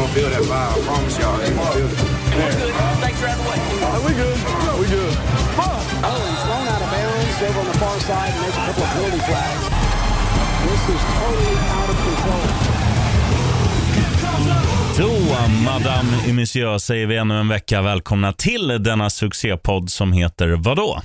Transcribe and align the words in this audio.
gonna 0.00 0.12
feel 0.14 0.30
that 0.30 0.42
vibe. 0.42 0.72
I 0.72 0.80
promise 0.88 1.18
y'all, 1.20 1.36
they 1.38 1.52
gonna 1.52 1.76
feel 1.76 1.86
it. 1.86 1.98
Thanks 3.04 3.20
for 3.20 3.28
having 3.28 3.46
way. 3.50 3.58
we 4.06 4.12
good. 4.22 4.38
we 4.80 4.86
good. 4.96 5.14
Oh, 6.02 6.18
he's 6.30 6.42
thrown 6.46 6.66
out 6.72 6.82
of 6.84 6.90
bounds 6.94 7.36
over 7.46 7.60
on 7.60 7.66
the 7.66 7.78
far 7.82 7.96
side, 8.08 8.32
and 8.34 8.40
there's 8.44 8.56
a 8.56 8.64
couple 8.66 8.82
of 8.82 8.90
penalty 8.94 9.20
flags. 9.28 9.64
This 10.64 10.82
is 10.94 11.02
totally 11.20 11.56
out 11.76 11.90
of 11.92 11.98
control. 12.06 12.46
Då, 14.98 15.12
Madame 15.64 16.08
et 16.28 16.34
Monsieur, 16.34 16.78
säger 16.78 17.06
vi 17.06 17.16
ännu 17.16 17.34
en 17.40 17.48
vecka 17.48 17.82
välkomna 17.82 18.32
till 18.32 18.68
denna 18.82 19.10
succépodd 19.10 19.90
som 19.90 20.12
heter 20.12 20.48
vadå? 20.48 21.00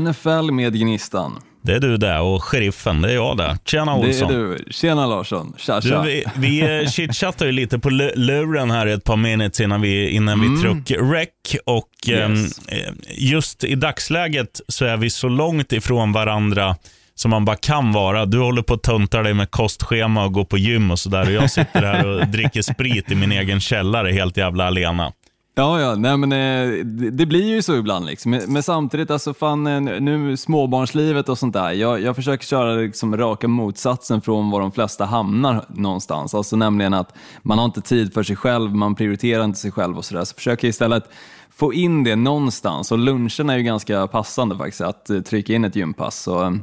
NFL 0.00 0.50
med 0.50 0.74
Gnistan. 0.80 1.40
Det 1.62 1.72
är 1.72 1.80
du 1.80 1.96
där 1.96 2.20
och 2.20 2.42
sheriffen, 2.44 3.02
det 3.02 3.10
är 3.10 3.14
jag 3.14 3.36
där. 3.36 3.56
Tjena 3.64 3.96
Det 3.98 4.02
är 4.04 4.08
Olsson. 4.08 4.32
du. 4.32 4.58
Tjena 4.70 5.06
Larsson. 5.06 5.54
Tja, 5.58 5.80
Du, 5.80 5.88
tja. 5.88 6.02
vi 6.02 6.24
vi 6.36 6.80
eh, 6.82 6.88
chitchattade 6.90 7.50
ju 7.50 7.52
lite 7.56 7.78
på 7.78 7.90
lu- 7.90 8.12
luren 8.16 8.70
här 8.70 8.86
ett 8.86 9.04
par 9.04 9.16
minuter 9.16 9.64
innan 9.64 9.80
vi, 9.80 10.08
innan 10.10 10.40
vi 10.40 10.62
tryck 10.62 10.98
rec 11.00 11.28
och 11.66 11.86
Mm. 12.08 12.32
Yes. 12.36 12.58
ehm, 12.68 12.78
eh, 12.78 12.92
just 13.08 13.64
i 13.64 13.74
dagsläget 13.74 14.60
så 14.68 14.84
är 14.84 14.96
vi 14.96 15.10
så 15.10 15.28
långt 15.28 15.72
ifrån 15.72 16.12
varandra 16.12 16.76
som 17.14 17.30
man 17.30 17.44
bara 17.44 17.56
kan 17.56 17.92
vara. 17.92 18.26
Du 18.26 18.38
håller 18.38 18.62
på 18.62 18.74
att 18.74 18.82
tunta 18.82 19.22
dig 19.22 19.34
med 19.34 19.50
kostschema 19.50 20.24
och 20.24 20.32
går 20.32 20.44
på 20.44 20.58
gym 20.58 20.90
och 20.90 20.98
sådär 20.98 21.26
och 21.26 21.32
jag 21.32 21.50
sitter 21.50 21.82
här 21.82 22.06
och 22.06 22.26
dricker 22.32 22.62
sprit 22.62 23.10
i 23.10 23.14
min 23.14 23.32
egen 23.32 23.60
källare 23.60 24.12
helt 24.12 24.36
jävla 24.36 24.66
alena. 24.66 25.12
Ja, 25.60 25.80
ja, 25.80 25.94
nej 25.94 26.16
men 26.16 26.32
eh, 26.32 26.84
det, 26.84 27.10
det 27.10 27.26
blir 27.26 27.44
ju 27.44 27.62
så 27.62 27.76
ibland 27.76 28.06
liksom. 28.06 28.30
Men, 28.30 28.52
men 28.52 28.62
samtidigt, 28.62 29.10
alltså 29.10 29.34
fan 29.34 29.66
eh, 29.66 29.80
nu 29.80 30.36
småbarnslivet 30.36 31.28
och 31.28 31.38
sånt 31.38 31.52
där. 31.52 31.72
Jag, 31.72 32.00
jag 32.00 32.16
försöker 32.16 32.46
köra 32.46 32.74
liksom 32.74 33.16
raka 33.16 33.48
motsatsen 33.48 34.20
från 34.20 34.50
var 34.50 34.60
de 34.60 34.72
flesta 34.72 35.04
hamnar 35.04 35.64
någonstans. 35.68 36.34
Alltså 36.34 36.56
nämligen 36.56 36.94
att 36.94 37.14
man 37.42 37.58
har 37.58 37.64
inte 37.64 37.80
tid 37.80 38.14
för 38.14 38.22
sig 38.22 38.36
själv, 38.36 38.74
man 38.74 38.94
prioriterar 38.94 39.44
inte 39.44 39.58
sig 39.58 39.70
själv 39.70 39.98
och 39.98 40.04
sådär. 40.04 40.24
Så 40.24 40.34
försöker 40.34 40.66
jag 40.66 40.70
istället 40.70 41.04
få 41.50 41.74
in 41.74 42.04
det 42.04 42.16
någonstans 42.16 42.92
och 42.92 42.98
lunchen 42.98 43.50
är 43.50 43.56
ju 43.56 43.62
ganska 43.62 44.06
passande 44.06 44.56
faktiskt 44.56 44.80
att 44.80 45.10
eh, 45.10 45.20
trycka 45.20 45.52
in 45.52 45.64
ett 45.64 45.76
gympass. 45.76 46.22
Så, 46.22 46.58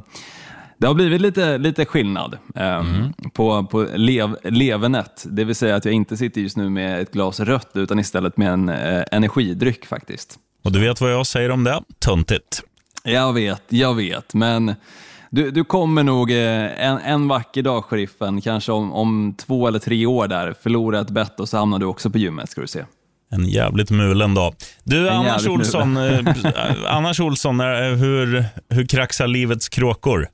det 0.78 0.86
har 0.86 0.94
blivit 0.94 1.20
lite, 1.20 1.58
lite 1.58 1.84
skillnad 1.84 2.38
eh, 2.54 2.84
på, 3.32 3.64
på 3.64 3.86
lev, 3.94 4.36
levenet. 4.44 5.26
Det 5.30 5.44
vill 5.44 5.54
säga 5.54 5.76
att 5.76 5.84
jag 5.84 5.94
inte 5.94 6.16
sitter 6.16 6.40
just 6.40 6.56
nu 6.56 6.70
med 6.70 7.00
ett 7.00 7.12
glas 7.12 7.40
rött 7.40 7.70
utan 7.74 7.98
istället 7.98 8.36
med 8.36 8.52
en 8.52 8.68
eh, 8.68 9.04
energidryck 9.12 9.86
faktiskt. 9.86 10.38
Och 10.64 10.72
du 10.72 10.80
vet 10.80 11.00
vad 11.00 11.12
jag 11.12 11.26
säger 11.26 11.50
om 11.50 11.64
det? 11.64 11.80
Tuntigt. 12.04 12.62
Jag 13.04 13.32
vet, 13.32 13.62
jag 13.68 13.94
vet, 13.94 14.34
men 14.34 14.74
du, 15.30 15.50
du 15.50 15.64
kommer 15.64 16.02
nog 16.02 16.30
eh, 16.30 16.86
en, 16.86 16.98
en 16.98 17.28
vacker 17.28 17.62
dag, 17.62 17.84
sheriffen, 17.84 18.40
kanske 18.40 18.72
om, 18.72 18.92
om 18.92 19.34
två 19.38 19.68
eller 19.68 19.78
tre 19.78 20.06
år 20.06 20.28
där, 20.28 20.54
förlora 20.62 21.00
ett 21.00 21.10
bett 21.10 21.40
och 21.40 21.48
så 21.48 21.56
hamnar 21.56 21.78
du 21.78 21.86
också 21.86 22.10
på 22.10 22.18
gymmet 22.18 22.50
ska 22.50 22.60
du 22.60 22.66
se. 22.66 22.84
En 23.30 23.48
jävligt 23.48 23.90
mulen 23.90 24.34
dag. 24.34 24.54
Du, 24.84 25.08
En 25.08 25.14
Annars 25.14 25.46
Olsson, 25.46 25.96
eh, 25.96 26.20
Annars 26.86 27.20
Olsson 27.20 27.60
eh, 27.60 27.66
hur, 27.66 28.44
hur 28.68 28.86
kraxar 28.86 29.26
livets 29.26 29.68
kråkor? 29.68 30.28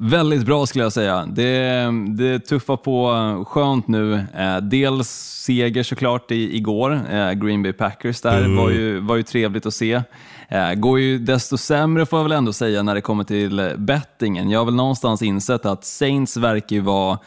Väldigt 0.00 0.46
bra 0.46 0.66
skulle 0.66 0.84
jag 0.84 0.92
säga. 0.92 1.26
Det, 1.26 1.90
det 2.16 2.38
tuffar 2.38 2.76
på 2.76 3.44
skönt 3.48 3.88
nu. 3.88 4.14
Eh, 4.14 4.56
dels 4.56 5.08
seger 5.44 5.82
såklart 5.82 6.30
i, 6.30 6.56
igår, 6.56 7.00
eh, 7.12 7.32
Green 7.32 7.62
Bay 7.62 7.72
Packers 7.72 8.20
där, 8.20 8.38
Mm. 8.38 8.56
var, 8.56 8.70
ju, 8.70 9.00
var 9.00 9.16
ju 9.16 9.22
trevligt 9.22 9.66
att 9.66 9.74
se. 9.74 10.02
Eh, 10.48 10.72
går 10.74 11.00
ju 11.00 11.18
desto 11.18 11.56
sämre 11.56 12.06
får 12.06 12.18
jag 12.18 12.24
väl 12.24 12.32
ändå 12.32 12.52
säga 12.52 12.82
när 12.82 12.94
det 12.94 13.00
kommer 13.00 13.24
till 13.24 13.72
bettingen. 13.76 14.50
Jag 14.50 14.60
har 14.60 14.64
väl 14.64 14.74
någonstans 14.74 15.22
insett 15.22 15.66
att 15.66 15.84
Saints 15.84 16.36
verkar 16.36 16.76
ju 16.76 16.82
vara 16.82 17.18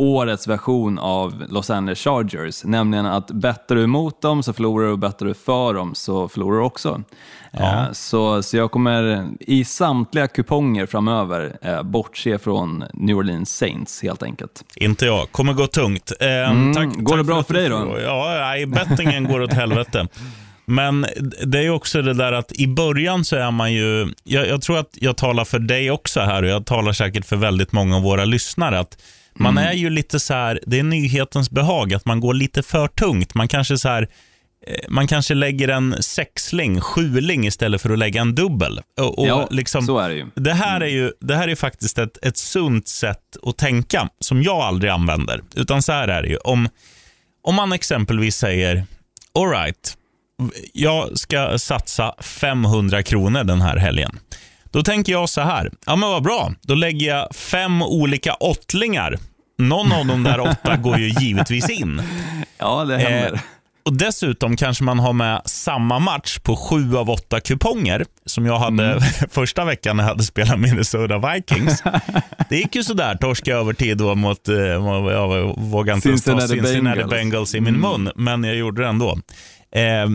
årets 0.00 0.46
version 0.46 0.98
av 0.98 1.44
Los 1.48 1.70
Angeles 1.70 1.98
Chargers, 1.98 2.64
nämligen 2.64 3.06
att 3.06 3.26
bettar 3.30 3.74
du 3.74 3.84
emot 3.84 4.22
dem 4.22 4.42
så 4.42 4.52
förlorar 4.52 4.86
du 4.86 4.92
och 4.92 4.98
bettar 4.98 5.26
du 5.26 5.34
för 5.34 5.74
dem 5.74 5.94
så 5.94 6.28
förlorar 6.28 6.58
du 6.58 6.64
också. 6.64 7.02
Eh, 7.52 7.92
Så, 7.92 8.42
så 8.42 8.56
jag 8.56 8.70
kommer 8.70 9.28
i 9.40 9.64
samtliga 9.64 10.28
kuponger 10.28 10.86
framöver 10.86 11.56
eh, 11.62 11.82
bortse 11.82 12.38
från 12.38 12.84
New 12.94 13.16
Orleans 13.16 13.56
Saints 13.56 14.02
helt 14.02 14.22
enkelt. 14.22 14.64
Inte 14.76 15.06
jag. 15.06 15.32
Kommer 15.32 15.52
gå 15.52 15.66
tungt. 15.66 16.12
Eh, 16.20 16.26
tack, 16.74 16.84
Mm. 16.84 17.04
Går 17.04 17.16
det 17.16 17.22
tack 17.22 17.26
bra 17.26 17.40
att 17.40 17.46
för 17.46 17.54
dig 17.54 17.68
då? 17.68 17.96
Ja, 18.00 18.26
nej, 18.40 18.66
bettingen 18.66 19.24
går 19.24 19.40
åt 19.42 19.52
helvete. 19.52 20.08
Men 20.64 21.06
det 21.46 21.58
är 21.58 21.70
också 21.70 22.02
det 22.02 22.14
där 22.14 22.32
att 22.32 22.52
i 22.52 22.66
början 22.66 23.24
så 23.24 23.36
är 23.36 23.50
man 23.50 23.72
ju, 23.72 24.08
jag, 24.24 24.48
jag 24.48 24.62
tror 24.62 24.78
att 24.78 24.90
jag 24.92 25.16
talar 25.16 25.44
för 25.44 25.58
dig 25.58 25.90
också 25.90 26.20
här 26.20 26.42
och 26.42 26.48
jag 26.48 26.66
talar 26.66 26.92
säkert 26.92 27.24
för 27.26 27.36
väldigt 27.36 27.72
många 27.72 27.96
av 27.96 28.02
våra 28.02 28.24
lyssnare, 28.24 28.78
att 28.78 29.02
man 29.38 29.58
Mm. 29.58 29.70
är 29.70 29.72
ju 29.72 29.90
lite 29.90 30.20
så 30.20 30.34
här, 30.34 30.60
det 30.66 30.78
är 30.78 30.82
nyhetens 30.82 31.50
behag, 31.50 31.94
att 31.94 32.04
man 32.06 32.20
går 32.20 32.34
lite 32.34 32.62
för 32.62 32.88
tungt. 32.88 33.34
Man 33.34 33.48
kanske 33.48 33.78
så 33.78 33.88
här, 33.88 34.08
eh, 34.66 34.74
man 34.88 35.06
kanske 35.06 35.34
lägger 35.34 35.68
en 35.68 35.96
sexling, 36.02 36.80
sjuling 36.80 37.46
istället 37.46 37.82
för 37.82 37.90
att 37.90 37.98
lägga 37.98 38.20
en 38.20 38.34
dubbel. 38.34 38.80
Och, 38.98 39.18
och 39.18 39.26
ja, 39.26 39.48
liksom, 39.50 39.86
så 39.86 39.98
är 39.98 40.08
det 40.08 40.14
ju. 40.14 40.26
det 40.34 40.54
här 40.54 40.80
är 40.80 40.86
ju 40.86 41.12
det 41.20 41.36
här 41.36 41.48
är 41.48 41.54
faktiskt 41.54 41.98
ett, 41.98 42.18
ett 42.26 42.36
sunt 42.36 42.88
sätt 42.88 43.36
att 43.42 43.56
tänka 43.58 44.08
som 44.20 44.42
jag 44.42 44.58
aldrig 44.60 44.90
använder. 44.92 45.40
Utan 45.56 45.82
så 45.82 45.92
här 45.92 46.08
är 46.08 46.22
det 46.22 46.28
ju. 46.28 46.36
Om, 46.36 46.68
om 47.42 47.54
man 47.54 47.72
exempelvis 47.72 48.36
säger, 48.36 48.84
all 49.34 49.50
right, 49.50 49.96
jag 50.72 51.18
ska 51.18 51.58
satsa 51.58 52.14
500 52.20 53.02
kronor 53.02 53.44
den 53.44 53.60
här 53.62 53.76
helgen. 53.76 54.18
Då 54.70 54.82
tänker 54.82 55.12
jag 55.12 55.28
så 55.28 55.40
här, 55.40 55.70
ja 55.86 55.96
men 55.96 56.08
vad 56.08 56.22
bra, 56.22 56.52
då 56.62 56.74
lägger 56.74 57.08
jag 57.08 57.34
fem 57.34 57.82
olika 57.82 58.34
åttlingar. 58.34 59.18
Någon 59.58 59.92
av 59.92 60.06
de 60.06 60.22
där 60.22 60.40
åtta 60.40 60.76
går 60.76 60.98
ju 60.98 61.08
givetvis 61.08 61.70
in. 61.70 62.02
Ja, 62.58 62.84
det 62.84 62.98
händer. 62.98 63.32
Eh, 63.32 63.40
och 63.82 63.92
Dessutom 63.96 64.56
kanske 64.56 64.84
man 64.84 64.98
har 64.98 65.12
med 65.12 65.42
samma 65.44 65.98
match 65.98 66.38
på 66.38 66.56
sju 66.56 66.96
av 66.96 67.10
åtta 67.10 67.40
kuponger 67.40 68.04
som 68.26 68.46
jag 68.46 68.58
hade 68.58 68.84
Mm. 68.90 69.02
första 69.30 69.64
veckan 69.64 69.96
när 69.96 70.04
jag 70.04 70.08
hade 70.08 70.22
spelat 70.22 70.60
Minnesota 70.60 71.18
Vikings. 71.34 71.82
Det 72.48 72.56
gick 72.56 72.74
ju 72.74 72.84
sådär, 72.84 73.14
torska 73.14 73.54
övertid 73.56 73.98
då 73.98 74.14
mot, 74.14 74.48
eh, 74.48 74.54
jag 74.56 75.54
vågar 75.58 75.94
inte 75.94 76.08
ens 76.08 76.24
ta 76.24 76.40
Cincinnati 76.40 77.04
Bengals. 77.04 77.54
I 77.54 77.60
min 77.60 77.74
Mm. 77.74 77.90
mun, 78.04 78.12
men 78.16 78.44
jag 78.44 78.56
gjorde 78.56 78.82
det 78.82 78.88
ändå. 78.88 79.18
Eh, 79.74 80.08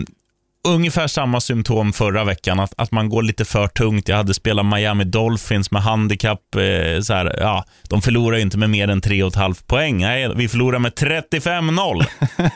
ungefär 0.66 1.08
samma 1.08 1.42
symptom 1.42 1.94
förra 1.94 2.24
veckan, 2.24 2.60
att, 2.60 2.74
att 2.78 2.92
man 2.92 3.10
går 3.10 3.24
lite 3.24 3.46
för 3.46 3.68
tungt. 3.68 4.08
Jag 4.08 4.18
hade 4.18 4.34
spelat 4.34 4.66
Miami 4.66 5.04
Dolphins 5.04 5.72
med 5.72 5.82
handikapp. 5.82 6.56
Eh, 6.56 7.02
så 7.02 7.14
här, 7.14 7.36
ja, 7.40 7.66
de 7.90 8.02
förlorar 8.02 8.38
ju 8.38 8.42
inte 8.42 8.58
med 8.58 8.70
mer 8.70 8.88
än 8.88 9.02
3,5 9.02 9.66
poäng. 9.68 9.98
Nej, 9.98 10.32
vi 10.36 10.48
förlorar 10.48 10.80
med 10.80 10.94
35-0. 10.94 12.06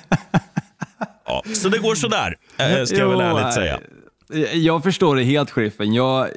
ja, 1.25 1.43
så 1.55 1.69
det 1.69 1.77
går 1.77 1.95
sådär, 1.95 2.35
eh, 2.57 2.85
ska 2.85 2.97
jag 2.97 3.09
väl 3.09 3.21
ärligt 3.21 3.53
säga. 3.53 3.79
Jag 4.53 4.83
förstår 4.83 5.15
det 5.15 5.23
helt, 5.23 5.51
sheriffen. 5.51 5.93
Jag, 5.93 6.27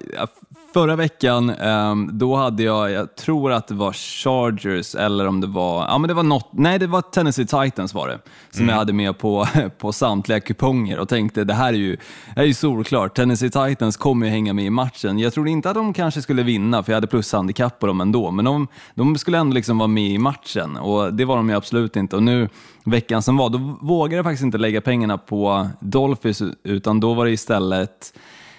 förra 0.73 0.97
veckan, 0.97 1.51
ehm, 1.51 2.11
då 2.13 2.37
hade 2.37 2.63
jag, 2.63 2.91
jag 2.91 3.17
tror 3.17 3.53
att 3.53 3.69
det 3.69 3.75
var 3.75 3.93
Chargers 3.93 4.95
eller 4.95 5.27
om 5.27 5.41
det 5.41 5.47
var, 5.47 5.85
ja 5.89 5.99
men 5.99 6.09
det 6.09 6.15
var 6.15 6.23
något, 6.23 6.49
nej 6.53 6.79
det 6.79 6.87
var 6.87 7.03
Tennessee 7.03 7.47
Titans 7.47 7.95
var 7.95 8.09
det, 8.09 8.19
som 8.51 8.69
jag 8.69 8.77
hade 8.77 8.93
med 8.93 9.19
på, 9.19 9.47
på 9.79 9.93
samtliga 9.93 10.41
kuponger 10.41 10.99
och 10.99 11.09
tänkte 11.09 11.45
det 11.45 11.55
här 11.55 11.73
är 11.73 11.77
ju, 11.77 11.97
det 11.97 12.01
här 12.37 12.43
är 12.43 12.47
ju 12.47 12.55
solklart, 12.55 13.15
Tennessee 13.15 13.51
Titans 13.51 13.97
kommer 13.97 14.27
ju 14.27 14.33
hänga 14.33 14.53
med 14.53 14.65
i 14.65 14.71
matchen. 14.71 15.19
Jag 15.19 15.33
trodde 15.33 15.51
inte 15.51 15.71
att 15.71 15.75
de 15.75 15.93
kanske 15.93 16.23
skulle 16.23 16.43
vinna, 16.43 16.83
för 16.83 16.93
jag 16.93 16.97
hade 16.97 17.07
plushandikapp 17.07 17.79
på 17.79 17.87
dem 17.87 18.01
ändå, 18.01 18.31
men 18.31 18.45
de, 18.45 18.69
de 18.95 19.19
skulle 19.19 19.39
ändå 19.39 19.55
liksom 19.55 19.79
vara 19.79 19.89
med 19.89 20.11
i 20.11 20.19
matchen 20.19 20.77
och 20.77 21.15
det 21.15 21.25
var 21.25 21.37
de 21.37 21.49
ju 21.49 21.55
absolut 21.55 21.97
inte. 21.97 22.17
Och 22.17 22.23
nu, 22.23 22.49
veckan 22.85 23.23
som 23.23 23.37
var, 23.37 23.51
då 23.51 23.59
vågade 23.81 24.17
jag 24.17 24.25
faktiskt 24.25 24.45
inte 24.45 24.59
lägga 24.59 24.81
pengarna 24.81 25.19
på 25.19 25.69
Dolphins, 25.81 26.43
utan 26.65 27.01
då 27.01 27.15
var 27.15 27.25
det 27.25 27.31
istället 27.31 28.13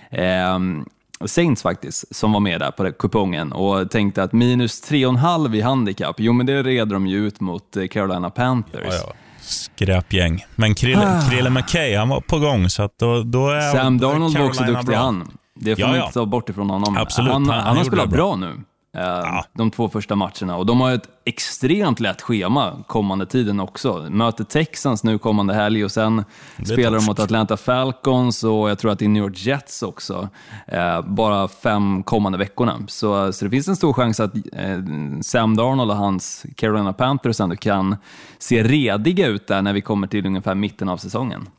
ehm, 0.10 0.86
Saints 1.28 1.62
faktiskt, 1.62 2.16
som 2.16 2.32
var 2.32 2.40
med 2.40 2.60
där 2.62 2.72
på 2.72 2.92
kupongen 2.92 3.52
och 3.52 3.92
tänkte 3.92 4.24
att 4.24 4.34
minus 4.34 4.84
3,5 4.92 5.56
i 5.56 5.62
handikapp, 5.62 6.16
jo 6.20 6.34
men 6.34 6.46
det 6.46 6.64
red 6.64 6.88
de 6.88 7.08
ju 7.08 7.28
ut 7.28 7.40
mot 7.42 7.78
eh, 7.78 7.88
Carolina 7.88 8.30
Panthers. 8.30 8.82
Ja, 8.86 8.94
ja. 8.94 9.14
Skräpgäng. 9.42 10.46
Men 10.56 10.76
Krille, 10.76 11.22
Krille 11.30 11.50
McKay, 11.50 11.96
han 11.96 12.10
var 12.10 12.22
på 12.22 12.40
gång, 12.40 12.70
så 12.70 12.84
att 12.84 12.98
då, 13.00 13.24
då 13.24 13.50
är 13.50 13.70
Ah. 13.70 13.72
Sam 13.72 13.98
Darnold 13.98 14.38
var 14.38 14.46
också 14.46 14.64
duktig 14.64 14.86
bra. 14.86 14.96
han. 14.98 15.32
Det 15.56 15.76
får 15.76 15.82
Ja, 15.82 15.88
man 15.88 15.98
inte 16.00 16.14
ta 16.14 16.26
bort 16.26 16.50
ifrån 16.50 16.70
honom. 16.70 16.98
Absolut, 16.98 17.32
Han, 17.32 17.46
han- 17.46 17.56
han, 17.56 17.68
han 17.68 17.78
har 17.78 17.84
spelat 17.84 18.10
det 18.10 18.16
bra, 18.16 18.36
nu. 18.36 18.62
Eh, 18.98 19.44
De 19.54 19.72
två 19.72 19.90
första 19.90 20.16
matcherna 20.16 20.58
och 20.58 20.66
de 20.66 20.82
har 20.82 20.92
ett 20.92 21.10
extremt 21.26 22.00
lätt 22.00 22.22
schema 22.22 22.84
kommande 22.88 23.26
tiden 23.26 23.60
också. 23.60 24.08
Möter 24.10 24.44
Texans 24.44 25.04
nu 25.04 25.18
kommande 25.18 25.54
helg 25.54 25.84
och 25.84 25.92
sen 25.92 26.26
spelar 26.66 26.98
de 26.98 27.06
mot 27.06 27.20
Atlanta 27.20 27.58
Falcons 27.58 28.44
och 28.44 28.70
jag 28.70 28.80
tror 28.80 28.92
att 28.92 29.00
det 29.00 29.06
är 29.06 29.10
New 29.10 29.24
York 29.24 29.38
Jets 29.38 29.84
också. 29.84 30.30
Eh, 30.68 31.02
bara 31.02 31.48
fem 31.48 32.04
kommande 32.04 32.38
veckorna. 32.38 32.80
Så, 32.88 33.34
så 33.34 33.46
det 33.46 33.52
finns 33.52 33.68
en 33.68 33.76
stor 33.76 33.94
chans 33.94 34.20
att 34.20 34.36
eh, 34.36 34.80
Sam 35.22 35.56
Darnold 35.56 35.92
och 35.92 35.98
hans 35.98 36.46
Carolina 36.56 36.94
Panthers 36.94 37.40
ändå 37.40 37.56
kan 37.56 37.96
se 38.40 38.64
rediga 38.64 39.28
ut 39.28 39.48
där 39.48 39.62
när 39.62 39.74
vi 39.74 39.82
kommer 39.82 40.08
till 40.08 40.26
ungefär 40.26 40.56
mitten 40.56 40.90
av 40.90 40.98
säsongen. 40.98 41.50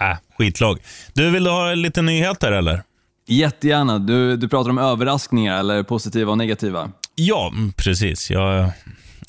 Äh, 0.00 0.16
skitlag. 0.38 0.78
Du, 1.12 1.30
vill 1.30 1.44
du 1.44 1.50
ha 1.50 1.74
lite 1.74 2.02
nyheter 2.02 2.52
eller? 2.52 2.82
Jättegärna. 3.26 3.98
Du, 3.98 4.36
du 4.36 4.48
pratar 4.48 4.70
om 4.70 4.78
överraskningar, 4.78 5.58
eller 5.58 5.82
positiva 5.82 6.30
och 6.30 6.38
negativa. 6.38 6.90
Ja, 7.14 7.50
mm, 7.54 7.72
precis. 7.72 8.30
Jag, 8.30 8.70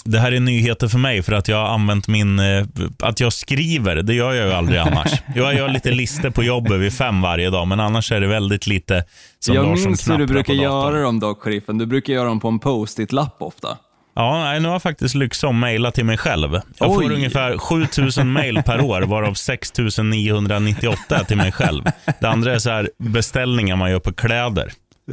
Det 0.04 0.20
här 0.20 0.32
är 0.32 0.40
nyheter 0.40 0.88
för 0.88 0.98
mig 0.98 1.24
för 1.24 1.34
att 1.34 1.48
jag 1.48 1.58
har 1.58 1.68
använt 1.74 2.08
min... 2.08 2.40
Eh, 2.40 2.66
att 3.00 3.20
jag 3.20 3.34
skriver, 3.34 3.96
det 3.96 4.14
gör 4.14 4.34
jag 4.34 4.48
ju 4.48 4.54
aldrig 4.54 4.80
annars. 4.80 5.12
Jag 5.36 5.56
gör 5.56 5.70
lite 5.70 5.92
listor 5.92 6.30
på 6.30 6.44
jobbet 6.44 6.80
vid 6.80 6.94
fem 6.94 7.22
varje 7.22 7.50
dag, 7.50 7.68
men 7.68 7.80
annars 7.80 8.12
är 8.12 8.22
det 8.22 8.28
väldigt 8.28 8.68
lite 8.68 9.04
som 9.40 9.56
Jag 9.56 9.68
minns 9.68 10.10
hur 10.10 10.18
du 10.18 10.26
brukar 10.28 10.54
göra 10.54 11.02
dem 11.02 11.20
dock, 11.20 11.42
sheriffen. 11.42 11.78
Du 11.78 11.86
brukar 11.86 12.14
göra 12.14 12.28
dem 12.28 12.40
på 12.40 12.48
en 12.48 12.60
post-it-lapp 12.60 13.36
ofta. 13.40 13.78
Ja, 14.16 14.60
nu 14.60 14.68
har 14.68 14.76
jag 14.76 14.82
faktiskt 14.82 15.16
Lyxom 15.16 15.60
mejlat 15.60 15.96
till 15.96 16.06
mig 16.06 16.18
själv. 16.18 16.54
Jag 16.78 16.90
Oj. 16.90 16.96
får 16.96 17.12
ungefär 17.14 17.58
7000 17.58 18.34
mejl 18.34 18.64
per 18.66 18.82
år, 18.82 19.02
varav 19.02 19.34
6998 19.34 21.16
är 21.16 21.24
till 21.24 21.38
mig 21.38 21.52
själv. 21.52 21.84
Det 22.20 22.28
andra 22.28 22.54
är 22.54 22.60
så 22.60 22.70
här 22.70 22.90
beställningar 22.98 23.76
man 23.76 23.92
gör 23.92 24.00
på 24.00 24.14
kläder. 24.14 24.72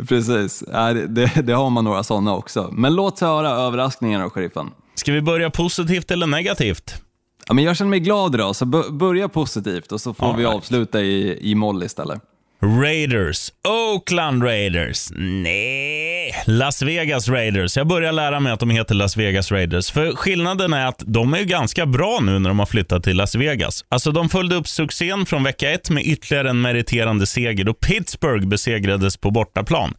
Precis, 0.09 0.65
Ja, 0.73 0.93
det, 0.93 1.31
det, 1.43 1.53
har 1.53 1.71
man 1.71 1.85
några 1.85 2.03
sådana 2.03 2.35
också. 2.35 2.69
Men 2.73 2.95
låt 2.95 3.21
höra 3.21 3.49
överraskningen 3.49 4.21
då, 4.21 4.31
sheriffen. 4.31 4.71
Ska 4.95 5.13
vi 5.13 5.23
börja 5.23 5.51
positivt 5.51 6.11
eller 6.11 6.27
negativt? 6.27 6.95
Ja, 7.49 7.55
men 7.55 7.65
jag 7.65 7.77
känner 7.77 7.91
mig 7.91 8.01
glad 8.01 8.35
idag, 8.35 8.57
så 8.57 8.67
börja 8.93 9.29
positivt 9.29 9.93
och 9.93 10.01
så 10.01 10.15
får 10.15 10.27
All 10.27 10.37
vi 10.37 10.45
avsluta 10.45 11.01
i, 11.01 11.51
i 11.51 11.55
moll 11.55 11.83
istället. 11.83 12.23
Raiders. 12.65 13.53
Oakland 13.69 14.43
Raiders. 14.43 15.09
Nej. 15.17 16.35
Las 16.47 16.83
Vegas 16.83 17.29
Raiders. 17.29 17.77
Jag 17.77 17.87
börjar 17.87 18.13
lära 18.13 18.41
mig 18.41 18.53
att 18.53 18.61
de 18.61 18.71
heter 18.71 18.95
Las 18.95 19.17
Vegas 19.17 19.53
Raiders. 19.53 19.91
För 19.91 20.17
skillnaden 20.17 20.73
är 20.73 20.87
att 20.87 21.03
de 21.07 21.35
är 21.35 21.39
ju 21.39 21.45
ganska 21.45 21.87
bra 21.87 22.21
nu 22.23 22.39
när 22.39 22.51
de 22.51 22.59
har 22.59 22.67
flyttat 22.67 23.05
till 23.05 23.17
Las 23.17 23.35
Vegas. 23.35 23.85
Alltså 23.89 24.13
de 24.13 24.29
följde 24.29 24.57
upp 24.57 24.69
succén 24.69 25.27
från 25.27 25.43
vecka 25.43 25.71
ett 25.71 25.91
med 25.91 26.07
ytterligare 26.07 26.51
en 26.51 26.61
meriterande 26.61 27.27
seger 27.27 27.65
då 27.65 27.75
Pittsburgh 27.75 28.47
besegrades 28.47 29.17
på 29.17 29.31
bortaplan. 29.31 29.95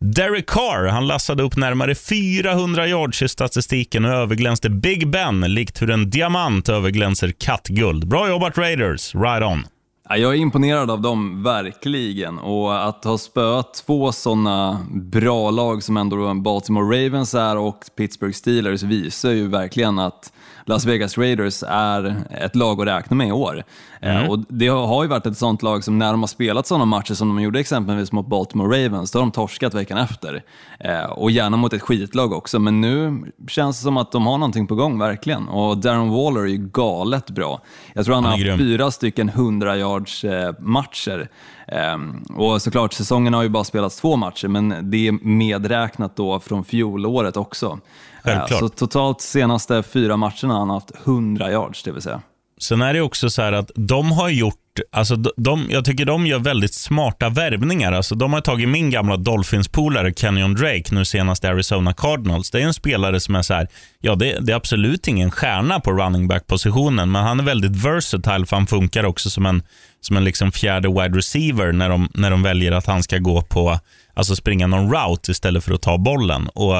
Derek 0.00 0.46
Carr 0.46 0.86
han 0.86 1.06
lassade 1.06 1.42
upp 1.42 1.56
närmare 1.56 1.94
400 1.94 2.86
yards 2.86 3.22
i 3.22 3.28
statistiken 3.28 4.04
och 4.04 4.10
överglänste 4.10 4.70
Big 4.70 5.10
Ben 5.10 5.40
likt 5.40 5.82
hur 5.82 5.90
en 5.90 6.10
diamant 6.10 6.68
överglänser 6.68 7.32
kattguld. 7.38 8.08
Bra 8.08 8.28
jobbat 8.28 8.58
Raiders. 8.58 9.14
Right 9.14 9.42
on. 9.42 9.66
Ja, 10.10 10.16
jag 10.16 10.32
är 10.32 10.36
imponerad 10.36 10.90
av 10.90 11.00
dem, 11.00 11.42
verkligen. 11.42 12.38
Och 12.38 12.88
att 12.88 13.04
ha 13.04 13.18
spöat 13.18 13.74
två 13.74 14.12
sådana 14.12 14.86
bra 14.90 15.50
lag 15.50 15.82
som 15.82 15.96
ändå 15.96 16.34
Baltimore 16.34 17.06
Ravens 17.06 17.34
är 17.34 17.56
och 17.56 17.84
Pittsburgh 17.96 18.34
Steelers 18.34 18.82
visar 18.82 19.30
ju 19.30 19.48
verkligen 19.48 19.98
att 19.98 20.32
Las 20.68 20.84
Vegas 20.84 21.18
Raiders 21.18 21.62
är 21.68 22.16
ett 22.40 22.56
lag 22.56 22.80
att 22.80 22.86
räkna 22.86 23.16
med 23.16 23.28
i 23.28 23.32
år. 23.32 23.64
Eh, 24.00 24.24
Och 24.30 24.38
det 24.48 24.68
har 24.68 24.86
har 24.86 25.02
ju 25.02 25.08
varit 25.08 25.26
ett 25.26 25.36
sånt 25.38 25.62
lag 25.62 25.84
som 25.84 25.98
när 25.98 26.10
de 26.10 26.20
har 26.20 26.26
spelat 26.26 26.66
sådana 26.66 26.84
matcher 26.84 27.14
som 27.14 27.28
de 27.28 27.42
gjorde 27.42 27.60
exempelvis 27.60 28.12
mot 28.12 28.26
Baltimore 28.26 28.84
Ravens, 28.86 29.10
då 29.12 29.18
har 29.18 29.24
de 29.24 29.30
torskat 29.30 29.74
veckan 29.74 29.98
efter. 29.98 30.42
Eh, 30.80 31.04
Och 31.04 31.30
gärna 31.30 31.56
mot 31.56 31.72
ett 31.72 31.82
skitlag 31.82 32.32
också, 32.32 32.58
men 32.58 32.80
nu 32.80 33.22
känns 33.48 33.78
det 33.78 33.82
som 33.82 33.96
att 33.96 34.12
de 34.12 34.26
har 34.26 34.38
någonting 34.38 34.66
på 34.66 34.74
gång, 34.74 34.98
verkligen. 34.98 35.48
Och 35.48 35.78
Darren 35.78 36.08
Waller 36.10 36.40
är 36.40 36.46
ju 36.46 36.56
galet 36.72 37.30
bra. 37.30 37.60
Jag 37.92 38.04
tror 38.04 38.14
han 38.14 38.24
har 38.24 38.30
Han 38.30 38.40
är 38.40 38.50
haft 38.50 38.58
fyra 38.60 38.90
stycken 38.90 39.28
100 39.28 39.76
yards 39.76 40.24
eh, 40.24 40.54
matcher. 40.58 41.28
Ehm, 41.68 42.22
och 42.36 42.62
såklart, 42.62 42.92
säsongen 42.92 43.34
har 43.34 43.42
ju 43.42 43.48
bara 43.48 43.64
spelats 43.64 43.96
två 44.00 44.16
matcher, 44.16 44.48
men 44.48 44.90
det 44.90 45.08
är 45.08 45.12
medräknat 45.26 46.16
då 46.16 46.40
från 46.40 46.64
fjolåret 46.64 47.36
också. 47.36 47.78
Självklart. 48.22 48.60
Så 48.60 48.68
totalt 48.68 49.20
senaste 49.20 49.82
fyra 49.82 50.16
matcherna 50.16 50.52
har 50.52 50.58
han 50.58 50.70
haft 50.70 50.90
100 51.04 51.50
yards, 51.50 51.82
det 51.82 51.92
vill 51.92 52.02
säga. 52.02 52.20
Sen 52.60 52.82
är 52.82 52.94
det 52.94 53.00
också 53.00 53.30
så 53.30 53.42
här 53.42 53.52
att 53.52 53.70
de 53.74 54.12
har 54.12 54.28
gjort, 54.28 54.54
alltså 54.92 55.16
de, 55.16 55.66
jag 55.70 55.84
tycker 55.84 56.04
de 56.04 56.26
gör 56.26 56.38
väldigt 56.38 56.74
smarta 56.74 57.28
värvningar. 57.28 57.92
Alltså 57.92 58.14
de 58.14 58.32
har 58.32 58.40
tagit 58.40 58.68
min 58.68 58.90
gamla 58.90 59.16
Dolphins-polare 59.16 60.12
Kenyon 60.12 60.54
Drake, 60.54 60.94
nu 60.94 61.04
senast 61.04 61.44
Arizona 61.44 61.92
Cardinals. 61.92 62.50
Det 62.50 62.60
är 62.60 62.66
en 62.66 62.74
spelare 62.74 63.20
som 63.20 63.34
är 63.34 63.42
så 63.42 63.54
här, 63.54 63.68
ja 64.00 64.14
det, 64.14 64.38
det 64.40 64.52
är 64.52 64.56
absolut 64.56 65.08
ingen 65.08 65.30
stjärna 65.30 65.80
på 65.80 65.92
running 65.92 66.28
back-positionen, 66.28 67.12
men 67.12 67.24
han 67.24 67.40
är 67.40 67.44
väldigt 67.44 67.84
versatile 67.84 68.46
för 68.46 68.56
han 68.56 68.66
funkar 68.66 69.04
också 69.04 69.30
som 69.30 69.46
en, 69.46 69.62
som 70.00 70.16
en 70.16 70.24
liksom 70.24 70.52
fjärde 70.52 70.88
wide 70.88 71.18
receiver 71.18 71.72
när 71.72 71.88
de, 71.88 72.08
när 72.14 72.30
de 72.30 72.42
väljer 72.42 72.72
att 72.72 72.86
han 72.86 73.02
ska 73.02 73.18
gå 73.18 73.42
på, 73.42 73.78
alltså 74.14 74.36
springa 74.36 74.66
någon 74.66 74.92
route 74.92 75.30
istället 75.30 75.64
för 75.64 75.74
att 75.74 75.82
ta 75.82 75.98
bollen. 75.98 76.48
Och 76.48 76.76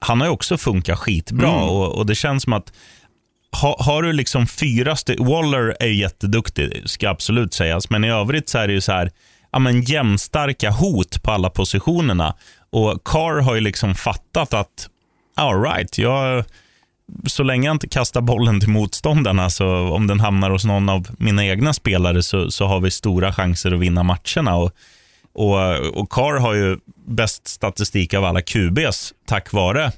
han 0.00 0.20
har 0.20 0.26
ju 0.26 0.32
också 0.32 0.58
funkat 0.58 0.98
skitbra 0.98 1.54
och, 1.54 1.94
och 1.94 2.06
det 2.06 2.14
känns 2.14 2.42
som 2.42 2.52
att 2.52 2.72
ha, 3.62 3.76
har 3.80 4.02
du 4.02 4.12
liksom 4.12 4.46
fyra 4.46 4.96
stycken, 4.96 5.26
Waller 5.26 5.76
är 5.80 5.86
jätteduktig, 5.86 6.82
ska 6.86 7.08
absolut 7.08 7.54
sägas, 7.54 7.90
men 7.90 8.04
i 8.04 8.10
övrigt 8.10 8.48
så 8.48 8.58
är 8.58 8.66
det 8.66 8.72
ju 8.72 8.80
så 8.80 8.92
här, 8.92 9.10
ja 9.50 9.58
men 9.58 9.82
jämnstarka 9.82 10.70
hot 10.70 11.22
på 11.22 11.30
alla 11.30 11.50
positionerna. 11.50 12.34
Och 12.70 13.04
Carr 13.04 13.40
har 13.40 13.54
ju 13.54 13.60
liksom 13.60 13.94
fattat 13.94 14.54
att, 14.54 14.88
all 15.36 15.62
right, 15.62 15.98
jag, 15.98 16.44
så 17.26 17.42
länge 17.42 17.66
jag 17.66 17.74
inte 17.74 17.88
kastar 17.88 18.20
bollen 18.20 18.60
till 18.60 18.68
motståndarna, 18.68 19.50
så 19.50 19.66
om 19.88 20.06
den 20.06 20.20
hamnar 20.20 20.50
hos 20.50 20.64
någon 20.64 20.88
av 20.88 21.08
mina 21.18 21.44
egna 21.46 21.72
spelare, 21.72 22.22
så, 22.22 22.50
så 22.50 22.66
har 22.66 22.80
vi 22.80 22.90
stora 22.90 23.32
chanser 23.32 23.72
att 23.72 23.80
vinna 23.80 24.02
matcherna. 24.02 24.56
Och, 24.56 24.72
och, 25.34 25.76
och 25.98 26.10
Carr 26.10 26.38
har 26.38 26.54
ju 26.54 26.78
bäst 27.06 27.48
statistik 27.48 28.14
av 28.14 28.24
alla 28.24 28.42
QBs 28.42 29.14
tack 29.26 29.52
vare 29.52 29.92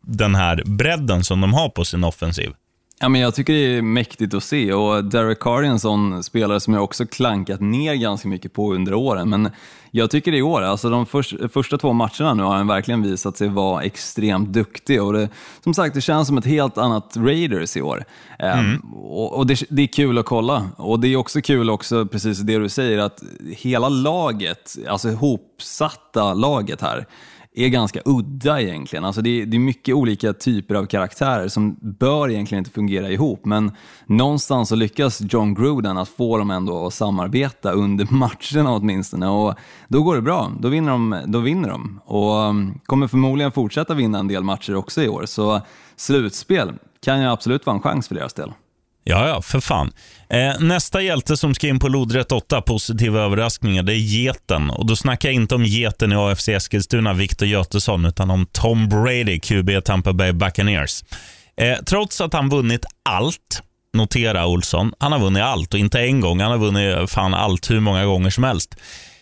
den 0.00 0.34
här 0.34 0.62
bredden 0.66 1.24
som 1.24 1.40
de 1.40 1.54
har 1.54 1.68
på 1.68 1.84
sin 1.84 2.04
offensiv. 2.04 2.52
Ja, 3.00 3.08
men 3.08 3.20
jag 3.20 3.34
tycker 3.34 3.52
det 3.52 3.76
är 3.76 3.82
mäktigt 3.82 4.34
att 4.34 4.44
se 4.44 4.72
och 4.72 5.04
Derek 5.04 5.40
Carr 5.40 5.62
är 5.62 5.66
en 5.66 5.80
sån 5.80 6.22
spelare 6.22 6.60
som 6.60 6.74
jag 6.74 6.84
också 6.84 7.06
klankat 7.06 7.60
ner 7.60 7.94
ganska 7.94 8.28
mycket 8.28 8.52
på 8.52 8.74
under 8.74 8.94
åren. 8.94 9.28
Men 9.30 9.50
jag 9.90 10.10
tycker 10.10 10.34
i 10.34 10.42
år, 10.42 10.62
alltså 10.62 10.90
de 10.90 11.06
förs- 11.06 11.34
första 11.52 11.78
två 11.78 11.92
matcherna 11.92 12.34
nu 12.34 12.42
har 12.42 12.56
han 12.56 12.66
verkligen 12.66 13.02
visat 13.02 13.36
sig 13.36 13.48
vara 13.48 13.82
extremt 13.82 14.48
duktig. 14.52 15.02
Och 15.02 15.12
det, 15.12 15.28
som 15.64 15.74
sagt, 15.74 15.94
det 15.94 16.00
känns 16.00 16.28
som 16.28 16.38
ett 16.38 16.44
helt 16.44 16.78
annat 16.78 17.16
Raiders 17.16 17.76
i 17.76 17.82
år. 17.82 18.04
Ehm, 18.38 18.76
och 18.94 19.36
och 19.38 19.46
det, 19.46 19.62
det 19.68 19.82
är 19.82 19.86
kul 19.86 20.18
att 20.18 20.26
kolla. 20.26 20.68
Och 20.76 21.00
det 21.00 21.08
är 21.08 21.16
också 21.16 21.40
kul 21.40 21.70
också, 21.70 22.06
precis 22.06 22.38
det 22.38 22.58
du 22.58 22.68
säger, 22.68 22.98
att 22.98 23.22
hela 23.56 23.88
laget, 23.88 24.76
alltså 24.88 25.08
ihopsatta 25.08 26.34
laget 26.34 26.80
här, 26.80 27.06
är 27.56 27.68
ganska 27.68 28.00
udda 28.04 28.60
egentligen. 28.60 29.04
Alltså 29.04 29.22
det, 29.22 29.42
är, 29.42 29.46
det 29.46 29.56
är 29.56 29.58
mycket 29.58 29.94
olika 29.94 30.32
typer 30.32 30.74
av 30.74 30.86
karaktärer 30.86 31.48
som 31.48 31.76
bör 31.80 32.30
egentligen 32.30 32.58
inte 32.58 32.70
fungera 32.70 33.10
ihop, 33.10 33.44
men 33.44 33.72
någonstans 34.06 34.68
så 34.68 34.74
lyckas 34.74 35.22
John 35.28 35.54
Gruden 35.54 35.98
att 35.98 36.08
få 36.08 36.38
dem 36.38 36.50
ändå 36.50 36.86
att 36.86 36.94
samarbeta 36.94 37.72
under 37.72 38.06
matcherna 38.10 38.74
åtminstone 38.74 39.28
och 39.28 39.54
då 39.88 40.02
går 40.02 40.14
det 40.14 40.22
bra. 40.22 40.52
Då 40.60 40.68
vinner 40.68 40.90
de, 40.90 41.22
då 41.26 41.38
vinner 41.38 41.68
de 41.68 42.00
och 42.04 42.34
um, 42.34 42.80
kommer 42.86 43.08
förmodligen 43.08 43.52
fortsätta 43.52 43.94
vinna 43.94 44.18
en 44.18 44.28
del 44.28 44.44
matcher 44.44 44.74
också 44.74 45.02
i 45.02 45.08
år. 45.08 45.26
Så 45.26 45.60
slutspel 45.96 46.72
kan 47.04 47.20
ju 47.20 47.26
absolut 47.26 47.66
vara 47.66 47.76
en 47.76 47.82
chans 47.82 48.08
för 48.08 48.14
deras 48.14 48.34
del. 48.34 48.52
Ja, 49.08 49.28
ja, 49.28 49.42
för 49.42 49.60
fan. 49.60 49.92
Eh, 50.30 50.60
nästa 50.60 51.00
hjälte 51.02 51.36
som 51.36 51.54
ska 51.54 51.68
in 51.68 51.78
på 51.78 51.88
lodrätt 51.88 52.32
8, 52.32 52.60
positiva 52.60 53.20
överraskningar, 53.20 53.82
det 53.82 53.92
är 53.92 53.96
geten. 53.96 54.70
Och 54.70 54.86
då 54.86 54.96
snackar 54.96 55.28
jag 55.28 55.34
inte 55.34 55.54
om 55.54 55.64
geten 55.64 56.12
i 56.12 56.16
AFC 56.16 56.48
Eskilstuna, 56.48 57.12
Victor 57.12 57.48
Götesson, 57.48 58.04
utan 58.04 58.30
om 58.30 58.46
Tom 58.52 58.88
Brady, 58.88 59.40
QB 59.40 59.84
Tampa 59.84 60.12
Bay 60.12 60.32
Buccaneers. 60.32 61.04
Eh, 61.56 61.78
trots 61.86 62.20
att 62.20 62.32
han 62.32 62.48
vunnit 62.48 62.84
allt, 63.08 63.62
notera 63.94 64.46
Olsson, 64.46 64.92
han 64.98 65.12
har 65.12 65.18
vunnit 65.18 65.42
allt 65.42 65.74
och 65.74 65.80
inte 65.80 66.00
en 66.00 66.20
gång, 66.20 66.40
han 66.40 66.50
har 66.50 66.58
vunnit 66.58 67.10
fan 67.10 67.34
allt 67.34 67.70
hur 67.70 67.80
många 67.80 68.04
gånger 68.04 68.30
som 68.30 68.44
helst 68.44 68.74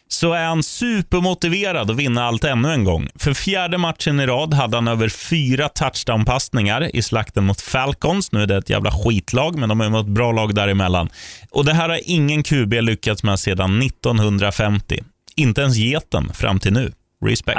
så 0.08 0.32
är 0.32 0.44
han 0.44 0.62
supermotiverad 0.62 1.90
att 1.90 1.96
vinna 1.96 2.24
allt 2.24 2.44
ännu 2.44 2.72
en 2.72 2.84
gång. 2.84 3.08
För 3.14 3.34
fjärde 3.34 3.78
matchen 3.78 4.20
i 4.20 4.26
rad 4.26 4.54
hade 4.54 4.76
han 4.76 4.88
över 4.88 5.08
fyra 5.08 5.68
touchdown-passningar 5.68 6.96
i 6.96 7.02
slakten 7.02 7.44
mot 7.44 7.60
Falcons. 7.60 8.32
Nu 8.32 8.42
är 8.42 8.46
det 8.46 8.56
ett 8.56 8.70
jävla 8.70 8.90
skitlag, 8.90 9.58
men 9.58 9.68
de 9.68 9.80
är 9.80 9.90
ju 9.90 10.00
ett 10.00 10.06
bra 10.06 10.32
lag 10.32 10.54
däremellan. 10.54 11.08
Och 11.50 11.64
det 11.64 11.72
här 11.72 11.88
har 11.88 12.00
ingen 12.04 12.42
QB 12.42 12.72
lyckats 12.72 13.22
med 13.22 13.38
sedan 13.38 13.82
1950. 13.82 15.02
Inte 15.36 15.60
ens 15.60 15.76
geten 15.76 16.32
fram 16.34 16.60
till 16.60 16.72
nu. 16.72 16.92
Respect. 17.24 17.58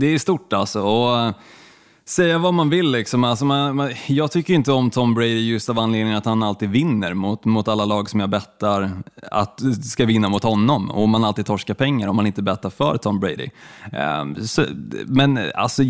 Det 0.00 0.06
är 0.06 0.18
stort 0.18 0.52
alltså. 0.52 0.80
Och, 0.80 1.34
säga 2.06 2.38
vad 2.38 2.54
man 2.54 2.70
vill 2.70 2.90
liksom. 2.90 3.24
Alltså 3.24 3.44
man, 3.44 3.76
man, 3.76 3.90
jag 4.06 4.30
tycker 4.32 4.54
inte 4.54 4.72
om 4.72 4.90
Tom 4.90 5.14
Brady 5.14 5.40
just 5.50 5.68
av 5.70 5.78
anledningen 5.78 6.18
att 6.18 6.24
han 6.24 6.42
alltid 6.42 6.70
vinner 6.70 7.14
mot, 7.14 7.44
mot 7.44 7.68
alla 7.68 7.84
lag 7.84 8.10
som 8.10 8.20
jag 8.20 8.30
bettar 8.30 8.90
att 9.30 9.60
ska 9.84 10.04
vinna 10.06 10.28
mot 10.28 10.42
honom. 10.42 10.90
Och 10.90 11.08
man 11.08 11.24
alltid 11.24 11.46
torskar 11.46 11.74
pengar 11.74 12.08
om 12.08 12.16
man 12.16 12.26
inte 12.26 12.42
bettar 12.42 12.70
för 12.70 12.96
Tom 12.96 13.20
Brady. 13.20 13.48
Ehm, 13.92 14.46
så, 14.46 14.64
men 15.06 15.38
alltså, 15.54 15.82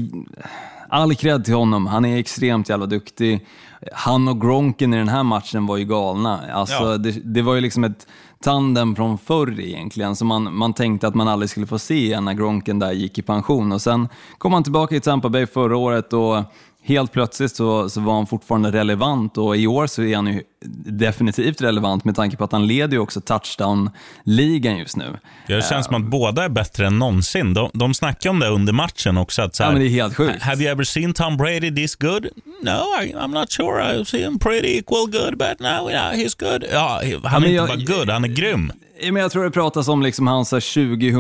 all 0.88 1.14
cred 1.14 1.44
till 1.44 1.54
honom. 1.54 1.86
Han 1.86 2.04
är 2.04 2.18
extremt 2.18 2.68
jävla 2.68 2.86
duktig. 2.86 3.46
Han 3.92 4.28
och 4.28 4.40
Gronken 4.40 4.94
i 4.94 4.96
den 4.96 5.08
här 5.08 5.22
matchen 5.22 5.66
var 5.66 5.76
ju 5.76 5.84
galna. 5.84 6.40
Alltså, 6.52 6.74
Ja. 6.74 6.96
det, 6.98 7.10
det 7.10 7.42
var 7.42 7.54
ju 7.54 7.60
liksom 7.60 7.84
ett 7.84 8.06
tanden 8.44 8.96
från 8.96 9.18
förr 9.18 9.60
egentligen, 9.60 10.16
som 10.16 10.28
man, 10.28 10.56
man 10.56 10.72
tänkte 10.72 11.08
att 11.08 11.14
man 11.14 11.28
aldrig 11.28 11.50
skulle 11.50 11.66
få 11.66 11.78
se 11.78 11.94
igen 11.94 12.24
när 12.24 12.34
Gronken 12.34 12.78
där 12.78 12.92
gick 12.92 13.18
i 13.18 13.22
pension. 13.22 13.72
Och 13.72 13.82
sen 13.82 14.08
kom 14.38 14.52
han 14.52 14.62
tillbaka 14.62 14.96
i 14.96 15.00
Tampa 15.00 15.28
Bay 15.28 15.46
förra 15.46 15.76
året 15.76 16.12
och 16.12 16.42
helt 16.82 17.12
plötsligt 17.12 17.56
så, 17.56 17.90
så 17.90 18.00
var 18.00 18.14
han 18.14 18.26
fortfarande 18.26 18.72
relevant 18.72 19.38
och 19.38 19.56
i 19.56 19.66
år 19.66 19.86
så 19.86 20.02
är 20.02 20.16
han 20.16 20.26
ju 20.26 20.42
definitivt 20.86 21.60
relevant 21.60 22.04
med 22.04 22.14
tanke 22.16 22.36
på 22.36 22.44
att 22.44 22.52
han 22.52 22.66
leder 22.66 22.92
ju 22.92 22.98
också 22.98 23.20
touchdown-ligan 23.20 24.76
just 24.78 24.96
nu. 24.96 25.16
Det 25.46 25.64
känns 25.68 25.86
som 25.86 25.94
att 25.94 26.10
båda 26.10 26.44
är 26.44 26.48
bättre 26.48 26.86
än 26.86 26.98
någonsin. 26.98 27.54
De, 27.54 27.70
de 27.74 27.94
snackade 27.94 28.30
om 28.30 28.40
det 28.40 28.48
under 28.48 28.72
matchen 28.72 29.16
också. 29.16 29.42
Att 29.42 29.54
så 29.54 29.62
här, 29.62 29.70
Ja, 29.70 29.72
men 29.72 29.82
det 29.82 29.88
är 29.88 29.90
helt 29.90 30.16
sjukt. 30.16 30.42
Have 30.42 30.62
you 30.62 30.72
ever 30.72 30.84
seen 30.84 31.12
Tom 31.12 31.36
Brady 31.36 31.74
this 31.74 31.96
good? 31.96 32.26
No, 32.62 33.02
I, 33.02 33.14
I'm 33.14 33.34
not 33.40 33.52
sure. 33.52 33.82
I've 33.82 34.04
seen 34.04 34.22
him 34.24 34.38
pretty 34.38 34.78
equal 34.78 35.06
good, 35.10 35.38
but 35.38 35.60
no, 35.60 35.90
yeah, 35.90 36.12
he's 36.12 36.38
good. 36.52 36.64
Ja, 36.72 37.00
han 37.24 37.36
är 37.36 37.40
men 37.40 37.50
inte 37.50 37.50
jag- 37.54 37.68
bara 37.68 37.98
good, 37.98 38.10
han 38.10 38.24
är 38.24 38.28
grym. 38.28 38.72
Ja, 39.00 39.12
Men 39.12 39.22
jag 39.22 39.30
tror 39.32 39.44
det 39.44 39.50
pratas 39.50 39.88
om 39.88 40.02
liksom 40.02 40.26
hans 40.26 40.48
så 40.48 40.56
här 40.56 40.60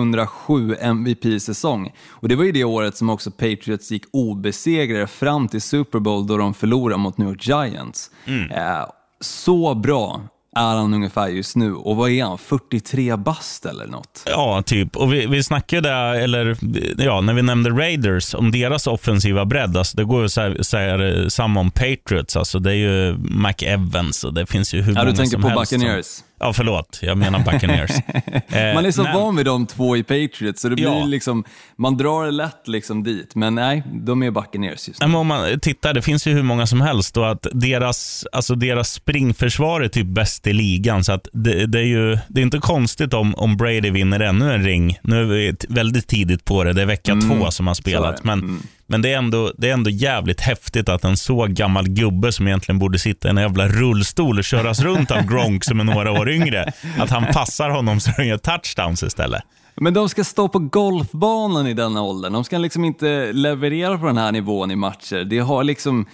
2007 0.00 0.76
MVP-säsong. 0.80 1.92
Och 2.10 2.28
Det 2.28 2.36
var 2.36 2.44
ju 2.44 2.52
det 2.52 2.64
året 2.64 2.96
som 2.96 3.10
också 3.10 3.30
Patriots 3.30 3.90
gick 3.90 4.02
obesegrade 4.12 5.06
fram 5.06 5.48
till 5.48 5.60
Super 5.62 5.98
Bowl 5.98 6.26
då 6.26 6.36
de 6.36 6.54
förlorade 6.54 6.98
mot 6.98 7.18
New 7.18 7.28
York 7.28 7.46
Giants. 7.48 8.10
Eh, 8.26 8.86
så 9.24 9.74
bra 9.74 10.20
är 10.56 10.60
han 10.76 10.94
ungefär 10.94 11.28
just 11.28 11.56
nu. 11.56 11.74
Och 11.74 11.96
vad 11.96 12.10
är 12.10 12.24
han? 12.24 12.38
43 12.38 13.16
bast 13.16 13.66
eller 13.66 13.86
något? 13.86 14.22
Ja, 14.26 14.62
typ. 14.66 14.96
Och 14.96 15.12
vi, 15.12 15.26
vi 15.26 15.42
snackade, 15.42 15.90
eller 16.22 16.56
ja, 17.04 17.20
när 17.20 17.34
vi 17.34 17.42
nämnde 17.42 17.70
Raiders, 17.70 18.34
om 18.34 18.50
deras 18.50 18.86
offensiva 18.86 19.44
bredd. 19.44 19.76
Alltså, 19.76 19.96
det 19.96 20.04
går 20.04 20.18
ju 20.20 20.24
att 20.60 20.66
säga, 20.66 21.30
samma 21.30 21.60
om 21.60 21.70
Patriots. 21.70 22.36
Alltså, 22.36 22.58
det 22.58 22.70
är 22.70 22.74
ju 22.74 23.16
McEvans 23.18 24.24
och 24.24 24.34
det 24.34 24.46
finns 24.46 24.74
ju 24.74 24.82
hur 24.82 24.92
Ja, 24.92 24.98
många 24.98 25.10
du 25.10 25.16
tänker 25.16 25.32
som 25.32 25.42
på 25.42 25.48
helst. 25.48 25.70
som- 25.72 25.78
Buccaneers. 25.80 26.06
Ja, 26.40 26.52
förlåt. 26.52 26.98
Jag 27.02 27.18
menar 27.18 27.38
Buccaneers. 27.38 27.90
Eh, 28.48 28.74
Man 28.74 28.86
är 28.86 28.90
så 28.90 29.02
nej. 29.02 29.12
van 29.14 29.36
vid 29.36 29.46
de 29.46 29.66
två 29.66 29.96
i 29.96 30.02
Patriots, 30.02 30.60
så 30.62 30.68
det 30.68 30.74
blir 30.74 30.84
Ja. 30.84 31.04
liksom, 31.04 31.44
man 31.76 31.96
drar 31.96 32.30
lätt 32.30 32.68
liksom 32.68 33.02
dit. 33.02 33.34
Men 33.34 33.54
nej, 33.54 33.82
de 33.92 34.22
är 34.22 34.30
Buccaneers 34.30 34.88
just 34.88 35.00
nu. 35.00 35.06
Men 35.06 35.16
om 35.16 35.26
man 35.26 35.60
tittar, 35.60 35.94
det 35.94 36.02
finns 36.02 36.26
ju 36.26 36.32
hur 36.32 36.42
många 36.42 36.66
som 36.66 36.80
helst 36.80 37.16
och 37.16 37.30
att 37.30 37.46
deras, 37.52 38.26
alltså 38.32 38.54
deras 38.54 38.92
springförsvar 38.92 39.80
är 39.80 39.88
typ 39.88 40.06
bäst 40.06 40.46
i 40.46 40.52
ligan. 40.52 41.04
Så 41.04 41.12
att 41.12 41.28
det, 41.32 41.66
det 41.66 41.78
är 41.78 41.84
ju 41.84 42.18
det 42.28 42.40
är 42.40 42.42
inte 42.42 42.58
konstigt 42.58 43.14
om, 43.14 43.34
om 43.34 43.56
Brady 43.56 43.90
vinner 43.90 44.20
ännu 44.20 44.54
en 44.54 44.62
ring. 44.64 44.98
Nu 45.02 45.20
är 45.20 45.24
vi 45.24 45.54
väldigt 45.68 46.06
tidigt 46.08 46.44
på 46.44 46.64
det. 46.64 46.72
Det 46.72 46.82
är 46.82 46.86
vecka 46.86 47.14
två 47.28 47.50
som 47.50 47.66
har 47.66 47.74
spelat. 47.74 48.24
Mm, 48.24 48.40
är 48.40 48.46
det. 48.48 48.58
Men, 48.86 49.02
det, 49.02 49.12
är 49.12 49.18
ändå, 49.18 49.52
det 49.58 49.68
är 49.68 49.72
ändå 49.72 49.90
jävligt 49.90 50.40
häftigt 50.40 50.88
att 50.88 51.04
en 51.04 51.16
så 51.16 51.46
gammal 51.46 51.88
gubbe 51.88 52.32
som 52.32 52.46
egentligen 52.46 52.78
borde 52.78 52.98
sitta 52.98 53.28
i 53.28 53.30
en 53.30 53.36
jävla 53.36 53.68
rullstol 53.68 54.38
och 54.38 54.44
köras 54.44 54.80
runt 54.80 55.10
av 55.10 55.22
Gronk 55.22 55.64
som 55.64 55.80
är 55.80 55.84
några 55.84 56.12
år 56.12 56.30
yngre, 56.30 56.72
att 56.98 57.10
han 57.10 57.26
passar 57.32 57.70
honom 57.70 58.00
så 58.00 58.10
han 58.16 58.26
gör 58.26 58.38
touchdowns 58.38 59.02
istället. 59.02 59.42
Men 59.76 59.94
de 59.94 60.08
ska 60.08 60.24
stå 60.24 60.48
på 60.48 60.58
golfbanan 60.58 61.66
i 61.66 61.74
denna 61.74 62.02
åldern. 62.02 62.32
De 62.32 62.44
ska 62.44 62.58
liksom 62.58 62.84
inte 62.84 63.32
leverera 63.32 63.98
på 63.98 64.06
den 64.06 64.18
här 64.18 64.32
nivån 64.32 64.70
i 64.70 64.76
matcher. 64.76 65.24
Det 65.24 65.38
har 65.38 65.64
liksom... 65.64 66.06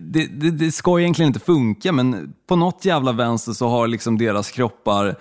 Det, 0.00 0.26
det, 0.26 0.50
det 0.50 0.72
ska 0.72 1.00
egentligen 1.00 1.26
inte 1.26 1.40
funka, 1.40 1.92
men 1.92 2.32
på 2.48 2.56
något 2.56 2.84
jävla 2.84 3.12
vänster 3.12 3.52
så 3.52 3.68
har 3.68 3.86
liksom 3.86 4.18
deras 4.18 4.50
kroppar 4.50 5.16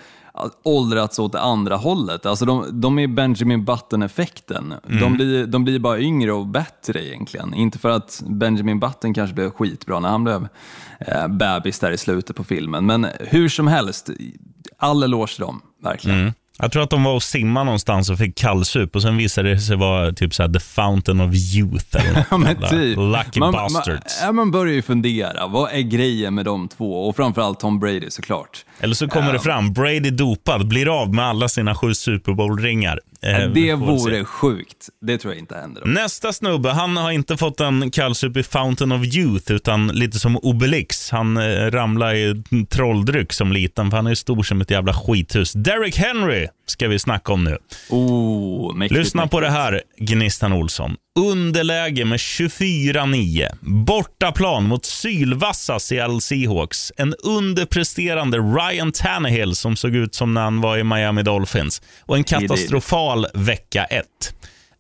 åldrats 0.64 1.20
åt 1.20 1.32
det 1.32 1.42
andra 1.42 1.76
hållet. 1.76 2.26
Alltså 2.26 2.46
de, 2.46 2.82
de 2.82 3.00
är 3.00 3.08
Benjamin 3.08 3.66
Button-effekten. 3.66 4.74
De, 5.00 5.14
blir, 5.14 5.46
de 5.46 5.64
blir 5.64 5.80
bara 5.80 6.00
yngre 6.00 6.32
och 6.32 6.48
bättre 6.48 7.08
egentligen. 7.08 7.54
Inte 7.54 7.80
för 7.80 7.90
att 7.90 8.24
Benjamin 8.28 8.80
Button 8.80 9.14
kanske 9.14 9.34
blev 9.34 9.50
skitbra 9.52 10.00
när 10.00 10.10
han 10.10 10.24
blev 10.24 10.48
eh, 11.00 11.28
bebis 11.28 11.80
där 11.80 11.92
i 11.92 11.98
slutet 11.98 12.36
på 12.36 12.44
filmen. 12.44 12.86
Men 12.86 13.08
hur 13.20 13.50
som 13.50 13.68
helst, 13.68 14.10
all 14.78 15.04
eloge 15.04 15.36
till 15.36 15.42
dem, 15.42 15.62
verkligen. 15.84 16.34
Jag 16.60 16.72
tror 16.72 16.84
att 16.84 16.90
de 16.90 17.04
var 17.04 17.14
och 17.14 17.24
simma 17.24 17.64
någonstans 17.64 18.10
och 18.10 18.18
fick 18.18 18.38
kallsup 18.38 18.96
och 18.96 19.02
sen 19.02 19.18
visade 19.18 19.50
det 19.50 19.60
sig 19.60 19.76
vara 19.76 20.12
typ 20.12 20.34
så 20.34 20.44
här 20.44 20.50
the 20.50 20.60
fountain 20.60 21.22
of 21.22 21.36
youth. 21.36 21.98
Eller 21.98 22.26
Ja, 22.32 22.38
men 22.38 22.56
typ. 22.56 22.98
Lucky 22.98 23.40
man, 23.40 23.52
bastards. 23.54 24.22
Man, 24.26 24.36
man 24.36 24.52
börjar 24.52 24.74
ju 24.74 24.82
fundera, 24.82 25.48
vad 25.48 25.72
är 25.72 25.82
grejen 25.82 26.36
med 26.36 26.46
de 26.46 26.68
två? 26.68 27.08
Och 27.08 27.16
framförallt 27.16 27.60
Tom 27.60 27.80
Brady 27.80 28.10
såklart. 28.10 28.66
Eller 28.80 28.96
så 28.96 29.08
kommer 29.08 29.34
det 29.34 29.40
fram, 29.40 29.74
Brady 29.74 30.10
dopad, 30.10 30.68
blir 30.68 31.02
av 31.02 31.14
med 31.14 31.26
alla 31.26 31.50
sina 31.50 31.76
sju 31.76 31.94
Super 31.94 32.34
Bowl-ringar. 32.34 33.00
Eh, 33.22 33.50
det 33.50 33.74
vore 33.74 34.20
se. 34.20 34.26
sjukt. 34.26 34.90
Det 35.02 35.18
tror 35.18 35.34
jag 35.34 35.40
inte 35.40 35.56
händer. 35.56 35.84
Nästa 35.86 36.34
snubbe, 36.34 36.70
han 36.72 36.98
har 36.98 37.12
inte 37.12 37.38
fått 37.38 37.60
en 37.60 37.92
kallsup 37.92 38.38
i 38.38 38.44
Fountain 38.44 38.92
of 38.92 39.06
Youth, 39.06 39.52
utan 39.52 39.88
lite 39.88 40.20
som 40.20 40.38
Obelix. 40.38 41.12
Han 41.12 41.38
eh, 41.38 41.72
ramlade 41.72 42.18
i 42.18 42.44
trolldryck 42.70 43.34
som 43.34 43.52
liten, 43.52 43.90
för 43.92 43.98
han 43.98 44.08
är 44.08 44.16
stor 44.16 44.44
som 44.44 44.62
ett 44.62 44.72
jävla 44.72 44.94
skithus. 44.94 45.54
Derrick 45.54 45.98
Henry 45.98 46.47
ska 46.66 46.88
vi 46.88 47.00
snacka 47.00 47.34
om 47.34 47.44
nu. 47.44 47.58
Oh, 47.90 48.76
mäktigt, 48.76 49.00
Lyssna 49.00 49.28
på 49.28 49.40
det 49.40 49.48
mäktigt. 49.48 49.62
här, 49.62 49.82
Gnistan 49.98 50.54
Olsson. 50.54 50.96
Underläge 51.20 52.06
med 52.06 52.18
24-9. 52.18 53.50
Bortaplan 53.62 54.64
mot 54.64 54.86
sylvassa 54.86 55.80
Seattle 55.80 56.22
Seahawks. 56.22 56.92
En 56.98 57.14
underpresterande 57.14 58.38
Ryan 58.38 58.92
Tannehill 58.92 59.56
som 59.56 59.76
såg 59.76 59.96
ut 59.96 60.16
som 60.16 60.34
när 60.34 60.42
han 60.42 60.62
var 60.62 60.78
i 60.78 60.84
Miami 60.84 61.24
Dolphins. 61.24 61.82
Och 62.02 62.18
en 62.18 62.24
katastrofal 62.24 63.28
vecka 63.34 63.86
1. 63.86 64.06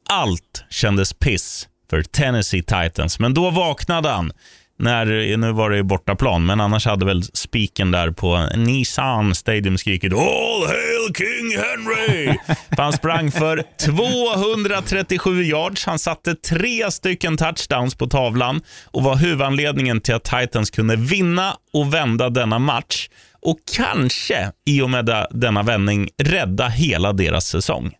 Allt 0.09 0.63
kändes 0.69 1.13
piss 1.13 1.67
för 1.89 2.03
Tennessee 2.03 2.63
Titans, 2.63 3.19
men 3.19 3.33
då 3.33 3.49
vaknade 3.49 4.09
han. 4.09 4.31
När, 4.79 5.37
nu 5.37 5.51
var 5.51 5.69
det 5.69 5.77
ju 5.77 5.83
bortaplan, 5.83 6.45
men 6.45 6.61
annars 6.61 6.85
hade 6.85 7.05
väl 7.05 7.23
spiken 7.23 7.91
där 7.91 8.11
på 8.11 8.49
Nissan 8.55 9.35
Stadium 9.35 9.77
skrikit 9.77 10.13
All 10.13 10.67
hail 10.67 11.13
King 11.17 11.57
Henry! 11.57 12.37
Han 12.77 12.93
sprang 12.93 13.31
för 13.31 13.63
237 13.85 15.43
yards. 15.43 15.85
Han 15.85 15.99
satte 15.99 16.35
tre 16.35 16.91
stycken 16.91 17.37
touchdowns 17.37 17.95
på 17.95 18.07
tavlan 18.07 18.61
och 18.85 19.03
var 19.03 19.15
huvudanledningen 19.15 20.01
till 20.01 20.15
att 20.15 20.23
Titans 20.23 20.69
kunde 20.69 20.95
vinna 20.95 21.57
och 21.73 21.93
vända 21.93 22.29
denna 22.29 22.59
match. 22.59 23.09
Och 23.41 23.57
kanske, 23.75 24.51
i 24.65 24.81
och 24.81 24.89
med 24.89 25.25
denna 25.31 25.63
vändning, 25.63 26.09
rädda 26.17 26.67
hela 26.67 27.13
deras 27.13 27.45
säsong. 27.45 27.95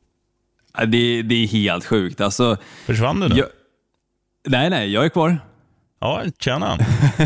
Det, 0.85 1.21
det 1.21 1.43
är 1.43 1.47
helt 1.47 1.85
sjukt. 1.85 2.21
Alltså, 2.21 2.57
Försvann 2.85 3.19
du 3.19 3.27
nu? 3.27 3.35
jag, 3.35 3.47
nej, 4.47 4.69
nej, 4.69 4.93
jag 4.93 5.05
är 5.05 5.09
kvar. 5.09 5.37
Ja, 5.99 6.23
tjena. 6.39 6.77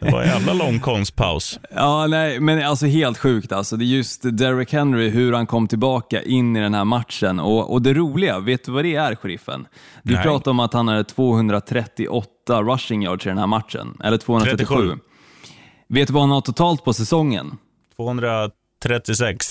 Det 0.00 0.10
var 0.12 0.22
en 0.22 0.28
jävla 0.28 0.52
lång 0.52 0.80
konstpaus. 0.80 1.60
Ja, 1.70 2.06
nej, 2.06 2.40
men 2.40 2.66
alltså 2.66 2.86
helt 2.86 3.18
sjukt 3.18 3.52
alltså. 3.52 3.76
Det 3.76 3.84
är 3.84 3.86
just 3.86 4.22
Derrick 4.22 4.72
Henry, 4.72 5.08
hur 5.08 5.32
han 5.32 5.46
kom 5.46 5.68
tillbaka 5.68 6.22
in 6.22 6.56
i 6.56 6.60
den 6.60 6.74
här 6.74 6.84
matchen. 6.84 7.40
Och, 7.40 7.72
och 7.72 7.82
det 7.82 7.94
roliga, 7.94 8.38
vet 8.38 8.64
du 8.64 8.72
vad 8.72 8.84
det 8.84 8.94
är, 8.94 9.14
sheriffen? 9.14 9.66
Du 10.02 10.14
Nej. 10.14 10.22
pratade 10.22 10.50
om 10.50 10.60
att 10.60 10.72
han 10.74 10.88
hade 10.88 11.04
238 11.04 12.62
rushing 12.62 13.02
yards 13.02 13.26
i 13.26 13.28
den 13.28 13.38
här 13.38 13.46
matchen. 13.46 13.96
Eller 14.04 14.16
237. 14.16 14.74
37. 14.74 14.98
Vet 15.88 16.08
du 16.08 16.14
vad 16.14 16.22
han 16.22 16.30
har 16.30 16.40
totalt 16.40 16.84
på 16.84 16.92
säsongen? 16.92 17.58
236. 17.96 19.50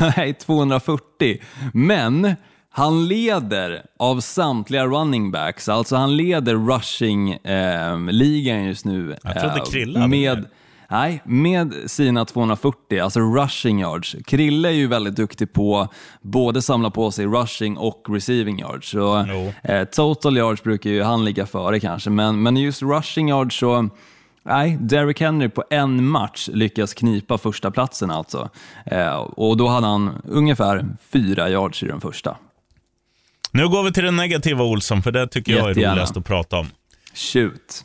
Nej, 0.16 0.34
240. 0.34 1.38
Men 1.72 2.34
han 2.74 3.08
leder 3.08 3.86
av 3.98 4.20
samtliga 4.20 4.86
running 4.86 5.30
backs, 5.30 5.68
alltså 5.68 5.96
han 5.96 6.16
leder 6.16 6.54
rushing-ligan 6.54 8.66
just 8.66 8.84
nu. 8.84 9.16
Jag 9.22 9.32
trodde 9.32 9.46
eh, 9.46 9.52
hade 9.54 10.08
med. 10.08 10.46
Nej, 10.90 11.22
med 11.24 11.74
sina 11.86 12.24
240, 12.24 12.98
alltså 12.98 13.20
rushing 13.20 13.80
yards. 13.80 14.16
Krille 14.26 14.68
är 14.68 14.72
ju 14.72 14.86
väldigt 14.86 15.16
duktig 15.16 15.52
på 15.52 15.88
både 16.20 16.62
samla 16.62 16.90
på 16.90 17.10
sig 17.10 17.26
rushing 17.26 17.76
och 17.76 18.04
receiving 18.08 18.58
yards. 18.58 18.90
Så, 18.90 19.26
eh, 19.62 19.84
total 19.84 20.36
yards 20.36 20.62
brukar 20.62 20.90
ju 20.90 21.02
han 21.02 21.24
ligga 21.24 21.46
före 21.46 21.80
kanske, 21.80 22.10
men, 22.10 22.42
men 22.42 22.56
just 22.56 22.82
rushing 22.82 23.28
yards 23.28 23.58
så 23.58 23.88
Nej, 24.44 24.78
Derrick 24.80 25.20
Henry 25.20 25.48
på 25.48 25.64
en 25.70 26.06
match 26.06 26.48
lyckas 26.52 26.94
knipa 26.94 27.38
första 27.38 27.70
platsen 27.70 28.10
alltså. 28.10 28.48
Eh, 28.86 29.16
och 29.16 29.56
då 29.56 29.68
hade 29.68 29.86
han 29.86 30.22
ungefär 30.24 30.86
fyra 31.12 31.50
yards 31.50 31.82
i 31.82 31.86
den 31.86 32.00
första. 32.00 32.36
Nu 33.54 33.68
går 33.68 33.82
vi 33.82 33.92
till 33.92 34.04
den 34.04 34.16
negativa 34.16 34.64
Olsson, 34.64 35.02
för 35.02 35.12
det 35.12 35.26
tycker 35.28 35.52
jag 35.52 35.64
är 35.64 35.68
Jättegärna. 35.68 35.92
roligast 35.94 36.16
att 36.16 36.24
prata 36.24 36.56
om. 36.56 36.70
Shoot. 37.14 37.84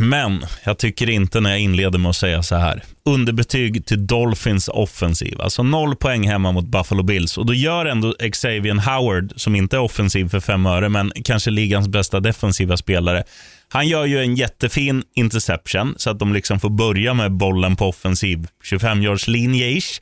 Men 0.00 0.44
jag 0.64 0.78
tycker 0.78 1.10
inte 1.10 1.40
när 1.40 1.50
jag 1.50 1.60
inleder 1.60 1.98
med 1.98 2.10
att 2.10 2.16
säga 2.16 2.42
så 2.42 2.54
här. 2.56 2.82
Underbetyg 3.04 3.86
till 3.86 4.06
Dolphins 4.06 4.68
offensiv. 4.68 5.40
Alltså 5.40 5.62
noll 5.62 5.96
poäng 5.96 6.28
hemma 6.28 6.52
mot 6.52 6.66
Buffalo 6.66 7.02
Bills. 7.02 7.38
Och 7.38 7.46
då 7.46 7.54
gör 7.54 7.86
ändå 7.86 8.14
Xavier 8.32 8.74
Howard, 8.74 9.32
som 9.36 9.54
inte 9.54 9.76
är 9.76 9.80
offensiv 9.80 10.28
för 10.28 10.40
fem 10.40 10.66
öre, 10.66 10.88
men 10.88 11.12
kanske 11.24 11.50
ligans 11.50 11.88
bästa 11.88 12.20
defensiva 12.20 12.76
spelare. 12.76 13.24
Han 13.68 13.88
gör 13.88 14.04
ju 14.04 14.18
en 14.18 14.34
jättefin 14.34 15.02
interception, 15.14 15.94
så 15.96 16.10
att 16.10 16.18
de 16.18 16.32
liksom 16.32 16.60
får 16.60 16.70
börja 16.70 17.14
med 17.14 17.32
bollen 17.32 17.76
på 17.76 17.86
offensiv 17.88 18.46
25 18.64 19.02
yards 19.02 19.28
linje 19.28 19.68
ish. 19.68 20.00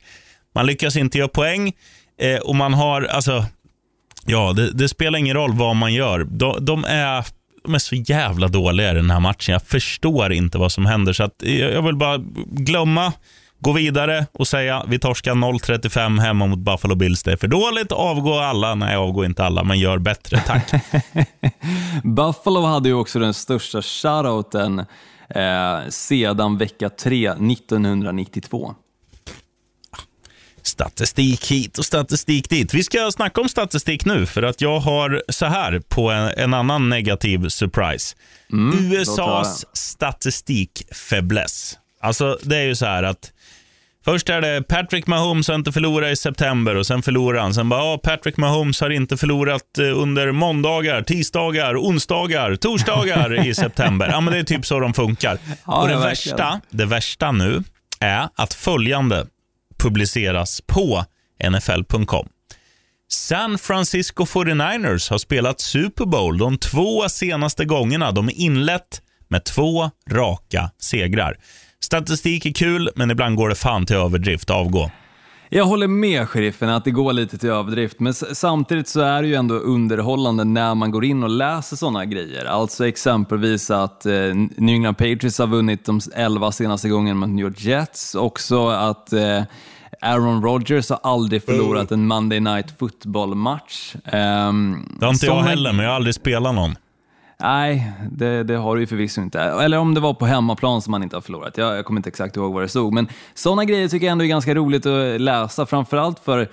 Man 0.55 0.65
lyckas 0.65 0.95
inte 0.95 1.17
göra 1.17 1.27
poäng 1.27 1.73
eh, 2.21 2.37
och 2.39 2.55
man 2.55 2.73
har, 2.73 3.01
alltså, 3.01 3.45
Ja, 4.29 4.53
det, 4.53 4.71
det 4.71 4.89
spelar 4.89 5.19
ingen 5.19 5.35
roll 5.35 5.53
vad 5.53 5.75
man 5.75 5.93
gör. 5.93 6.23
De, 6.23 6.65
de, 6.65 6.85
är, 6.85 7.25
de 7.63 7.75
är 7.75 7.79
så 7.79 7.95
jävla 7.95 8.47
dåliga 8.47 8.91
i 8.91 8.95
den 8.95 9.11
här 9.11 9.19
matchen. 9.19 9.53
Jag 9.53 9.63
förstår 9.63 10.33
inte 10.33 10.57
vad 10.57 10.71
som 10.71 10.85
händer. 10.85 11.13
Så 11.13 11.23
att 11.23 11.35
jag, 11.37 11.73
jag 11.73 11.81
vill 11.81 11.95
bara 11.95 12.17
glömma, 12.45 13.13
gå 13.59 13.71
vidare 13.71 14.25
och 14.31 14.47
säga 14.47 14.83
vi 14.87 14.99
torskar 14.99 15.31
0-35 15.31 16.19
hemma 16.19 16.45
mot 16.47 16.59
Buffalo 16.59 16.95
Bills. 16.95 17.23
Det 17.23 17.31
är 17.31 17.37
för 17.37 17.47
dåligt. 17.47 17.91
Avgå 17.91 18.39
alla. 18.39 18.75
Nej, 18.75 18.95
avgå 18.95 19.25
inte 19.25 19.45
alla, 19.45 19.63
men 19.63 19.79
gör 19.79 19.97
bättre. 19.97 20.39
Tack. 20.39 20.71
Buffalo 22.03 22.61
hade 22.61 22.89
ju 22.89 22.95
också 22.95 23.19
den 23.19 23.33
största 23.33 23.81
shoutouten 23.81 24.79
eh, 25.29 25.89
sedan 25.89 26.57
vecka 26.57 26.89
3 26.89 27.29
1992. 27.29 28.75
Statistik 30.67 31.51
hit 31.51 31.77
och 31.77 31.85
statistik 31.85 32.49
dit. 32.49 32.73
Vi 32.73 32.83
ska 32.83 33.11
snacka 33.11 33.41
om 33.41 33.49
statistik 33.49 34.05
nu, 34.05 34.25
för 34.25 34.43
att 34.43 34.61
jag 34.61 34.79
har 34.79 35.23
så 35.29 35.45
här 35.45 35.79
på 35.79 36.11
en, 36.11 36.31
en 36.37 36.53
annan 36.53 36.89
negativ 36.89 37.49
surprise. 37.49 38.15
USAs 38.91 39.65
statistikfäbless. 39.73 41.77
Alltså, 42.01 42.37
det 42.41 42.57
är 42.57 42.63
ju 42.63 42.75
så 42.75 42.85
här 42.85 43.03
att 43.03 43.31
Först 44.05 44.29
är 44.29 44.41
det 44.41 44.63
Patrick 44.67 45.07
Mahomes 45.07 45.47
har 45.47 45.55
inte 45.55 45.71
förlorat 45.71 46.11
i 46.11 46.15
september 46.15 46.75
och 46.75 46.87
sen 46.87 47.01
förlorar 47.01 47.41
han. 47.41 47.53
Sen 47.53 47.69
bara, 47.69 47.79
ja, 47.79 47.99
Patrick 48.03 48.37
Mahomes 48.37 48.81
har 48.81 48.89
inte 48.89 49.17
förlorat 49.17 49.77
eh, 49.77 50.01
under 50.01 50.31
måndagar, 50.31 51.01
tisdagar, 51.01 51.75
onsdagar, 51.75 52.55
torsdagar 52.55 53.47
i 53.47 53.53
september. 53.55 54.09
Ja, 54.11 54.21
men 54.21 54.33
det 54.33 54.39
är 54.39 54.43
typ 54.43 54.65
så 54.65 54.79
de 54.79 54.93
funkar. 54.93 55.37
Ja, 55.65 55.81
och 55.81 55.87
det 55.87 55.95
verkligen. 55.95 56.37
värsta, 56.37 56.61
det 56.69 56.85
värsta 56.85 57.31
nu 57.31 57.63
är 57.99 58.29
att 58.35 58.53
följande 58.53 59.27
publiceras 59.77 60.61
på 60.61 61.05
NFL.com. 61.49 62.27
San 63.09 63.57
Francisco 63.57 64.25
49ers 64.25 65.09
har 65.09 65.17
spelat 65.17 65.61
Super 65.61 66.05
Bowl 66.05 66.37
de 66.37 66.57
två 66.57 67.09
senaste 67.09 67.65
gångerna. 67.65 68.11
De 68.11 68.29
inlett 68.33 69.01
med 69.27 69.43
två 69.43 69.91
raka 70.11 70.71
segrar. 70.81 71.37
Statistik 71.79 72.45
är 72.45 72.53
kul, 72.53 72.89
men 72.95 73.11
ibland 73.11 73.35
går 73.35 73.49
det 73.49 73.55
fan 73.55 73.85
till 73.85 73.95
överdrift. 73.95 74.49
Avgå. 74.49 74.91
Jag 75.49 75.65
håller 75.65 75.87
med 75.87 76.29
sheriffen 76.29 76.69
att 76.69 76.83
det 76.83 76.91
går 76.91 77.13
lite 77.13 77.37
till 77.37 77.49
överdrift, 77.49 77.99
men 77.99 78.13
samtidigt 78.13 78.87
så 78.87 78.99
är 79.01 79.21
det 79.21 79.27
ju 79.27 79.35
ändå 79.35 79.55
underhållande 79.55 80.43
när 80.43 80.75
man 80.75 80.91
går 80.91 81.05
in 81.05 81.23
och 81.23 81.29
läser 81.29 81.75
sådana 81.75 82.05
grejer. 82.05 82.45
Alltså 82.45 82.87
exempelvis 82.87 83.71
att 83.71 84.05
eh, 84.05 84.13
New 84.57 84.75
England 84.75 84.95
Patriots 84.95 85.39
har 85.39 85.47
vunnit 85.47 85.85
de 85.85 85.99
11 86.15 86.51
senaste 86.51 86.89
gångerna 86.89 87.19
mot 87.19 87.29
New 87.29 87.45
York 87.45 87.61
Jets. 87.61 88.15
Också 88.15 88.67
att 88.67 89.13
eh, 89.13 89.41
Aaron 90.01 90.43
Rodgers 90.43 90.89
har 90.89 90.99
aldrig 91.03 91.43
förlorat 91.43 91.91
en 91.91 92.07
Monday 92.07 92.39
Night 92.39 92.79
Football-match. 92.79 93.95
Ehm, 94.05 94.85
Det 94.99 95.05
har 95.05 95.13
inte 95.13 95.25
jag 95.25 95.41
heller, 95.43 95.73
men 95.73 95.83
jag 95.85 95.91
har 95.91 95.95
aldrig 95.95 96.15
spelat 96.15 96.55
någon. 96.55 96.75
Nej, 97.39 97.91
det, 98.11 98.43
det 98.43 98.55
har 98.55 98.75
du 98.75 98.81
ju 98.81 98.87
förvisso 98.87 99.21
inte. 99.21 99.39
Eller 99.39 99.77
om 99.77 99.93
det 99.93 99.99
var 99.99 100.13
på 100.13 100.25
hemmaplan 100.25 100.81
som 100.81 100.91
man 100.91 101.03
inte 101.03 101.15
har 101.15 101.21
förlorat. 101.21 101.57
Jag, 101.57 101.77
jag 101.77 101.85
kommer 101.85 101.99
inte 101.99 102.09
exakt 102.09 102.35
ihåg 102.35 102.53
vad 102.53 102.63
det 102.63 102.69
stod. 102.69 102.93
Men 102.93 103.07
sådana 103.33 103.65
grejer 103.65 103.87
tycker 103.87 104.05
jag 104.05 104.11
ändå 104.11 104.23
är 104.23 104.29
ganska 104.29 104.55
roligt 104.55 104.85
att 104.85 105.21
läsa, 105.21 105.65
framförallt 105.65 106.19
för 106.19 106.49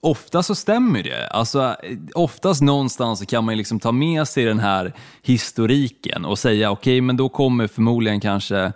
Ofta 0.00 0.42
så 0.42 0.54
stämmer 0.54 1.02
det. 1.02 1.28
Alltså, 1.28 1.76
oftast 2.14 2.62
någonstans 2.62 3.18
så 3.18 3.26
kan 3.26 3.44
man 3.44 3.54
ju 3.54 3.58
liksom 3.58 3.80
ta 3.80 3.92
med 3.92 4.28
sig 4.28 4.44
den 4.44 4.58
här 4.58 4.92
historiken 5.22 6.24
och 6.24 6.38
säga 6.38 6.70
okej, 6.70 7.00
men 7.00 7.16
då 7.16 7.28
kommer 7.28 7.66
förmodligen 7.66 8.20
kanske 8.20 8.72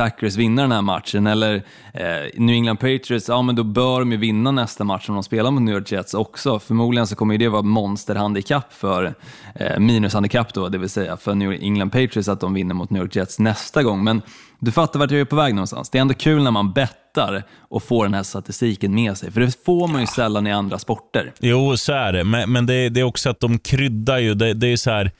Packers 0.00 0.36
vinna 0.36 0.62
den 0.62 0.72
här 0.72 0.82
matchen 0.82 1.26
eller 1.26 1.54
eh, 1.94 2.04
New 2.36 2.54
England 2.54 2.76
Patriots, 2.76 3.28
ja 3.28 3.42
men 3.42 3.54
då 3.56 3.62
bör 3.64 3.98
de 4.00 4.12
ju 4.12 4.18
vinna 4.18 4.50
nästa 4.50 4.84
match 4.84 5.08
om 5.08 5.14
de 5.14 5.22
spelar 5.24 5.50
mot 5.50 5.62
New 5.62 5.74
York 5.74 5.92
Jets 5.92 6.14
också. 6.14 6.58
Förmodligen 6.58 7.06
så 7.06 7.16
kommer 7.16 7.34
ju 7.34 7.38
det 7.38 7.48
vara 7.48 7.62
monsterhandikapp 7.62 8.72
för, 8.72 9.14
eh, 9.54 9.78
minushandikapp 9.78 10.54
då, 10.54 10.68
det 10.68 10.78
vill 10.78 10.88
säga 10.88 11.16
för 11.16 11.34
New 11.34 11.52
England 11.52 11.90
Patriots 11.90 12.28
att 12.28 12.40
de 12.40 12.54
vinner 12.54 12.74
mot 12.74 12.90
New 12.90 13.02
York 13.02 13.16
Jets 13.16 13.38
nästa 13.38 13.82
gång. 13.82 14.04
Men 14.04 14.22
du 14.58 14.72
fattar 14.72 14.98
vart 15.00 15.10
jag 15.10 15.20
är 15.20 15.24
på 15.24 15.36
väg 15.36 15.54
någonstans. 15.54 15.90
Det 15.90 15.98
är 15.98 16.02
ändå 16.02 16.14
kul 16.14 16.42
när 16.42 16.50
man 16.50 16.72
bettar 16.72 17.42
och 17.68 17.82
får 17.82 18.04
den 18.04 18.14
här 18.14 18.22
statistiken 18.22 18.94
med 18.94 19.16
sig, 19.18 19.30
för 19.32 19.40
det 19.40 19.64
får 19.64 19.88
man 19.88 20.00
ju 20.00 20.06
sällan 20.06 20.46
i 20.46 20.52
andra 20.52 20.78
sporter. 20.78 21.32
Jo, 21.40 21.76
så 21.76 21.92
är 21.92 22.12
det. 22.12 22.24
Men, 22.24 22.52
men 22.52 22.66
det, 22.66 22.74
är- 22.74 22.90
det 22.90 23.00
är 23.00 23.04
också 23.04 23.30
att 23.30 23.40
de 23.40 23.58
kryddar 23.58 24.18
ju. 24.18 24.34
Det, 24.34 24.54
det 24.54 24.66
är 24.72 24.76
så 24.76 24.90
här... 24.90 25.10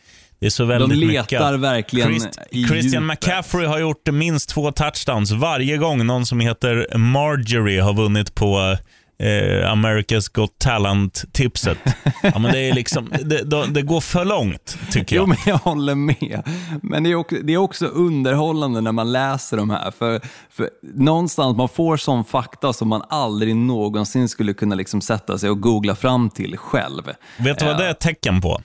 Det 0.40 0.46
är 0.46 0.50
så 0.50 0.64
väldigt 0.64 0.98
letar 0.98 1.52
mycket. 1.52 1.60
verkligen 1.60 2.14
i 2.50 2.64
Christian 2.64 3.02
djupet. 3.02 3.02
McCaffrey 3.02 3.66
har 3.66 3.78
gjort 3.78 4.08
minst 4.10 4.48
två 4.48 4.72
touchdowns 4.72 5.32
varje 5.32 5.76
gång 5.76 6.06
någon 6.06 6.26
som 6.26 6.40
heter 6.40 6.98
Marjorie 6.98 7.82
har 7.82 7.94
vunnit 7.94 8.34
på 8.34 8.76
eh, 9.20 9.72
America's 9.72 10.32
Got 10.32 10.58
Talent-tipset. 10.58 11.78
ja, 12.22 12.38
men 12.38 12.52
det, 12.52 12.58
är 12.58 12.72
liksom, 12.72 13.12
det, 13.24 13.66
det 13.66 13.82
går 13.82 14.00
för 14.00 14.24
långt, 14.24 14.78
tycker 14.90 15.16
jag. 15.16 15.22
Jo, 15.22 15.26
men 15.26 15.36
jag 15.46 15.56
håller 15.56 15.94
med. 15.94 16.42
Men 16.82 17.02
det 17.02 17.10
är, 17.10 17.14
också, 17.14 17.36
det 17.42 17.52
är 17.52 17.56
också 17.56 17.86
underhållande 17.86 18.80
när 18.80 18.92
man 18.92 19.12
läser 19.12 19.56
de 19.56 19.70
här. 19.70 19.90
För, 19.90 20.20
för 20.50 20.70
någonstans 20.94 21.56
man 21.56 21.68
får 21.68 21.96
sån 21.96 22.24
fakta 22.24 22.72
som 22.72 22.88
man 22.88 23.02
aldrig 23.08 23.56
någonsin 23.56 24.28
skulle 24.28 24.52
kunna 24.52 24.74
liksom 24.74 25.00
sätta 25.00 25.38
sig 25.38 25.50
och 25.50 25.60
googla 25.60 25.94
fram 25.94 26.30
till 26.30 26.56
själv. 26.56 27.02
Vet 27.38 27.58
du 27.58 27.64
vad 27.64 27.78
det 27.78 27.86
är 27.86 27.90
ett 27.90 28.00
tecken 28.00 28.40
på? 28.40 28.60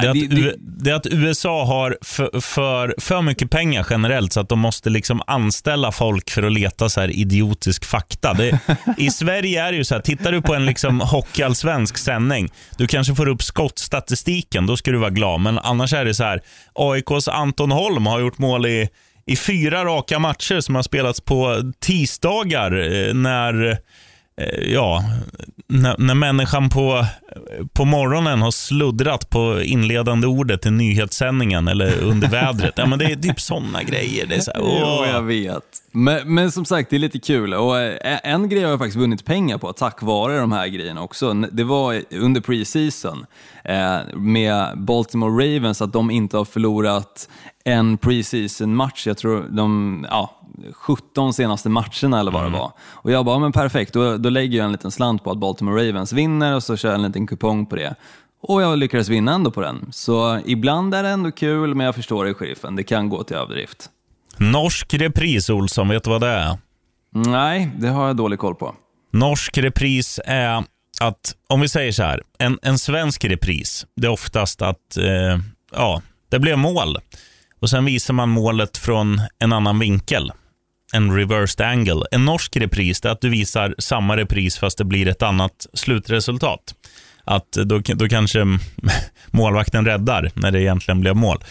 Det 0.00 0.06
är, 0.06 0.10
att, 0.10 0.54
det- 0.60 0.90
är 0.90 0.94
att 0.94 1.06
USA 1.06 1.64
har 1.64 1.98
för, 2.02 2.40
för, 2.40 2.94
för 2.98 3.22
mycket 3.22 3.50
pengar 3.50 3.86
generellt 3.90 4.32
så 4.32 4.40
att 4.40 4.48
de 4.48 4.58
måste 4.60 4.90
liksom 4.90 5.22
anställa 5.26 5.92
folk 5.92 6.30
för 6.30 6.42
att 6.42 6.52
leta 6.52 6.88
så 6.88 7.00
här 7.00 7.10
idiotisk 7.10 7.84
fakta. 7.84 8.34
Det, 8.34 8.60
I 8.98 9.10
Sverige 9.10 9.62
är 9.66 9.72
det 9.72 9.78
ju 9.78 9.84
så 9.84 9.94
här, 9.94 10.02
tittar 10.02 10.32
du 10.32 10.42
på 10.42 10.54
en 10.54 10.66
liksom 10.66 11.00
hockeyallsvensk 11.00 11.98
sändning, 11.98 12.50
du 12.78 12.86
kanske 12.86 13.14
får 13.14 13.28
upp 13.28 13.42
skottstatistiken, 13.42 14.66
då 14.66 14.76
ska 14.76 14.90
du 14.90 14.98
vara 14.98 15.10
glad. 15.10 15.40
Men 15.40 15.58
annars 15.58 15.92
är 15.92 16.04
det 16.04 16.14
så 16.14 16.24
här, 16.24 16.40
AIKs 16.74 17.28
Anton 17.28 17.70
Holm 17.70 18.06
har 18.06 18.20
gjort 18.20 18.38
mål 18.38 18.66
i, 18.66 18.88
i 19.26 19.36
fyra 19.36 19.84
raka 19.84 20.18
matcher 20.18 20.60
som 20.60 20.74
har 20.74 20.82
spelats 20.82 21.20
på 21.20 21.72
tisdagar 21.80 22.72
eh, 23.08 23.14
när 23.14 23.78
ja, 24.62 25.04
när, 25.68 25.98
när 25.98 26.14
människan 26.14 26.68
på, 26.68 27.06
på 27.72 27.84
morgonen 27.84 28.42
har 28.42 28.50
sluddrat 28.50 29.30
på 29.30 29.62
inledande 29.62 30.26
ordet 30.26 30.66
i 30.66 30.70
nyhetssändningen 30.70 31.68
eller 31.68 32.02
under 32.02 32.28
vädret. 32.30 32.74
Ja, 32.76 32.86
men 32.86 32.98
det 32.98 33.04
är 33.04 33.16
typ 33.16 33.40
sådana 33.40 33.82
grejer. 33.82 34.26
Det 34.26 34.34
är 34.34 34.40
så 34.40 34.50
här, 34.50 34.60
Jo, 34.62 35.06
jag 35.12 35.22
vet. 35.22 35.64
Men, 35.92 36.34
men 36.34 36.52
som 36.52 36.64
sagt, 36.64 36.90
det 36.90 36.96
är 36.96 37.00
lite 37.00 37.18
kul. 37.18 37.54
Och 37.54 37.80
eh, 37.80 38.18
en 38.22 38.48
grej 38.48 38.62
har 38.62 38.70
jag 38.70 38.78
faktiskt 38.78 38.96
vunnit 38.96 39.24
pengar 39.24 39.58
på 39.58 39.72
tack 39.72 40.02
vare 40.02 40.38
de 40.38 40.52
här 40.52 40.66
grejerna 40.66 41.02
också. 41.02 41.32
Det 41.34 41.64
var 41.64 42.02
under 42.10 42.40
preseason 42.40 43.26
eh, 43.64 43.98
med 44.14 44.78
Baltimore 44.78 45.56
Ravens, 45.56 45.82
att 45.82 45.92
de 45.92 46.10
inte 46.10 46.36
har 46.36 46.44
förlorat 46.44 47.28
en 47.64 47.98
preseason-match. 47.98 49.06
Jag 49.06 49.18
tror 49.18 49.48
de, 49.50 50.06
ja, 50.10 50.40
17 50.72 51.32
senaste 51.32 51.68
matcherna 51.68 52.20
eller 52.20 52.32
vad 52.32 52.44
det 52.44 52.50
var. 52.50 52.72
Och 52.80 53.10
jag 53.10 53.24
bara, 53.24 53.38
men 53.38 53.52
perfekt, 53.52 53.92
då, 53.92 54.16
då 54.16 54.28
lägger 54.28 54.58
jag 54.58 54.64
en 54.64 54.72
liten 54.72 54.90
slant 54.90 55.24
på 55.24 55.30
att 55.30 55.38
Baltimore 55.38 55.88
Ravens 55.88 56.12
vinner 56.12 56.54
och 56.54 56.62
så 56.62 56.76
kör 56.76 56.88
jag 56.88 56.96
en 56.96 57.02
liten 57.02 57.26
kupong 57.26 57.66
på 57.66 57.76
det. 57.76 57.94
Och 58.42 58.62
jag 58.62 58.78
lyckades 58.78 59.08
vinna 59.08 59.34
ändå 59.34 59.50
på 59.50 59.60
den. 59.60 59.88
Så 59.92 60.40
ibland 60.46 60.94
är 60.94 61.02
det 61.02 61.08
ändå 61.08 61.30
kul, 61.32 61.74
men 61.74 61.86
jag 61.86 61.94
förstår 61.94 62.24
det 62.24 62.34
sheriffen, 62.34 62.76
det 62.76 62.82
kan 62.82 63.08
gå 63.08 63.22
till 63.22 63.36
överdrift. 63.36 63.90
Norsk 64.36 64.94
repris, 64.94 65.50
Olsson. 65.50 65.88
Vet 65.88 66.04
du 66.04 66.10
vad 66.10 66.20
det 66.20 66.28
är? 66.28 66.58
Nej, 67.14 67.70
det 67.78 67.88
har 67.88 68.06
jag 68.06 68.16
dålig 68.16 68.38
koll 68.38 68.54
på. 68.54 68.74
Norsk 69.12 69.58
repris 69.58 70.20
är 70.24 70.64
att, 71.00 71.34
om 71.48 71.60
vi 71.60 71.68
säger 71.68 71.92
så 71.92 72.02
här, 72.02 72.22
en, 72.38 72.58
en 72.62 72.78
svensk 72.78 73.24
repris, 73.24 73.86
det 73.96 74.06
är 74.06 74.10
oftast 74.10 74.62
att 74.62 74.96
eh, 74.96 75.40
ja, 75.72 76.02
det 76.28 76.38
blev 76.38 76.58
mål. 76.58 76.98
Och 77.60 77.70
sen 77.70 77.84
visar 77.84 78.14
man 78.14 78.28
målet 78.28 78.76
från 78.76 79.20
en 79.38 79.52
annan 79.52 79.78
vinkel. 79.78 80.32
En 80.92 81.16
reversed 81.16 81.66
angle. 81.66 82.04
En 82.10 82.24
norsk 82.24 82.56
repris 82.56 83.04
är 83.04 83.08
att 83.08 83.20
du 83.20 83.28
visar 83.28 83.74
samma 83.78 84.16
repris 84.16 84.58
fast 84.58 84.78
det 84.78 84.84
blir 84.84 85.08
ett 85.08 85.22
annat 85.22 85.66
slutresultat. 85.74 86.74
Att 87.24 87.52
då, 87.52 87.78
då 87.78 88.08
kanske 88.08 88.44
målvakten 89.30 89.84
räddar 89.86 90.30
när 90.34 90.50
det 90.50 90.62
egentligen 90.62 91.00
blev 91.00 91.16
mål. 91.16 91.44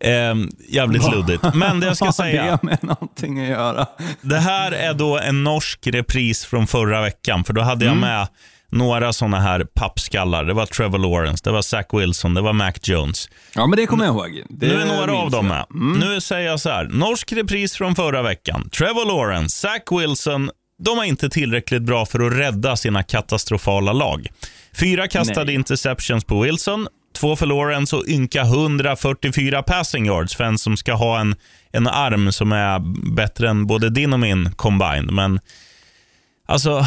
Eh, 0.00 0.34
jävligt 0.68 1.10
luddigt. 1.10 1.44
Men 1.54 1.80
det 1.80 1.86
jag 1.86 1.96
ska 1.96 2.04
Har 2.04 2.12
säga. 2.12 2.44
det 2.44 2.58
med 2.62 2.82
någonting 2.82 3.42
att 3.42 3.48
göra? 3.48 3.86
Det 4.20 4.38
här 4.38 4.72
är 4.72 4.94
då 4.94 5.18
en 5.18 5.44
norsk 5.44 5.86
repris 5.86 6.44
från 6.44 6.66
förra 6.66 7.02
veckan, 7.02 7.44
för 7.44 7.52
då 7.52 7.60
hade 7.60 7.84
jag 7.84 7.96
med 7.96 8.28
några 8.72 9.12
sådana 9.12 9.40
här 9.40 9.64
pappskallar. 9.74 10.44
Det 10.44 10.52
var 10.52 10.66
Trevor 10.66 10.98
Lawrence, 10.98 11.44
det 11.44 11.50
var 11.50 11.62
Zach 11.62 11.86
Wilson, 11.92 12.34
det 12.34 12.40
var 12.40 12.52
Mac 12.52 12.72
Jones. 12.82 13.28
Ja, 13.54 13.66
men 13.66 13.76
det 13.76 13.86
kommer 13.86 14.04
jag 14.04 14.14
ihåg. 14.14 14.42
Det 14.48 14.66
nu 14.66 14.80
är 14.80 14.86
några 14.86 15.12
av 15.12 15.30
dem 15.30 15.46
med. 15.48 15.66
Nu 16.00 16.20
säger 16.20 16.46
jag 16.46 16.60
så 16.60 16.68
här, 16.70 16.84
norsk 16.84 17.32
repris 17.32 17.76
från 17.76 17.96
förra 17.96 18.22
veckan. 18.22 18.70
Trevor 18.70 19.06
Lawrence, 19.06 19.56
Zach 19.56 19.82
Wilson, 19.90 20.50
de 20.82 20.98
är 20.98 21.04
inte 21.04 21.28
tillräckligt 21.30 21.82
bra 21.82 22.06
för 22.06 22.26
att 22.26 22.32
rädda 22.32 22.76
sina 22.76 23.02
katastrofala 23.02 23.92
lag. 23.92 24.28
Fyra 24.80 25.08
kastade 25.08 25.44
Nej. 25.44 25.54
interceptions 25.54 26.24
på 26.24 26.40
Wilson, 26.40 26.88
två 27.16 27.36
för 27.36 27.46
Lawrence 27.46 27.96
och 27.96 28.08
ynka 28.08 28.40
144 28.42 29.62
passing 29.62 30.06
yards 30.06 30.36
för 30.36 30.44
en 30.44 30.58
som 30.58 30.76
ska 30.76 30.94
ha 30.94 31.20
en, 31.20 31.34
en 31.72 31.86
arm 31.86 32.32
som 32.32 32.52
är 32.52 32.80
bättre 33.14 33.48
än 33.48 33.66
både 33.66 33.90
din 33.90 34.12
och 34.12 34.20
min 34.20 34.52
combined. 34.52 35.12
Men 35.12 35.40
alltså, 36.48 36.86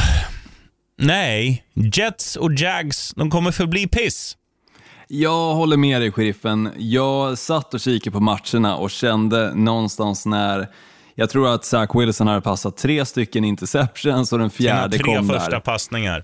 nej. 1.05 1.63
Jets 1.73 2.35
och 2.35 2.53
Jags, 2.53 3.13
de 3.15 3.29
kommer 3.29 3.51
förbli 3.51 3.87
piss. 3.87 4.37
Jag 5.07 5.53
håller 5.55 5.77
med 5.77 6.01
dig, 6.01 6.11
sheriffen. 6.11 6.69
Jag 6.77 7.37
satt 7.37 7.73
och 7.73 7.79
kikade 7.79 8.13
på 8.13 8.19
matcherna 8.19 8.75
och 8.75 8.91
kände 8.91 9.55
någonstans 9.55 10.25
när 10.25 10.67
jag 11.15 11.29
tror 11.29 11.53
att 11.53 11.65
Zach 11.65 11.89
Wilson 11.95 12.27
hade 12.27 12.41
passat 12.41 12.77
tre 12.77 13.05
stycken 13.05 13.43
interceptions 13.43 14.33
och 14.33 14.39
den 14.39 14.49
Sina 14.49 14.69
fjärde 14.69 14.97
tre 14.97 15.15
kom 15.15 15.27
första 15.29 15.49
där. 15.49 15.59
passningar. 15.59 16.23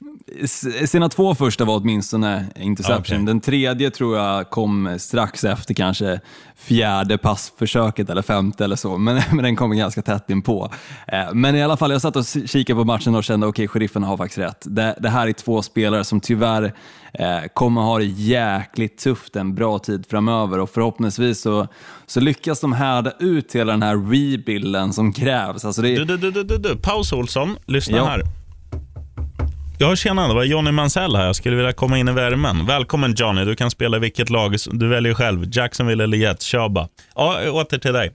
Sina 0.88 1.10
två 1.10 1.36
första 1.36 1.66
var 1.66 1.76
åtminstone 1.78 2.46
interception. 2.56 3.16
Okej. 3.18 3.26
Den 3.26 3.42
tredje 3.42 3.92
tror 3.92 4.18
jag 4.18 4.50
kom 4.50 4.96
strax 5.00 5.44
efter 5.44 5.74
kanske 5.74 6.20
fjärde 6.56 7.18
passförsöket 7.18 8.10
eller 8.10 8.22
femte 8.22 8.64
eller 8.64 8.76
så, 8.76 8.98
men, 8.98 9.22
men 9.32 9.44
den 9.44 9.56
kom 9.56 9.78
ganska 9.78 10.02
tätt 10.02 10.30
in 10.30 10.42
på. 10.42 10.72
Eh, 11.08 11.34
Men 11.34 11.56
i 11.56 11.64
alla 11.64 11.78
fall, 11.78 11.92
jag 11.92 12.02
satt 12.02 12.16
och 12.16 12.26
kikade 12.46 12.78
på 12.80 12.84
matchen 12.86 13.16
och 13.16 13.24
kände 13.24 13.48
okej, 13.48 13.68
sheriffen 13.68 14.04
har 14.04 14.18
faktiskt 14.18 14.38
rätt. 14.40 14.64
Det, 14.70 14.96
det 15.00 15.10
här 15.10 15.28
är 15.28 15.34
två 15.34 15.62
spelare 15.62 16.04
som 16.04 16.20
tyvärr 16.20 16.74
eh, 17.14 17.40
kommer 17.54 17.82
ha 17.82 17.98
det 17.98 18.06
jäkligt 18.06 18.98
tufft 18.98 19.36
en 19.36 19.56
bra 19.56 19.80
tid 19.80 20.06
framöver 20.10 20.60
och 20.60 20.70
förhoppningsvis 20.70 21.42
så, 21.42 21.68
så 22.06 22.20
lyckas 22.20 22.60
de 22.60 22.74
härda 22.74 23.12
ut 23.20 23.56
hela 23.56 23.72
den 23.72 23.84
här 23.84 23.96
rebuilden 23.96 24.94
som 24.94 25.14
krävs. 25.14 25.66
Alltså 25.66 25.82
det, 25.82 25.96
Du, 25.96 26.06
du, 26.06 26.18
du, 26.18 26.32
du, 26.32 26.44
du, 26.44 26.58
du. 26.58 26.76
Paus 26.78 27.14
Olsson, 27.14 27.56
lyssna 27.66 27.98
Ja. 27.98 28.06
här. 28.06 28.22
Ja, 29.82 29.96
tjena. 29.96 30.28
Det 30.28 30.34
var 30.34 30.44
Johnny 30.44 30.72
Mansell 30.72 31.16
här. 31.16 31.26
Jag 31.26 31.36
skulle 31.36 31.56
vilja 31.56 31.74
komma 31.74 31.98
in 31.98 32.08
i 32.08 32.12
värmen. 32.12 32.66
Välkommen 32.66 33.14
Johnny. 33.18 33.46
Du 33.46 33.56
kan 33.56 33.72
spela 33.72 33.98
i 33.98 34.00
vilket 34.00 34.30
lag 34.30 34.56
du 34.72 34.88
väljer 34.88 35.14
själv. 35.14 35.46
Jacksonville 35.52 36.04
eller 36.04 36.18
Jets. 36.18 36.46
Kör 36.46 36.70
bara. 36.70 36.88
Ja, 37.16 37.52
åter 37.52 37.78
till 37.78 37.94
dig. 37.94 38.12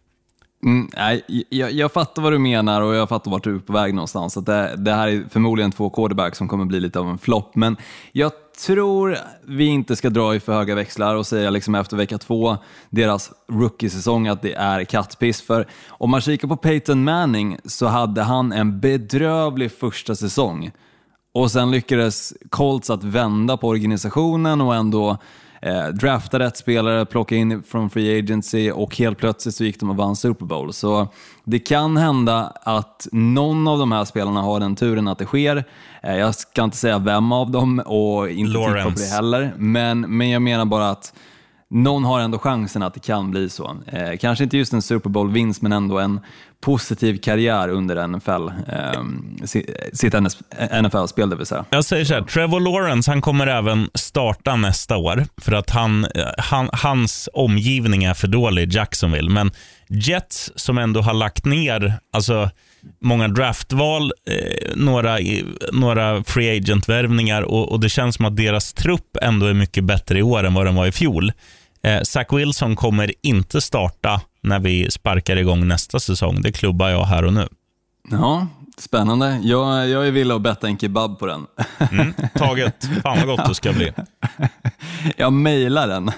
Mm, 0.65 0.91
nej, 0.97 1.25
jag, 1.49 1.73
jag 1.73 1.93
fattar 1.93 2.23
vad 2.23 2.33
du 2.33 2.39
menar 2.39 2.83
och 2.83 2.95
jag 2.95 3.09
fattar 3.09 3.31
vart 3.31 3.45
du 3.45 3.55
är 3.55 3.59
på 3.59 3.73
väg 3.73 3.95
någonstans. 3.95 4.33
Så 4.33 4.41
att 4.41 4.47
det, 4.47 4.75
det 4.77 4.93
här 4.93 5.09
är 5.09 5.25
förmodligen 5.31 5.73
två 5.73 5.91
quarterbacks 5.91 6.39
som 6.39 6.49
kommer 6.49 6.65
bli 6.65 6.81
lite 6.81 6.99
av 6.99 7.09
en 7.09 7.19
flopp, 7.19 7.57
men 7.57 7.77
jag 8.13 8.33
tror 8.67 9.17
vi 9.47 9.65
inte 9.65 9.97
ska 9.97 10.11
dra 10.11 10.35
i 10.35 10.41
för 10.41 10.53
höga 10.53 10.75
växlar 10.75 11.17
och 11.17 11.27
säga 11.27 11.51
liksom 11.51 11.75
efter 11.75 11.97
vecka 11.97 12.19
två, 12.19 12.57
deras 12.91 13.31
rookie-säsong, 13.53 14.29
att 14.29 14.43
det 14.43 14.55
är 14.55 14.85
kattpiss. 14.85 15.43
För 15.43 15.67
om 15.89 16.11
man 16.11 16.21
kikar 16.21 16.49
på 16.49 16.57
Peyton 16.57 17.05
Manning 17.05 17.59
så 17.65 17.87
hade 17.87 18.23
han 18.23 18.53
en 18.53 18.81
bedrövlig 18.81 19.73
första 19.73 20.15
säsong. 20.15 20.71
Och 21.35 21.51
sen 21.51 21.71
lyckades 21.71 22.33
Colts 22.51 22.91
att 22.91 23.05
vända 23.05 23.57
på 23.57 23.69
organisationen 23.69 24.61
och 24.61 24.75
ändå 24.75 25.19
eh, 25.63 25.87
drafta 25.87 26.39
rätt 26.39 26.57
spelare, 26.57 27.07
plocka 27.07 27.37
in 27.37 27.63
från 27.63 27.91
free 27.91 28.19
agency 28.19 28.71
och 28.71 28.97
helt 28.97 29.19
plötsligt 29.19 29.55
så 29.55 29.65
gick 29.65 29.81
de 29.81 29.91
och 29.91 29.97
vann 29.97 30.17
Super 30.17 30.47
Bowl. 30.47 30.73
Så 30.73 31.09
det 31.45 31.59
kan 31.59 31.97
hända 31.97 32.53
att 32.63 33.09
någon 33.13 33.69
av 33.69 33.79
de 33.79 33.93
här 33.93 34.05
spelarna 34.05 34.43
har 34.43 34.61
den 34.61 34.77
turen 34.77 35.09
att 35.09 35.19
det 35.19 35.27
sker. 35.27 35.65
Eh, 36.03 36.17
jag 36.17 36.35
ska 36.35 36.65
inte 36.65 36.77
säga 36.77 36.99
vem 36.99 37.33
av 37.33 37.51
dem 37.51 37.79
och 37.79 38.31
inte 38.31 38.53
tippa 38.53 38.65
på 38.65 38.71
Lawrence. 38.71 39.05
det 39.05 39.11
heller, 39.11 39.55
men, 39.57 40.01
men 40.01 40.31
jag 40.31 40.43
menar 40.43 40.65
bara 40.65 40.91
att 40.91 41.13
någon 41.75 42.05
har 42.05 42.21
ändå 42.21 42.39
chansen 42.39 42.83
att 42.83 42.95
det 42.95 43.01
kan 43.01 43.31
bli 43.31 43.51
så. 43.51 43.77
Eh, 43.87 44.17
kanske 44.21 44.45
inte 44.45 44.57
just 44.57 44.73
en 44.73 44.83
Super 44.83 45.11
Bowl-vinst, 45.11 45.63
men 45.63 45.73
ändå 45.73 45.99
en 45.99 46.21
positiv 46.61 47.19
karriär 47.19 47.69
under 47.69 48.07
NFL, 48.07 48.49
eh, 48.69 49.03
sitt 49.93 50.15
NFL-spel 50.83 51.31
det 51.31 51.37
vill 51.37 51.47
säga. 51.47 51.65
Jag 51.71 51.85
säger 51.85 52.05
så 52.05 52.15
här, 52.15 52.23
Trevor 52.23 52.61
Lawrence 52.61 53.11
han 53.11 53.21
kommer 53.21 53.47
även 53.47 53.91
starta 53.95 54.57
nästa 54.57 54.97
år 54.97 55.27
för 55.41 55.53
att 55.53 55.71
han, 55.71 56.05
eh, 56.05 56.27
han, 56.39 56.69
hans 56.73 57.29
omgivning 57.33 58.05
är 58.05 58.15
för 58.15 58.29
dålig 58.29 58.73
i 58.73 58.77
Jacksonville. 58.77 59.31
Men 59.31 59.51
Jets 59.89 60.53
som 60.57 60.79
ändå 60.79 61.01
har 61.01 61.15
lagt 61.15 61.45
ner 61.45 61.95
alltså, 62.13 62.51
många 63.01 63.29
draftval, 63.29 64.13
eh, 64.31 64.77
några, 64.77 65.19
några 65.73 66.25
free 66.25 66.57
agent-värvningar 66.57 67.43
och, 67.43 67.73
och 67.73 67.81
det 67.81 67.89
känns 67.89 68.17
som 68.17 68.25
att 68.25 68.37
deras 68.37 68.73
trupp 68.73 69.17
ändå 69.23 69.47
är 69.47 69.55
mycket 69.55 69.85
bättre 69.85 70.19
i 70.19 70.23
år 70.23 70.45
än 70.45 70.55
vad 70.55 70.67
den 70.67 70.75
var 70.75 70.87
i 70.87 70.93
fjol. 70.93 71.33
Eh, 71.85 72.03
Zach 72.03 72.27
Wilson 72.33 72.77
kommer 72.77 73.13
inte 73.23 73.61
starta 73.61 74.21
när 74.41 74.59
vi 74.59 74.91
sparkar 74.91 75.37
igång 75.37 75.69
nästa 75.69 76.01
säsong. 76.01 76.43
Det 76.43 76.53
klubbar 76.53 76.89
jag 76.89 77.05
här 77.05 77.25
och 77.25 77.33
nu. 77.33 77.49
Ja, 78.11 78.47
spännande. 78.79 79.41
Jag, 79.43 79.89
jag 79.89 80.07
är 80.07 80.11
villig 80.11 80.35
att 80.35 80.43
betta 80.43 80.67
en 80.67 80.79
kebab 80.79 81.19
på 81.19 81.27
den. 81.27 81.47
Mm, 81.91 82.15
taget. 82.35 82.89
Fan 83.03 83.27
vad 83.27 83.27
gott 83.27 83.49
det 83.49 83.55
ska 83.55 83.73
bli. 83.73 83.93
jag 85.17 85.33
mejlar 85.33 85.89
den. 85.89 86.13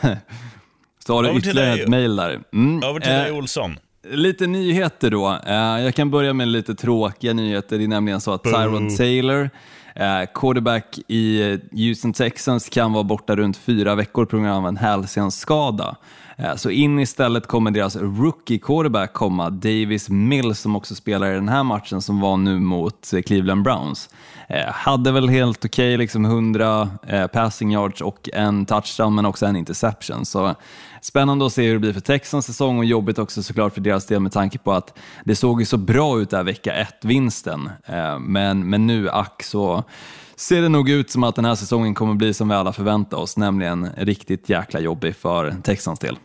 Så 1.06 1.14
har 1.14 1.22
du 1.22 1.28
Över 1.28 1.38
ytterligare 1.38 1.74
ett 1.74 1.88
mejl 1.88 2.16
där. 2.16 2.40
Mm. 2.52 2.82
Över 2.82 3.00
till 3.00 3.12
Eh, 3.12 3.18
dig 3.18 3.32
Olsson. 3.32 3.78
Lite 4.10 4.46
nyheter 4.46 5.10
då. 5.10 5.38
Eh, 5.46 5.54
jag 5.56 5.94
kan 5.94 6.10
börja 6.10 6.32
med 6.32 6.48
lite 6.48 6.74
tråkiga 6.74 7.32
nyheter. 7.32 7.78
Det 7.78 7.84
är 7.84 7.88
nämligen 7.88 8.20
så 8.20 8.32
att 8.32 8.44
Tyrod 8.44 8.96
Taylor, 8.96 9.50
eh, 9.96 10.26
quarterback 10.34 10.98
i 11.08 11.58
Houston 11.72 12.12
Texans, 12.12 12.68
kan 12.68 12.92
vara 12.92 13.04
borta 13.04 13.36
runt 13.36 13.56
fyra 13.56 13.94
veckor 13.94 14.24
på 14.24 14.36
grund 14.36 14.50
av 14.50 14.66
en 14.66 14.76
hälsenskada. 14.76 15.96
Eh, 16.38 16.54
så 16.56 16.70
in 16.70 16.98
istället 16.98 17.46
kommer 17.46 17.70
deras 17.70 17.96
rookie 17.96 18.58
quarterback 18.58 19.12
komma, 19.12 19.50
Davis 19.50 20.08
Mills, 20.08 20.60
som 20.60 20.76
också 20.76 20.94
spelar 20.94 21.32
i 21.32 21.34
den 21.34 21.48
här 21.48 21.62
matchen 21.62 22.02
som 22.02 22.20
var 22.20 22.36
nu 22.36 22.58
mot 22.58 23.12
eh, 23.12 23.22
Cleveland 23.22 23.62
Browns. 23.62 24.08
Eh, 24.48 24.72
hade 24.72 25.12
väl 25.12 25.28
helt 25.28 25.64
okej, 25.64 25.96
liksom 25.96 26.24
100 26.24 26.90
passing 27.32 27.72
yards 27.72 28.00
och 28.00 28.28
en 28.32 28.66
touchdown, 28.66 29.14
men 29.14 29.26
också 29.26 29.46
en 29.46 29.56
interception. 29.56 30.26
Så 30.26 30.54
spännande 31.00 31.46
att 31.46 31.52
se 31.52 31.66
hur 31.66 31.72
det 31.72 31.78
blir 31.78 31.92
för 31.92 32.00
Texans 32.00 32.46
säsong 32.46 32.78
och 32.78 32.84
jobbigt 32.84 33.18
också 33.18 33.42
såklart 33.42 33.74
för 33.74 33.80
deras 33.80 34.06
del 34.06 34.20
med 34.20 34.32
tanke 34.32 34.58
på 34.58 34.72
att 34.72 34.98
det 35.24 35.36
såg 35.36 35.60
ju 35.60 35.66
så 35.66 35.76
bra 35.76 36.20
ut 36.20 36.30
där 36.30 36.42
vecka 36.42 36.86
1-vinsten. 37.02 37.70
Men, 38.20 38.70
men 38.70 38.86
nu, 38.86 39.10
ack 39.10 39.42
så 39.42 39.84
ser 40.36 40.62
det 40.62 40.68
nog 40.68 40.88
ut 40.88 41.10
som 41.10 41.24
att 41.24 41.34
den 41.34 41.44
här 41.44 41.54
säsongen 41.54 41.94
kommer 41.94 42.14
bli 42.14 42.34
som 42.34 42.48
vi 42.48 42.54
alla 42.54 42.72
förväntar 42.72 43.16
oss, 43.16 43.36
nämligen 43.36 43.88
riktigt 43.96 44.48
jäkla 44.48 44.80
jobbig 44.80 45.16
för 45.16 45.54
Texans 45.62 45.98
del. 45.98 46.18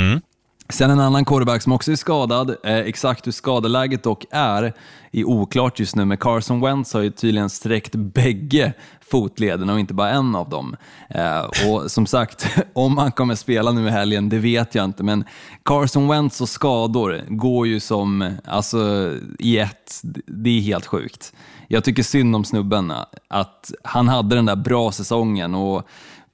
Mm. 0.00 0.20
Sen 0.68 0.90
en 0.90 1.00
annan 1.00 1.24
quarterback 1.24 1.62
som 1.62 1.72
också 1.72 1.92
är 1.92 1.96
skadad, 1.96 2.56
eh, 2.64 2.76
exakt 2.78 3.26
hur 3.26 3.32
skadeläget 3.32 4.02
dock 4.02 4.24
är, 4.30 4.72
är 5.12 5.24
oklart 5.24 5.80
just 5.80 5.96
nu, 5.96 6.04
men 6.04 6.16
Carson 6.16 6.60
Wentz 6.60 6.92
har 6.92 7.00
ju 7.00 7.10
tydligen 7.10 7.50
sträckt 7.50 7.94
bägge 7.94 8.72
fotlederna 9.10 9.72
och 9.72 9.80
inte 9.80 9.94
bara 9.94 10.10
en 10.10 10.34
av 10.34 10.48
dem. 10.48 10.76
Eh, 11.08 11.70
och 11.70 11.90
som 11.90 12.06
sagt, 12.06 12.46
om 12.72 12.98
han 12.98 13.12
kommer 13.12 13.34
spela 13.34 13.72
nu 13.72 13.86
i 13.86 13.90
helgen, 13.90 14.28
det 14.28 14.38
vet 14.38 14.74
jag 14.74 14.84
inte, 14.84 15.02
men 15.02 15.24
Carson 15.62 16.08
Wentz 16.08 16.40
och 16.40 16.48
skador 16.48 17.20
går 17.28 17.66
ju 17.66 17.80
som, 17.80 18.36
alltså 18.44 19.12
i 19.38 19.58
ett, 19.58 20.00
det 20.26 20.50
är 20.50 20.60
helt 20.60 20.86
sjukt. 20.86 21.32
Jag 21.68 21.84
tycker 21.84 22.02
synd 22.02 22.36
om 22.36 22.44
snubben, 22.44 22.92
att 23.28 23.72
han 23.84 24.08
hade 24.08 24.36
den 24.36 24.46
där 24.46 24.56
bra 24.56 24.92
säsongen 24.92 25.54
och 25.54 25.88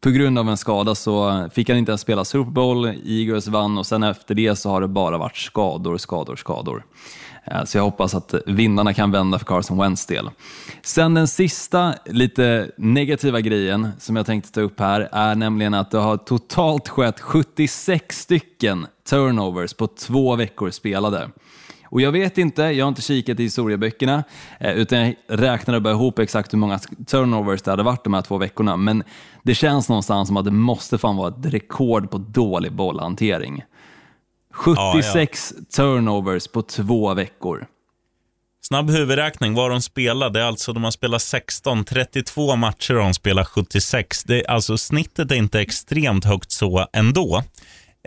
på 0.06 0.10
grund 0.10 0.38
av 0.38 0.48
en 0.48 0.56
skada 0.56 0.94
så 0.94 1.48
fick 1.52 1.68
han 1.68 1.78
inte 1.78 1.90
ens 1.90 2.00
spela 2.00 2.24
Super 2.24 2.50
Bowl, 2.50 2.86
Eagles 3.06 3.48
vann 3.48 3.78
och 3.78 3.86
sen 3.86 4.02
efter 4.02 4.34
det 4.34 4.56
så 4.56 4.70
har 4.70 4.80
det 4.80 4.88
bara 4.88 5.18
varit 5.18 5.36
skador, 5.36 5.98
skador, 5.98 6.36
skador. 6.36 6.84
Eh, 7.44 7.64
så 7.64 7.78
jag 7.78 7.82
hoppas 7.82 8.14
att 8.14 8.34
vindarna 8.46 8.94
kan 8.94 9.10
vända 9.10 9.38
för 9.38 9.46
Carson 9.46 9.78
Wentz 9.78 10.06
del. 10.06 10.30
Sen 10.82 11.14
den 11.14 11.28
sista 11.28 11.94
lite 12.04 12.70
negativa 12.76 13.40
grejen 13.40 13.88
som 13.98 14.16
jag 14.16 14.26
tänkte 14.26 14.52
ta 14.52 14.60
upp 14.60 14.80
här 14.80 15.08
är 15.12 15.34
nämligen 15.34 15.74
att 15.74 15.90
det 15.90 15.98
har 15.98 16.16
totalt 16.16 16.88
skett 16.88 17.20
76 17.20 18.20
stycken 18.20 18.86
turnovers 19.08 19.74
på 19.74 19.86
två 19.86 20.36
veckor 20.36 20.70
spelade. 20.70 21.28
Och 21.90 22.01
jag 22.01 22.12
vet 22.12 22.38
inte, 22.38 22.62
jag 22.62 22.85
har 22.85 22.88
inte 22.88 23.03
kikat 23.03 23.40
i 23.40 23.42
historieböckerna, 23.42 24.25
eh, 24.61 24.72
utan 24.72 24.99
jag 24.99 25.16
räknade 25.27 25.81
bara 25.81 25.94
ihop 25.94 26.18
exakt 26.18 26.53
hur 26.53 26.59
många 26.59 26.79
turnovers 27.07 27.62
det 27.62 27.70
hade 27.70 27.83
varit 27.83 28.05
de 28.05 28.14
här 28.14 28.22
två 28.22 28.38
veckorna, 28.38 28.77
men 28.77 29.05
det 29.42 29.55
känns 29.55 29.88
någonstans 29.88 30.29
som 30.29 30.37
att 30.37 30.44
det 30.44 30.51
måste 30.51 30.99
fan 30.99 31.16
vara 31.16 31.29
ett 31.29 31.53
rekord 31.53 32.11
på 32.11 32.18
dålig 32.18 32.72
bollhantering. 32.72 33.62
76 34.53 35.53
turnovers 35.77 36.49
på 36.49 36.62
två 36.62 37.14
veckor. 37.14 37.66
Snabb 38.62 38.90
huvudräkning, 38.90 39.55
vad 39.55 39.70
de 39.70 39.81
är 40.37 40.40
alltså 40.40 40.72
de 40.72 40.85
har 40.85 40.90
spelat 40.90 41.22
16, 41.22 41.85
32 41.85 42.57
matcher 42.57 42.96
och 42.96 43.03
de 43.03 43.14
spelar 43.14 43.44
76. 43.44 44.25
Det 44.25 44.46
alltså 44.46 44.79
snittet 44.79 45.31
är 45.31 45.35
inte 45.35 45.61
extremt 45.61 46.25
högt 46.25 46.51
så 46.51 46.87
ändå. 46.92 47.42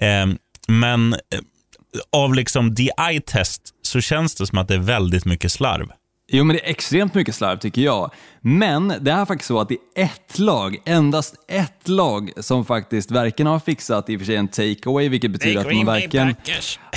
Eh, 0.01 0.27
men 0.67 1.15
av 2.11 2.33
liksom 2.33 2.75
the 2.75 2.89
eye 3.09 3.21
test 3.21 3.61
så 3.81 4.01
känns 4.01 4.35
det 4.35 4.47
som 4.47 4.57
att 4.57 4.67
det 4.67 4.73
är 4.73 4.79
väldigt 4.79 5.25
mycket 5.25 5.51
slarv. 5.51 5.91
Jo, 6.31 6.43
men 6.43 6.55
det 6.55 6.65
är 6.65 6.69
extremt 6.69 7.13
mycket 7.13 7.35
slarv 7.35 7.57
tycker 7.57 7.81
jag. 7.81 8.11
Men 8.41 8.93
det 9.01 9.11
är 9.11 9.25
faktiskt 9.25 9.47
så 9.47 9.59
att 9.59 9.69
det 9.69 9.77
är 9.95 10.03
ett 10.03 10.39
lag, 10.39 10.77
endast 10.85 11.35
ett 11.47 11.87
lag, 11.87 12.31
som 12.37 12.65
faktiskt 12.65 13.11
varken 13.11 13.47
har 13.47 13.59
fixat 13.59 14.09
i 14.09 14.15
och 14.15 14.19
för 14.19 14.25
sig 14.25 14.35
en 14.35 14.47
takeaway, 14.47 15.09
vilket 15.09 15.31
betyder 15.31 15.61
att 15.61 15.69
de 15.69 15.85
varken 15.85 16.35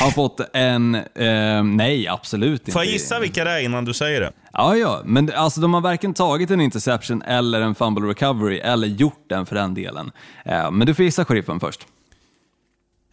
har 0.01 0.11
fått 0.11 0.41
en... 0.53 0.95
Eh, 0.95 1.63
nej, 1.65 2.09
absolut 2.09 2.61
inte. 2.61 2.73
Får 2.73 2.85
jag 2.85 2.93
gissa 2.93 3.21
vilka 3.21 3.45
det 3.45 3.51
är 3.51 3.61
innan 3.61 3.85
du 3.85 3.95
säger 3.95 4.21
det? 4.21 4.33
Ja, 4.53 4.77
ja, 4.77 5.03
men 5.05 5.33
alltså, 5.33 5.61
de 5.61 5.75
har 5.75 5.81
varken 5.81 6.15
tagit 6.15 6.51
en 6.51 6.61
interception 6.61 7.23
eller 7.23 7.61
en 7.61 7.75
fumble 7.75 8.09
recovery, 8.09 8.59
eller 8.59 8.89
gjort 8.89 9.25
den 9.29 9.47
för 9.47 9.55
den 9.55 9.75
delen. 9.75 10.11
Eh, 10.45 10.71
men 10.71 10.87
du 10.87 10.95
får 10.95 11.05
gissa 11.05 11.25
sheriffen 11.25 11.61
först. 11.61 11.81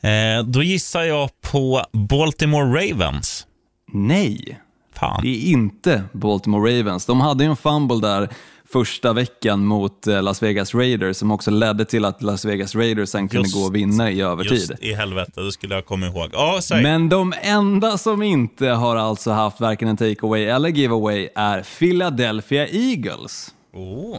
Eh, 0.02 0.44
då 0.46 0.64
gissar 0.64 1.04
jag 1.04 1.30
på 1.42 1.84
Baltimore 1.92 2.92
Ravens. 2.92 3.48
Nej, 3.94 4.60
Fan. 4.96 5.20
det 5.24 5.28
är 5.30 5.52
inte 5.52 6.04
Baltimore 6.14 6.80
Ravens. 6.80 7.06
De 7.06 7.22
hade 7.22 7.44
ju 7.44 7.50
en 7.50 7.56
fumble 7.56 8.00
där 8.00 8.30
första 8.72 9.14
veckan 9.14 9.66
mot 9.66 10.08
eh, 10.08 10.24
Las 10.24 10.44
Vegas 10.44 10.76
Raiders 10.76 11.18
som 11.18 11.32
också 11.32 11.52
ledde 11.52 11.86
till 11.86 12.06
att 12.06 12.22
Las 12.22 12.46
Vegas 12.46 12.76
Raiders 12.76 13.10
sen 13.10 13.28
kunde 13.28 13.48
Just- 13.48 13.56
gå 13.56 13.62
och 13.62 13.76
vinna 13.76 14.12
i 14.12 14.22
övertid. 14.22 14.52
Just 14.52 14.72
i 14.80 14.94
helvete, 14.94 15.42
det 15.42 15.52
skulle 15.52 15.76
jag 15.76 15.86
komma 15.86 16.08
ihåg. 16.08 16.32
Säg. 16.64 16.84
Men 16.84 17.10
de 17.10 17.34
enda 17.42 17.98
som 17.98 18.24
inte 18.24 18.68
har 18.68 18.96
alltså 18.96 19.32
haft 19.32 19.60
varken 19.60 19.88
en 19.88 19.98
takeaway 19.98 20.46
eller 20.46 20.70
giveaway 20.70 21.30
är 21.36 21.62
Philadelphia 21.80 22.68
Eagles. 22.68 23.54
Oh. 23.74 24.18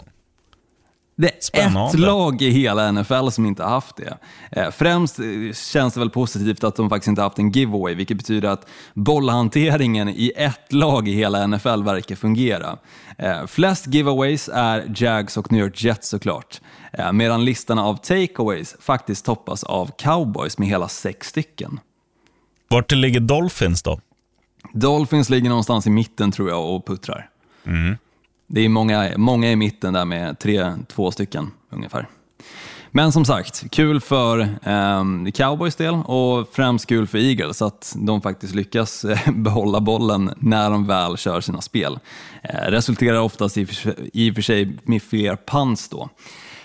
Det 1.21 1.29
är 1.29 1.41
Spännande. 1.41 1.89
ett 1.91 1.99
lag 1.99 2.43
i 2.43 2.51
hela 2.51 2.93
NFL 2.93 3.29
som 3.29 3.47
inte 3.47 3.63
har 3.63 3.71
haft 3.71 3.97
det. 3.97 4.19
Eh, 4.53 4.71
Främst 4.71 5.19
eh, 5.19 5.25
känns 5.73 5.95
det 5.95 6.01
väl 6.01 6.11
positivt 6.11 6.65
att 6.65 6.77
de 6.77 6.89
faktiskt 6.89 7.09
inte 7.09 7.21
har 7.23 7.29
haft 7.29 7.39
en 7.39 7.51
giveaway, 7.51 7.95
vilket 7.95 8.17
betyder 8.17 8.49
att 8.49 8.67
bollhanteringen 8.95 10.09
i 10.09 10.33
ett 10.37 10.73
lag 10.73 11.09
i 11.09 11.13
hela 11.13 11.47
NFL 11.47 11.83
verkar 11.83 12.17
fungera. 12.17 12.77
Eh, 13.19 13.47
Flest 13.47 13.87
giveaways 13.87 14.51
är 14.53 14.93
Jags 14.97 15.37
och 15.37 15.53
New 15.53 15.61
York 15.65 15.85
Jets 15.85 16.09
såklart, 16.09 16.61
medan 17.13 17.45
listan 17.45 17.79
av 17.79 17.95
takeaways 17.97 18.77
faktiskt 18.81 19.25
toppas 19.25 19.65
av 19.65 19.91
Cowboys 19.99 20.59
med 20.59 20.69
hela 20.69 20.89
sex 20.89 21.29
stycken. 21.29 21.81
Vart 22.69 22.93
ligger 22.93 23.21
Dolphins 23.21 23.83
då? 23.83 24.01
Dolphins 24.75 25.31
ligger 25.31 25.49
någonstans 25.49 25.87
i 25.87 25.91
mitten 25.91 26.33
tror 26.33 26.49
jag 26.49 26.75
och 26.75 26.87
puttrar. 26.87 27.29
Det 28.53 28.61
är 28.61 28.69
många, 28.69 29.11
många 29.17 29.51
i 29.51 29.57
mitten 29.57 29.93
där 29.93 30.05
med 30.05 30.39
tre, 30.39 30.73
två 30.89 31.11
stycken 31.11 31.51
ungefär. 31.71 32.09
Men 32.91 33.13
som 33.13 33.25
sagt, 33.25 33.71
kul 33.71 34.01
för 34.01 34.39
eh, 34.41 35.05
Cowboys 35.35 35.77
del 35.77 35.95
och 35.95 36.49
främst 36.53 36.87
kul 36.87 37.07
för 37.07 37.19
Eagles 37.19 37.63
att 37.63 37.97
de 37.99 38.23
faktiskt 38.23 38.55
lyckas 38.55 39.05
eh, 39.05 39.31
behålla 39.33 39.81
bollen 39.81 40.35
när 40.37 40.71
de 40.71 40.87
väl 40.87 41.17
kör 41.17 41.41
sina 41.41 41.61
spel. 41.61 41.99
Eh, 42.43 42.71
resulterar 42.71 43.21
oftast 43.21 43.59
i, 43.59 43.67
i 44.13 44.31
och 44.31 44.35
för 44.35 44.43
sig 44.43 44.77
med 44.85 45.03
fler 45.03 45.37
punts 45.47 45.89
då. 45.89 46.09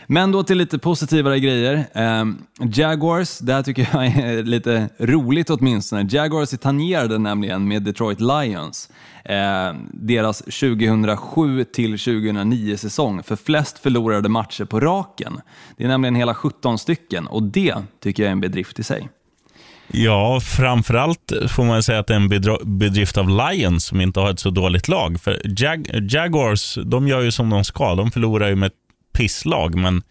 Men 0.07 0.31
då 0.31 0.43
till 0.43 0.57
lite 0.57 0.79
positivare 0.79 1.39
grejer. 1.39 1.85
Ehm, 1.93 2.37
Jaguars, 2.73 3.39
det 3.39 3.53
här 3.53 3.63
tycker 3.63 3.89
jag 3.93 4.05
är 4.05 4.43
lite 4.43 4.89
roligt 4.99 5.49
åtminstone. 5.49 6.07
Jaguars 6.09 6.53
är 6.53 6.57
tangerade 6.57 7.17
nämligen 7.17 7.67
med 7.67 7.83
Detroit 7.83 8.21
Lions. 8.21 8.89
Ehm, 9.25 9.75
deras 9.93 10.37
2007 10.39 11.63
till 11.63 11.91
2009 11.99 12.77
säsong 12.77 13.23
för 13.23 13.35
flest 13.35 13.79
förlorade 13.79 14.29
matcher 14.29 14.65
på 14.65 14.79
raken. 14.79 15.41
Det 15.77 15.83
är 15.83 15.87
nämligen 15.87 16.15
hela 16.15 16.33
17 16.33 16.77
stycken 16.77 17.27
och 17.27 17.43
det 17.43 17.75
tycker 18.03 18.23
jag 18.23 18.27
är 18.27 18.31
en 18.31 18.41
bedrift 18.41 18.79
i 18.79 18.83
sig. 18.83 19.09
Ja, 19.87 20.39
framförallt 20.43 21.31
får 21.49 21.63
man 21.63 21.83
säga 21.83 21.99
att 21.99 22.07
det 22.07 22.13
är 22.13 22.17
en 22.17 22.29
bedrift 22.79 23.17
av 23.17 23.29
Lions 23.29 23.85
som 23.85 24.01
inte 24.01 24.19
har 24.19 24.29
ett 24.31 24.39
så 24.39 24.49
dåligt 24.49 24.87
lag. 24.87 25.21
För 25.21 25.41
Jag- 25.43 25.87
Jaguars, 26.11 26.77
de 26.85 27.07
gör 27.07 27.21
ju 27.21 27.31
som 27.31 27.49
de 27.49 27.63
ska. 27.63 27.95
De 27.95 28.11
förlorar 28.11 28.47
ju 28.49 28.55
med 28.55 28.71
pisslag, 29.15 29.75
men, 29.75 30.03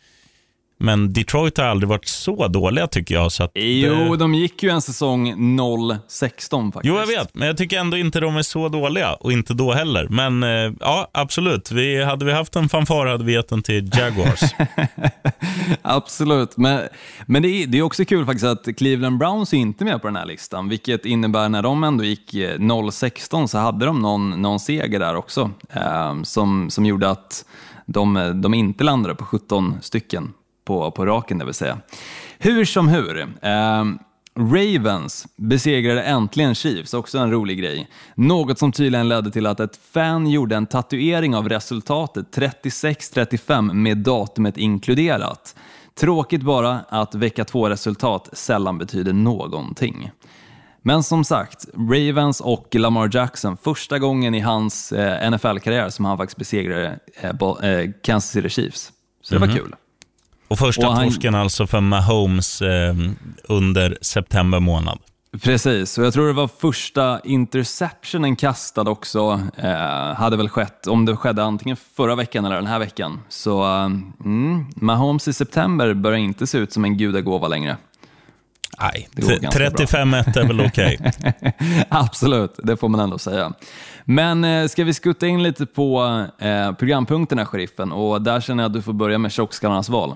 men 0.79 1.13
Detroit 1.13 1.59
har 1.59 1.65
aldrig 1.65 1.89
varit 1.89 2.09
så 2.09 2.49
dåliga 2.49 2.87
tycker 2.87 3.15
jag. 3.15 3.33
Så 3.33 3.45
att 3.45 3.51
Jo, 3.55 4.11
det... 4.11 4.17
de 4.17 4.35
gick 4.35 4.63
ju 4.63 4.71
en 4.71 4.83
säsong 4.83 5.35
0-16 5.35 6.73
faktiskt. 6.73 6.85
Jo, 6.85 6.99
jag 6.99 7.07
vet, 7.07 7.35
men 7.35 7.49
jag 7.49 7.57
tycker 7.57 7.79
ändå 7.79 7.97
inte 7.97 8.21
de 8.21 8.37
är 8.37 8.43
så 8.43 8.69
dåliga 8.69 9.13
och 9.13 9.33
inte 9.33 9.55
då 9.55 9.73
heller. 9.73 10.07
Men 10.11 10.43
eh, 10.43 10.73
ja, 10.81 11.11
absolut. 11.13 11.71
Vi, 11.71 12.05
hade 12.05 12.25
vi 12.25 12.33
haft 12.33 12.57
en 12.57 12.69
fanfar 12.69 13.07
hade 13.07 13.25
vi 13.25 13.33
gett 13.33 13.49
den 13.49 13.63
till 13.63 13.91
Jaguars. 13.95 14.41
Absolut, 15.83 16.57
men, 16.57 16.81
men 17.27 17.43
det, 17.43 17.49
är, 17.49 17.67
det 17.67 17.79
är 17.79 17.83
också 17.83 18.05
kul 18.05 18.27
faktiskt 18.27 18.45
att 18.45 18.77
Cleveland 18.77 19.19
Browns 19.19 19.53
är 19.53 19.57
inte 19.57 19.85
med 19.85 20.01
på 20.01 20.07
den 20.09 20.17
här 20.17 20.27
listan, 20.27 20.69
vilket 20.69 21.07
innebär 21.07 21.49
när 21.49 21.63
de 21.63 21.85
ändå 21.85 22.05
gick 22.05 22.35
eh, 22.35 22.59
0-16 22.59 23.47
så 23.47 23.59
hade 23.59 23.87
de 23.87 24.03
någon, 24.03 24.43
någon 24.43 24.61
seger 24.61 24.99
där 24.99 25.17
också, 25.17 25.51
eh, 25.71 26.23
som, 26.23 26.71
som 26.71 26.87
gjorde 26.87 27.11
att 27.11 27.45
de, 27.87 28.33
de 28.43 28.55
inte 28.55 28.85
landade 28.85 29.15
på 29.15 29.25
17 29.25 29.75
stycken 29.83 30.33
på, 30.65 30.91
på 30.91 31.07
raken, 31.07 31.39
det 31.39 31.45
vill 31.45 31.55
säga. 31.55 31.79
Hur 32.39 32.65
som 32.65 32.89
hur. 32.89 33.21
Eh, 33.43 33.85
Ravens 34.37 35.27
besegrade 35.37 36.03
äntligen 36.03 36.55
Chiefs, 36.55 36.95
också 36.95 37.19
en 37.19 37.31
rolig 37.31 37.59
grej. 37.59 37.89
Något 38.15 38.59
som 38.59 38.73
tydligen 38.73 39.09
ledde 39.09 39.31
till 39.31 39.47
att 39.47 39.61
ett 39.61 39.81
fan 39.93 40.27
gjorde 40.27 40.57
en 40.57 40.67
tatuering 40.67 41.37
av 41.37 41.49
resultatet 41.49 42.37
36-35 42.37 43.73
med 43.73 43.99
datumet 43.99 44.59
inkluderat. 44.59 45.57
Tråkigt 45.95 46.43
bara 46.43 46.81
att 46.89 47.15
vecka 47.15 47.45
2-resultat 47.45 48.29
sällan 48.33 48.79
betyder 48.79 49.13
någonting. 49.13 50.11
Men 50.87 51.03
som 51.03 51.25
sagt, 51.25 51.65
Ravens 51.75 52.41
och 52.41 52.75
Lamar 52.75 53.11
Jackson, 53.13 53.57
första 53.57 53.99
gången 53.99 54.35
i 54.35 54.41
hans 54.41 54.93
eh, 54.93 55.31
NFL-karriär 55.31 55.89
som 55.91 56.05
han 56.05 56.17
faktiskt 56.19 56.39
besegrade 56.39 56.99
eh, 57.21 57.31
eh, 57.71 57.91
Kansas 58.03 58.31
City 58.31 58.49
Chiefs. 58.49 58.93
Så 59.23 59.35
det 59.35 59.41
var 59.41 59.57
kul. 59.57 59.75
Och 60.49 60.59
första 60.59 60.89
Och 60.89 60.95
han- 60.95 61.05
torsken 61.05 61.35
alltså 61.35 61.67
för 61.67 61.81
Mahomes 61.81 62.63
eh, 62.63 62.95
under 63.45 63.99
september 64.03 64.61
månad. 64.61 64.99
Precis, 65.43 65.99
och 65.99 66.05
jag 66.05 66.13
tror 66.13 66.27
det 66.27 66.33
var 66.33 66.49
första 66.49 67.21
interceptionen 67.25 68.37
kastad 68.37 68.83
också. 68.91 69.41
Eh, 69.57 70.15
hade 70.15 70.37
väl 70.37 70.49
skett, 70.49 70.87
om 70.87 71.05
det 71.05 71.17
skedde 71.17 71.45
antingen 71.45 71.77
förra 71.97 72.15
veckan 72.15 72.45
eller 72.45 72.57
den 72.57 72.67
här 72.67 72.79
veckan. 72.79 73.21
Så 73.29 73.65
eh, 73.65 73.85
mm, 74.25 74.65
Mahomes 74.77 75.29
i 75.29 75.33
september 75.33 75.95
börjar 75.95 76.19
inte 76.19 76.47
se 76.47 76.59
ut 76.59 76.73
som 76.73 76.85
en 76.85 76.97
gudagåva 76.97 77.49
längre. 77.49 77.77
Nej, 78.81 79.09
Det 79.13 79.23
går 79.23 79.29
ganska 79.41 79.59
bra. 79.59 79.69
35-1 79.69 80.39
är 80.41 80.47
väl 80.47 80.61
okej. 80.61 81.13
Absolut, 81.89 82.55
det 82.63 82.77
får 82.77 82.89
man 82.89 83.01
ändå 83.01 83.19
säga. 83.19 83.53
Men 84.05 84.45
eh, 84.45 84.67
ska 84.67 84.85
vi 84.85 84.95
skutta 84.95 85.27
in 85.27 85.43
lite 85.43 85.67
på 85.67 86.25
eh, 86.39 86.73
programpunkterna, 86.73 87.47
sheriffen? 87.47 87.93
Och 87.93 88.23
där 88.23 88.41
känner 88.41 88.63
jag 88.63 88.69
att 88.69 88.75
du 88.75 88.83
får 88.83 88.93
börja 88.93 89.19
med 89.19 89.33
tjockskallarnas 89.33 89.89
val. 89.89 90.15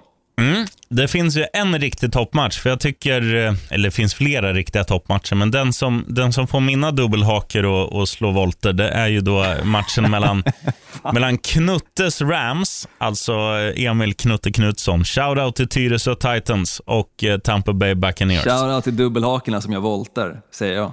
Det 0.91 1.09
finns 1.09 1.37
ju 1.37 1.45
en 1.53 1.79
riktig 1.79 2.13
toppmatch, 2.13 2.59
för 2.59 2.71
jag 2.71 2.81
tycker, 2.81 3.35
eh, 3.35 3.55
eller 3.71 3.89
det 3.89 3.91
finns 3.91 4.15
flera 4.15 4.53
riktiga 4.53 4.85
toppmatcher, 4.85 5.35
men 5.35 5.51
den 5.51 5.73
som, 5.73 6.05
den 6.09 6.33
som 6.33 6.47
får 6.47 6.61
mina 6.61 6.91
dubbelhaker 6.91 7.65
och, 7.65 7.93
och 7.93 8.09
slå 8.09 8.31
volter, 8.31 8.73
det 8.73 8.89
är 8.89 9.07
ju 9.07 9.21
då 9.21 9.45
matchen 9.65 10.11
mellan, 10.11 10.43
mellan 11.13 11.39
Knuttes 11.39 12.21
Rams, 12.21 12.89
alltså 12.99 13.33
eh, 13.33 13.85
Emil 13.85 14.15
Knutte 14.15 14.53
Knutsson, 14.53 15.05
shoutout 15.05 15.57
till 15.57 15.69
Tyresö 15.69 16.15
Titans 16.15 16.81
och 16.85 17.25
eh, 17.25 17.39
Tampa 17.39 17.73
Bay 17.73 17.95
Buccaneers. 17.95 18.45
Shoutout 18.45 18.85
till 18.85 18.97
dubbelhakorna 18.97 19.61
som 19.61 19.73
jag 19.73 19.81
volter, 19.81 20.41
säger 20.53 20.75
jag. 20.75 20.93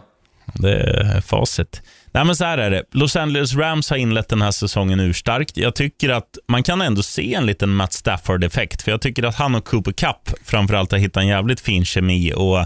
Det 0.54 0.74
är 0.74 1.22
facit. 1.22 1.82
Nej, 2.12 2.26
men 2.26 2.36
så 2.36 2.46
här 2.46 2.58
är 2.58 2.72
det. 2.72 2.84
Los 2.92 3.16
Angeles 3.16 3.56
Rams 3.56 3.90
har 3.90 3.98
inlett 3.98 4.30
den 4.30 4.42
här 4.42 4.52
säsongen 4.52 5.00
urstarkt. 5.00 5.58
Jag 5.58 5.76
tycker 5.76 6.10
att 6.10 6.38
man 6.48 6.64
kan 6.64 6.82
ändå 6.82 7.04
se 7.04 7.34
en 7.34 7.46
liten 7.46 7.70
Matt 7.70 7.94
Stafford-effekt. 7.94 8.82
För 8.82 8.92
jag 8.92 9.02
tycker 9.02 9.24
att 9.24 9.36
han 9.36 9.56
och 9.56 9.66
Cooper 9.66 9.92
Cup 9.92 10.40
framförallt 10.44 10.92
har 10.92 11.00
hittat 11.00 11.22
en 11.22 11.28
jävligt 11.28 11.60
fin 11.60 11.86
kemi. 11.86 12.34
Och, 12.36 12.60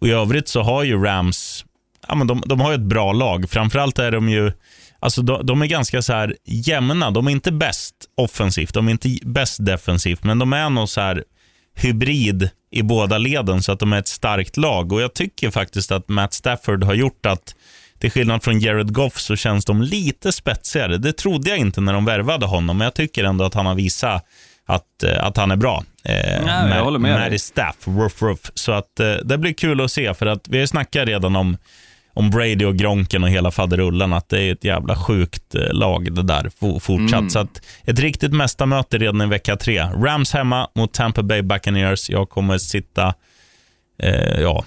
och 0.00 0.08
I 0.08 0.10
övrigt 0.10 0.48
så 0.48 0.62
har 0.62 0.82
ju 0.82 1.04
Rams 1.04 1.64
ja, 2.08 2.14
men 2.14 2.26
de, 2.26 2.42
de 2.46 2.60
har 2.60 2.70
ju 2.70 2.74
ett 2.74 2.80
bra 2.80 3.12
lag. 3.12 3.50
Framförallt 3.50 3.98
är 3.98 4.10
de 4.10 4.28
ju 4.28 4.52
Alltså 5.00 5.22
de, 5.22 5.46
de 5.46 5.62
är 5.62 5.66
ganska 5.66 6.02
så 6.02 6.12
här 6.12 6.36
jämna. 6.44 7.10
De 7.10 7.26
är 7.26 7.30
inte 7.30 7.52
bäst 7.52 7.94
offensivt, 8.16 8.74
de 8.74 8.88
är 8.88 8.92
inte 8.92 9.18
bäst 9.22 9.66
defensivt, 9.66 10.24
men 10.24 10.38
de 10.38 10.52
är 10.52 10.70
nog 10.70 10.88
så 10.88 11.00
här 11.00 11.24
hybrid 11.74 12.50
i 12.72 12.82
båda 12.82 13.18
leden 13.18 13.62
så 13.62 13.72
att 13.72 13.78
de 13.78 13.92
är 13.92 13.98
ett 13.98 14.08
starkt 14.08 14.56
lag. 14.56 14.92
Och 14.92 15.02
Jag 15.02 15.14
tycker 15.14 15.50
faktiskt 15.50 15.92
att 15.92 16.08
Matt 16.08 16.34
Stafford 16.34 16.84
har 16.84 16.94
gjort 16.94 17.26
att 17.26 17.54
till 17.98 18.10
skillnad 18.10 18.42
från 18.42 18.60
Jared 18.60 18.92
Goff 18.92 19.18
så 19.18 19.36
känns 19.36 19.64
de 19.64 19.82
lite 19.82 20.32
spetsigare. 20.32 20.98
Det 20.98 21.12
trodde 21.12 21.50
jag 21.50 21.58
inte 21.58 21.80
när 21.80 21.92
de 21.92 22.04
värvade 22.04 22.46
honom, 22.46 22.78
men 22.78 22.84
jag 22.84 22.94
tycker 22.94 23.24
ändå 23.24 23.44
att 23.44 23.54
han 23.54 23.66
har 23.66 23.74
visat 23.74 24.24
att, 24.66 25.02
eh, 25.02 25.24
att 25.24 25.36
han 25.36 25.50
är 25.50 25.56
bra. 25.56 25.84
Eh, 26.04 26.42
jag 26.46 26.84
håller 26.84 26.98
med. 26.98 27.20
Matty 27.20 27.38
Staff, 27.38 27.76
ruff, 27.84 28.22
ruff. 28.22 28.50
Så 28.54 28.72
att, 28.72 29.00
eh, 29.00 29.14
det 29.24 29.38
blir 29.38 29.52
kul 29.52 29.80
att 29.80 29.90
se, 29.90 30.14
för 30.14 30.26
att 30.26 30.48
vi 30.48 30.56
har 30.56 30.60
ju 30.60 30.66
snackat 30.66 31.08
redan 31.08 31.36
om, 31.36 31.56
om 32.14 32.30
Brady 32.30 32.64
och 32.64 32.76
Gronken 32.76 33.22
och 33.22 33.30
hela 33.30 33.50
faderullan, 33.50 34.12
att 34.12 34.28
det 34.28 34.42
är 34.42 34.52
ett 34.52 34.64
jävla 34.64 34.96
sjukt 34.96 35.54
eh, 35.54 35.72
lag 35.72 36.14
det 36.14 36.22
där 36.22 36.50
fo- 36.60 36.80
fortsatt. 36.80 37.18
Mm. 37.18 37.30
Så 37.30 37.38
att 37.38 37.62
ett 37.84 37.98
riktigt 37.98 38.32
mästarmöte 38.32 38.98
redan 38.98 39.20
i 39.22 39.26
vecka 39.26 39.56
tre. 39.56 39.82
Rams 39.82 40.32
hemma 40.32 40.68
mot 40.74 40.94
Tampa 40.94 41.22
Bay 41.22 41.42
Buccaneers. 41.42 42.10
Jag 42.10 42.28
kommer 42.28 42.58
sitta, 42.58 43.14
eh, 44.02 44.40
ja, 44.40 44.64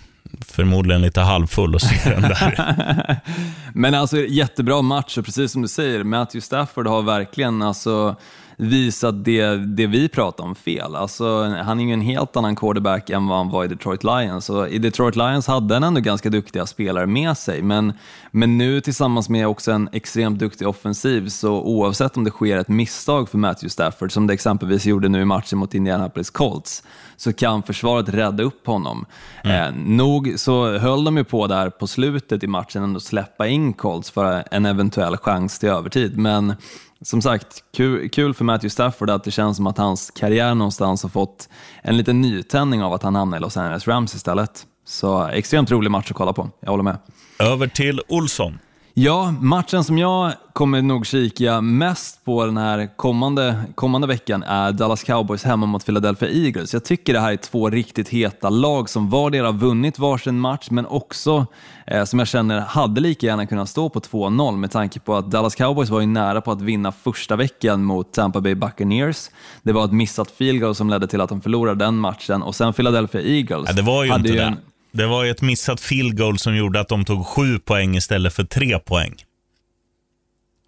förmodligen 0.48 1.02
lite 1.02 1.22
halvfull 1.22 1.76
och 1.76 1.82
se 1.82 2.10
den 2.10 2.22
där. 2.22 3.20
Men 3.74 3.94
alltså 3.96 4.18
jättebra 4.18 4.82
match 4.82 5.18
och 5.18 5.26
precis 5.26 5.52
som 5.52 5.62
du 5.62 5.68
säger, 5.68 6.04
Matthew 6.04 6.42
Stafford 6.46 6.88
har 6.88 7.02
verkligen 7.02 7.62
alltså 7.62 8.16
visat 8.58 9.26
det, 9.26 9.56
det 9.56 9.88
vi 9.88 10.10
pratar 10.10 10.44
om 10.44 10.56
fel. 10.56 10.96
Alltså, 10.96 11.44
han 11.44 11.80
är 11.80 11.86
ju 11.86 11.94
en 11.94 12.02
helt 12.02 12.36
annan 12.36 12.56
quarterback 12.56 13.10
än 13.10 13.28
vad 13.28 13.38
han 13.38 13.50
var 13.50 13.66
i 13.66 13.68
Detroit 13.68 14.04
Lions. 14.04 14.50
Och 14.50 14.70
I 14.70 14.78
Detroit 14.78 15.16
Lions 15.16 15.48
hade 15.48 15.74
han 15.74 15.84
ändå 15.84 16.02
ganska 16.02 16.30
duktiga 16.30 16.66
spelare 16.66 17.06
med 17.06 17.38
sig, 17.38 17.62
men, 17.62 17.94
men 18.32 18.58
nu 18.58 18.82
tillsammans 18.82 19.30
med 19.30 19.48
också 19.48 19.72
en 19.72 19.90
extremt 19.92 20.40
duktig 20.40 20.68
offensiv, 20.68 21.30
så 21.30 21.62
oavsett 21.62 22.18
om 22.18 22.24
det 22.24 22.32
sker 22.32 22.58
ett 22.58 22.68
misstag 22.68 23.30
för 23.30 23.38
Matthew 23.38 23.70
Stafford, 23.70 24.12
som 24.12 24.28
det 24.28 24.34
exempelvis 24.34 24.86
gjorde 24.86 25.10
nu 25.10 25.22
i 25.22 25.26
matchen 25.26 25.60
mot 25.60 25.74
Indianapolis 25.74 26.30
Colts, 26.30 26.84
så 27.18 27.34
kan 27.34 27.64
försvaret 27.64 28.10
rädda 28.10 28.44
upp 28.44 28.68
honom. 28.68 29.06
Eh, 29.44 29.72
nog 29.86 30.34
så 30.38 30.78
höll 30.78 31.04
de 31.04 31.18
ju 31.18 31.24
på 31.24 31.48
där 31.48 31.70
på 31.70 31.88
slutet 31.88 32.44
i 32.44 32.48
matchen 32.48 32.84
ändå 32.84 33.00
släppa 33.00 33.48
in 33.48 33.74
Colts 33.74 34.12
för 34.12 34.44
en 34.52 34.66
eventuell 34.66 35.18
chans 35.18 35.60
till 35.60 35.70
övertid, 35.70 36.18
men 36.18 36.54
som 37.02 37.22
sagt, 37.22 37.64
kul, 37.78 38.10
kul 38.10 38.34
för 38.34 38.46
Matthew 38.46 38.70
Stafford 38.70 39.10
att 39.10 39.24
det 39.24 39.32
känns 39.32 39.58
som 39.58 39.68
att 39.68 39.78
hans 39.78 40.12
karriär 40.12 40.56
någonstans 40.56 41.04
har 41.04 41.10
fått 41.10 41.50
en 41.82 41.98
liten 41.98 42.22
nytändning 42.22 42.84
av 42.84 42.94
att 42.94 43.04
han 43.04 43.16
hamnar 43.16 43.38
i 43.38 43.42
Los 43.42 43.58
Angeles 43.58 43.88
Rams 43.88 44.16
istället. 44.16 44.66
Så 44.86 45.28
extremt 45.28 45.72
rolig 45.72 45.92
match 45.92 46.12
att 46.12 46.18
kolla 46.18 46.34
på, 46.34 46.50
jag 46.60 46.70
håller 46.70 46.84
med. 46.84 46.98
Över 47.40 47.68
till 47.68 48.02
Olsson. 48.08 48.60
Ja, 48.98 49.34
matchen 49.42 49.84
som 49.84 49.98
jag 49.98 50.34
kommer 50.54 50.82
nog 50.82 51.06
kika 51.06 51.62
mest 51.62 52.26
på 52.26 52.46
den 52.46 52.58
här 52.58 52.90
kommande, 52.96 53.64
kommande 53.76 54.08
veckan 54.08 54.44
är 54.44 54.72
Dallas 54.72 55.04
Cowboys 55.04 55.44
hemma 55.44 55.66
mot 55.66 55.86
Philadelphia 55.86 56.30
Eagles. 56.30 56.74
Jag 56.74 56.86
tycker 56.86 57.14
det 57.14 57.20
här 57.20 57.32
är 57.32 57.38
två 57.38 57.70
riktigt 57.70 58.10
heta 58.10 58.50
lag 58.50 58.90
som 58.90 59.10
vardera 59.10 59.52
vunnit 59.52 60.00
varsin 60.00 60.40
match, 60.40 60.68
men 60.72 60.86
också 60.86 61.46
eh, 61.88 62.04
som 62.04 62.20
jag 62.20 62.28
känner 62.28 62.60
hade 62.60 63.02
lika 63.02 63.28
gärna 63.28 63.46
kunnat 63.46 63.70
stå 63.70 63.90
på 63.90 64.00
2-0 64.00 64.58
med 64.58 64.72
tanke 64.72 65.00
på 65.00 65.16
att 65.16 65.32
Dallas 65.32 65.56
Cowboys 65.56 65.90
var 65.90 66.00
ju 66.02 66.08
nära 66.08 66.42
på 66.42 66.52
att 66.52 66.62
vinna 66.62 66.92
första 66.92 67.36
veckan 67.36 67.84
mot 67.84 68.14
Tampa 68.14 68.42
Bay 68.42 68.56
Buccaneers. 68.56 69.30
Det 69.64 69.72
var 69.74 69.86
ett 69.86 69.92
missat 69.94 70.32
field 70.32 70.62
goal 70.62 70.76
som 70.76 70.90
ledde 70.90 71.08
till 71.08 71.22
att 71.22 71.30
de 71.30 71.42
förlorade 71.42 71.86
den 71.86 71.96
matchen 71.98 72.44
och 72.44 72.56
sen 72.56 72.74
Philadelphia 72.74 73.22
Eagles. 73.22 73.66
Ja, 73.70 73.74
det 73.74 73.82
var 73.82 74.04
ju 74.04 74.14
inte 74.16 74.32
det. 74.32 74.44
en- 74.44 74.58
Det 74.96 75.08
var 75.08 75.24
ju 75.24 75.32
ett 75.32 75.42
missat 75.42 75.82
field 75.82 76.18
goal 76.18 76.38
som 76.38 76.56
gjorde 76.56 76.80
att 76.80 76.88
de 76.88 77.06
tog 77.06 77.26
sju 77.26 77.60
poäng 77.60 77.96
istället 77.96 78.34
för 78.34 78.44
tre 78.44 78.80
poäng. 78.80 79.16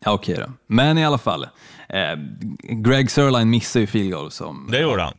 Ja, 0.06 0.12
okej 0.12 0.36
då. 0.36 0.52
Men 0.68 0.98
i 0.98 1.06
alla 1.06 1.18
fall, 1.18 1.44
eh, 1.90 2.00
Greg 2.63 3.12
Sörline 3.12 3.50
missade 3.50 3.84
ju 3.84 3.88
field 3.88 4.12
goal 4.12 4.32
som 4.32 4.68
Det 4.72 4.80
gjorde 4.80 5.04
han. 5.04 5.13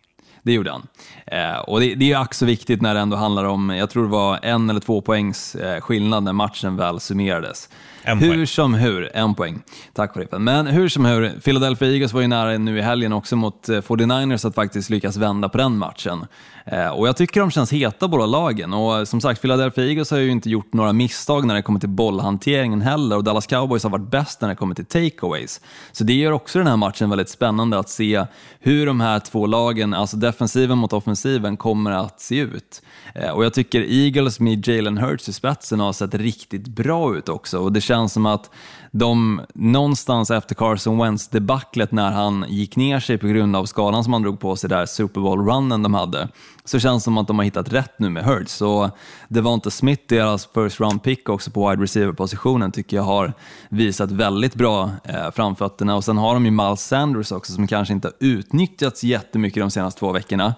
Det 0.48 0.52
gjorde 0.52 0.70
han. 0.70 0.86
Eh, 1.26 1.58
och 1.58 1.80
det, 1.80 1.94
det 1.94 2.04
är 2.04 2.08
ju 2.08 2.14
ack 2.14 2.34
så 2.34 2.46
viktigt 2.46 2.82
när 2.82 2.94
det 2.94 3.00
ändå 3.00 3.16
handlar 3.16 3.44
om, 3.44 3.70
jag 3.70 3.90
tror 3.90 4.02
det 4.02 4.08
var 4.08 4.38
en 4.42 4.70
eller 4.70 4.80
två 4.80 5.00
poängs 5.00 5.54
eh, 5.54 5.80
skillnad 5.80 6.22
när 6.22 6.32
matchen 6.32 6.76
väl 6.76 7.00
summerades. 7.00 7.68
En 8.02 8.18
hur 8.18 8.34
poäng. 8.34 8.46
som 8.46 8.74
hur, 8.74 9.16
en 9.16 9.34
poäng. 9.34 9.62
Tack 9.92 10.12
Sheriffen. 10.12 10.44
Men 10.44 10.66
hur 10.66 10.88
som 10.88 11.04
hur, 11.04 11.40
Philadelphia 11.40 11.88
Eagles 11.88 12.12
var 12.12 12.20
ju 12.20 12.26
nära 12.26 12.58
nu 12.58 12.78
i 12.78 12.82
helgen 12.82 13.12
också 13.12 13.36
mot 13.36 13.68
eh, 13.68 13.72
49ers 13.72 14.46
att 14.46 14.54
faktiskt 14.54 14.90
lyckas 14.90 15.16
vända 15.16 15.48
på 15.48 15.58
den 15.58 15.78
matchen. 15.78 16.26
Eh, 16.64 16.88
och 16.88 17.08
jag 17.08 17.16
tycker 17.16 17.40
de 17.40 17.50
känns 17.50 17.72
heta 17.72 18.08
båda 18.08 18.26
lagen. 18.26 18.74
Och 18.74 18.98
eh, 18.98 19.04
som 19.04 19.20
sagt, 19.20 19.40
Philadelphia 19.40 19.84
Eagles 19.84 20.10
har 20.10 20.18
ju 20.18 20.30
inte 20.30 20.50
gjort 20.50 20.72
några 20.72 20.92
misstag 20.92 21.46
när 21.46 21.54
det 21.54 21.62
kommer 21.62 21.80
till 21.80 21.88
bollhanteringen 21.88 22.80
heller 22.80 23.16
och 23.16 23.24
Dallas 23.24 23.46
Cowboys 23.46 23.82
har 23.82 23.90
varit 23.90 24.10
bäst 24.10 24.40
när 24.40 24.48
det 24.48 24.54
kommer 24.54 24.74
till 24.74 24.86
takeaways. 24.86 25.60
Så 25.92 26.04
det 26.04 26.12
gör 26.12 26.32
också 26.32 26.58
den 26.58 26.66
här 26.68 26.76
matchen 26.76 27.10
väldigt 27.10 27.28
spännande 27.28 27.78
att 27.78 27.88
se 27.88 28.24
hur 28.60 28.86
de 28.86 29.00
här 29.00 29.20
två 29.20 29.46
lagen, 29.46 29.94
alltså 29.94 30.16
defensiven 30.38 30.78
mot 30.78 30.92
offensiven, 30.92 31.56
kommer 31.56 31.90
att 31.90 32.20
se 32.20 32.38
ut. 32.38 32.82
Eh, 33.14 33.30
och 33.30 33.44
jag 33.44 33.54
tycker 33.54 33.80
Eagles 33.80 34.40
med 34.40 34.68
Jalen 34.68 34.98
Hurts 34.98 35.28
i 35.28 35.32
spetsen 35.32 35.80
har 35.80 35.92
sett 35.92 36.14
riktigt 36.14 36.68
bra 36.68 37.16
ut 37.16 37.28
också 37.28 37.58
och 37.58 37.72
det 37.72 37.80
känns 37.80 38.12
som 38.12 38.26
att 38.26 38.50
de 38.90 39.40
någonstans 39.54 40.30
efter 40.30 40.54
Carson 40.54 40.98
Wentz 40.98 41.28
debaclet 41.28 41.92
när 41.92 42.10
han 42.10 42.44
gick 42.48 42.76
ner 42.76 43.00
sig 43.00 43.18
på 43.18 43.26
grund 43.26 43.56
av 43.56 43.64
skadan 43.64 44.04
som 44.04 44.12
han 44.12 44.22
drog 44.22 44.40
på 44.40 44.56
sig 44.56 44.70
där 44.70 44.86
Super 44.86 45.20
Bowl-runnen 45.20 45.82
de 45.82 45.94
hade, 45.94 46.28
så 46.64 46.78
känns 46.78 47.02
det 47.02 47.04
som 47.04 47.18
att 47.18 47.26
de 47.26 47.38
har 47.38 47.44
hittat 47.44 47.72
rätt 47.72 47.98
nu 47.98 48.10
med 48.10 48.24
Hurts. 48.24 48.52
Så 48.52 48.90
Devonta 49.28 49.70
Smith, 49.70 50.02
deras 50.08 50.48
first 50.54 50.80
round 50.80 51.02
pick 51.02 51.28
också 51.28 51.50
på 51.50 51.70
wide 51.70 51.82
receiver-positionen, 51.82 52.72
tycker 52.72 52.96
jag 52.96 53.04
har 53.04 53.32
visat 53.68 54.10
väldigt 54.10 54.54
bra 54.54 54.90
eh, 55.04 55.30
framfötterna. 55.30 55.96
Och 55.96 56.04
sen 56.04 56.18
har 56.18 56.34
de 56.34 56.44
ju 56.44 56.50
Miles 56.50 56.86
Sanders 56.86 57.32
också 57.32 57.52
som 57.52 57.66
kanske 57.66 57.94
inte 57.94 58.08
har 58.08 58.14
utnyttjats 58.20 59.04
jättemycket 59.04 59.62
de 59.62 59.70
senaste 59.70 59.98
två 59.98 60.12
veckorna. 60.12 60.54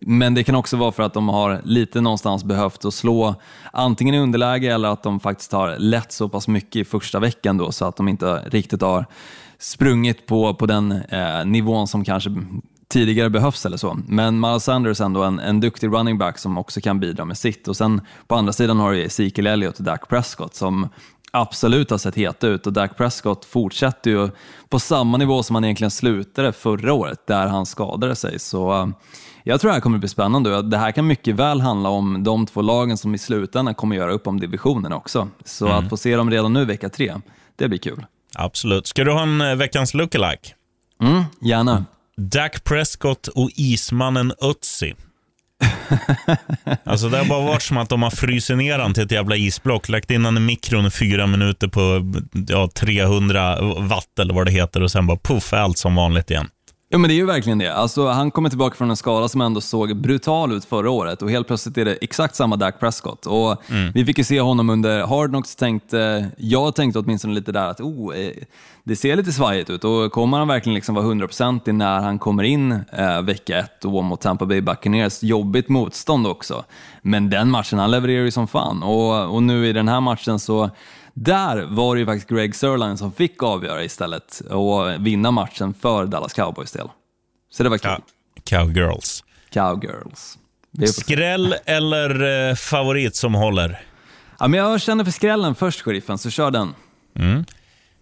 Men 0.00 0.34
det 0.34 0.44
kan 0.44 0.54
också 0.54 0.76
vara 0.76 0.92
för 0.92 1.02
att 1.02 1.14
de 1.14 1.28
har 1.28 1.60
lite 1.64 2.00
någonstans 2.00 2.44
behövt 2.44 2.84
att 2.84 2.94
slå 2.94 3.34
antingen 3.72 4.14
i 4.14 4.18
underläge 4.18 4.74
eller 4.74 4.88
att 4.88 5.02
de 5.02 5.20
faktiskt 5.20 5.52
har 5.52 5.78
lett 5.78 6.12
så 6.12 6.28
pass 6.28 6.48
mycket 6.48 6.76
i 6.76 6.84
första 6.84 7.18
veckan 7.18 7.56
då 7.56 7.72
så 7.72 7.84
att 7.84 7.96
de 7.96 8.08
inte 8.08 8.34
riktigt 8.36 8.82
har 8.82 9.06
sprungit 9.58 10.26
på, 10.26 10.54
på 10.54 10.66
den 10.66 10.92
eh, 10.92 11.44
nivån 11.44 11.88
som 11.88 12.04
kanske 12.04 12.30
tidigare 12.88 13.30
behövs 13.30 13.66
eller 13.66 13.76
så. 13.76 13.98
Men 14.06 14.40
Miles 14.40 14.64
Sanders 14.64 15.00
är 15.00 15.04
ändå 15.04 15.22
en, 15.22 15.38
en 15.38 15.60
duktig 15.60 15.86
running 15.86 16.18
back 16.18 16.38
som 16.38 16.58
också 16.58 16.80
kan 16.80 17.00
bidra 17.00 17.24
med 17.24 17.38
sitt. 17.38 17.68
Och 17.68 17.76
sen 17.76 18.00
på 18.26 18.34
andra 18.34 18.52
sidan 18.52 18.78
har 18.78 18.92
du 18.92 19.04
Ezekiel 19.04 19.46
Elliott 19.46 19.78
och 19.78 19.84
Dak 19.84 20.08
Prescott 20.08 20.54
som 20.54 20.88
absolut 21.30 21.90
har 21.90 21.98
sett 21.98 22.14
heta 22.14 22.46
ut 22.46 22.66
och 22.66 22.72
Dak 22.72 22.96
Prescott 22.96 23.44
fortsätter 23.44 24.10
ju 24.10 24.28
på 24.68 24.78
samma 24.78 25.18
nivå 25.18 25.42
som 25.42 25.56
han 25.56 25.64
egentligen 25.64 25.90
slutade 25.90 26.52
förra 26.52 26.92
året 26.92 27.26
där 27.26 27.46
han 27.46 27.66
skadade 27.66 28.14
sig. 28.16 28.38
Så 28.38 28.72
eh, 28.72 28.88
jag 29.44 29.60
tror 29.60 29.68
det 29.68 29.74
här 29.74 29.80
kommer 29.80 29.98
bli 29.98 30.08
spännande 30.08 30.62
det 30.62 30.78
här 30.78 30.92
kan 30.92 31.06
mycket 31.06 31.34
väl 31.34 31.60
handla 31.60 31.88
om 31.88 32.24
de 32.24 32.46
två 32.46 32.62
lagen 32.62 32.98
som 32.98 33.14
i 33.14 33.18
slutändan 33.18 33.74
kommer 33.74 33.96
göra 33.96 34.12
upp 34.12 34.26
om 34.26 34.40
divisionen 34.40 34.92
också. 34.92 35.28
Så 35.44 35.68
att 35.68 35.88
få 35.88 35.96
se 35.96 36.16
dem 36.16 36.30
redan 36.30 36.52
nu 36.52 36.64
vecka 36.64 36.88
tre, 36.88 37.14
det 37.56 37.68
blir 37.68 37.78
kul. 37.78 38.04
Absolut. 38.34 38.86
Ska 38.86 39.04
du 39.04 39.12
ha 39.12 39.22
en 39.22 39.40
eh, 39.40 39.54
veckans 39.54 39.94
lookalike? 39.94 40.48
Mm, 41.02 41.24
gärna. 41.40 41.84
Dak 42.16 42.64
Prescott 42.64 43.28
och 43.28 43.50
ismannen 43.54 44.32
Ötzi. 44.42 44.94
Alltså 46.84 47.08
det 47.08 47.18
har 47.18 47.24
bara 47.24 47.46
varit 47.46 47.62
som 47.62 47.76
att 47.76 47.88
de 47.88 48.02
har 48.02 48.10
frysit 48.10 48.56
ner 48.56 48.78
han 48.78 48.94
till 48.94 49.02
ett 49.02 49.10
jävla 49.10 49.36
isblock, 49.36 49.88
lagt 49.88 50.10
in 50.10 50.24
han 50.24 50.36
i 50.36 50.40
mikron 50.40 50.86
i 50.86 50.90
fyra 50.90 51.26
minuter 51.26 51.68
på 51.68 52.12
ja, 52.48 52.68
300 52.74 53.58
watt 53.78 54.18
eller 54.18 54.34
vad 54.34 54.46
det 54.46 54.52
heter 54.52 54.82
och 54.82 54.90
sen 54.90 55.06
bara 55.06 55.18
puff, 55.22 55.52
är 55.52 55.56
allt 55.56 55.78
som 55.78 55.94
vanligt 55.94 56.30
igen. 56.30 56.48
Ja 56.94 56.98
men 56.98 57.08
det 57.08 57.14
är 57.14 57.16
ju 57.16 57.26
verkligen 57.26 57.58
det. 57.58 57.74
Alltså, 57.74 58.08
han 58.08 58.30
kommer 58.30 58.48
tillbaka 58.48 58.76
från 58.76 58.90
en 58.90 58.96
skada 58.96 59.28
som 59.28 59.40
ändå 59.40 59.60
såg 59.60 59.96
brutal 59.96 60.52
ut 60.52 60.64
förra 60.64 60.90
året 60.90 61.22
och 61.22 61.30
helt 61.30 61.46
plötsligt 61.46 61.78
är 61.78 61.84
det 61.84 61.94
exakt 61.94 62.34
samma 62.34 62.56
Dak 62.56 62.80
Prescott. 62.80 63.26
Och 63.26 63.62
Vi 63.94 64.04
fick 64.04 64.18
ju 64.18 64.24
se 64.24 64.40
honom 64.40 64.70
under 64.70 65.06
Hard 65.06 65.30
Knocks, 65.30 65.56
tänkte, 65.56 66.30
jag 66.36 66.74
tänkte 66.74 66.98
åtminstone 66.98 67.34
lite 67.34 67.52
där 67.52 67.68
att 67.68 67.80
oh, 67.80 68.16
eh, 68.16 68.32
det 68.84 68.96
ser 68.96 69.16
lite 69.16 69.32
svajigt 69.32 69.70
ut 69.70 69.84
och 69.84 70.12
kommer 70.12 70.38
han 70.38 70.48
verkligen 70.48 70.74
liksom 70.74 70.94
vara 70.94 71.04
100% 71.04 71.72
när 71.72 72.00
han 72.00 72.18
kommer 72.18 72.42
in 72.42 72.72
eh, 72.72 73.22
vecka 73.22 73.58
ett 73.58 73.80
då 73.80 74.02
mot 74.02 74.20
Tampa 74.20 74.46
Bay 74.46 74.60
Buccaneers, 74.60 75.22
jobbigt 75.22 75.68
motstånd 75.68 76.26
också. 76.26 76.64
Men 77.02 77.30
den 77.30 77.50
matchen, 77.50 77.78
han 77.78 77.90
levererar 77.90 78.24
ju 78.24 78.30
som 78.30 78.48
fan 78.48 78.82
och, 78.82 79.34
och 79.34 79.42
nu 79.42 79.66
i 79.66 79.72
den 79.72 79.88
här 79.88 80.00
matchen 80.00 80.38
så 80.38 80.70
där 81.14 81.66
var 81.70 81.94
det 81.94 82.00
ju 82.00 82.06
faktiskt 82.06 82.28
Greg 82.28 82.54
Sörline 82.54 82.98
som 82.98 83.12
fick 83.12 83.42
avgöra 83.42 83.84
istället 83.84 84.40
och 84.50 85.06
vinna 85.06 85.30
matchen 85.30 85.74
för 85.74 86.06
Dallas 86.06 86.32
Cowboys 86.32 86.72
del. 86.72 86.88
Så 87.50 87.62
det 87.62 87.68
var 87.68 87.78
kul. 87.78 87.90
Ja. 87.90 88.00
Cowgirls. 88.44 89.24
Cowgirls. 89.52 90.38
Skräll 90.92 91.54
eller 91.64 92.48
eh, 92.50 92.54
favorit 92.54 93.16
som 93.16 93.34
håller? 93.34 93.80
Ja, 94.38 94.48
men 94.48 94.60
jag 94.60 94.80
känner 94.80 95.04
för 95.04 95.10
skrällen 95.12 95.54
först, 95.54 95.80
sheriffen, 95.80 96.18
så 96.18 96.30
kör 96.30 96.50
den. 96.50 96.74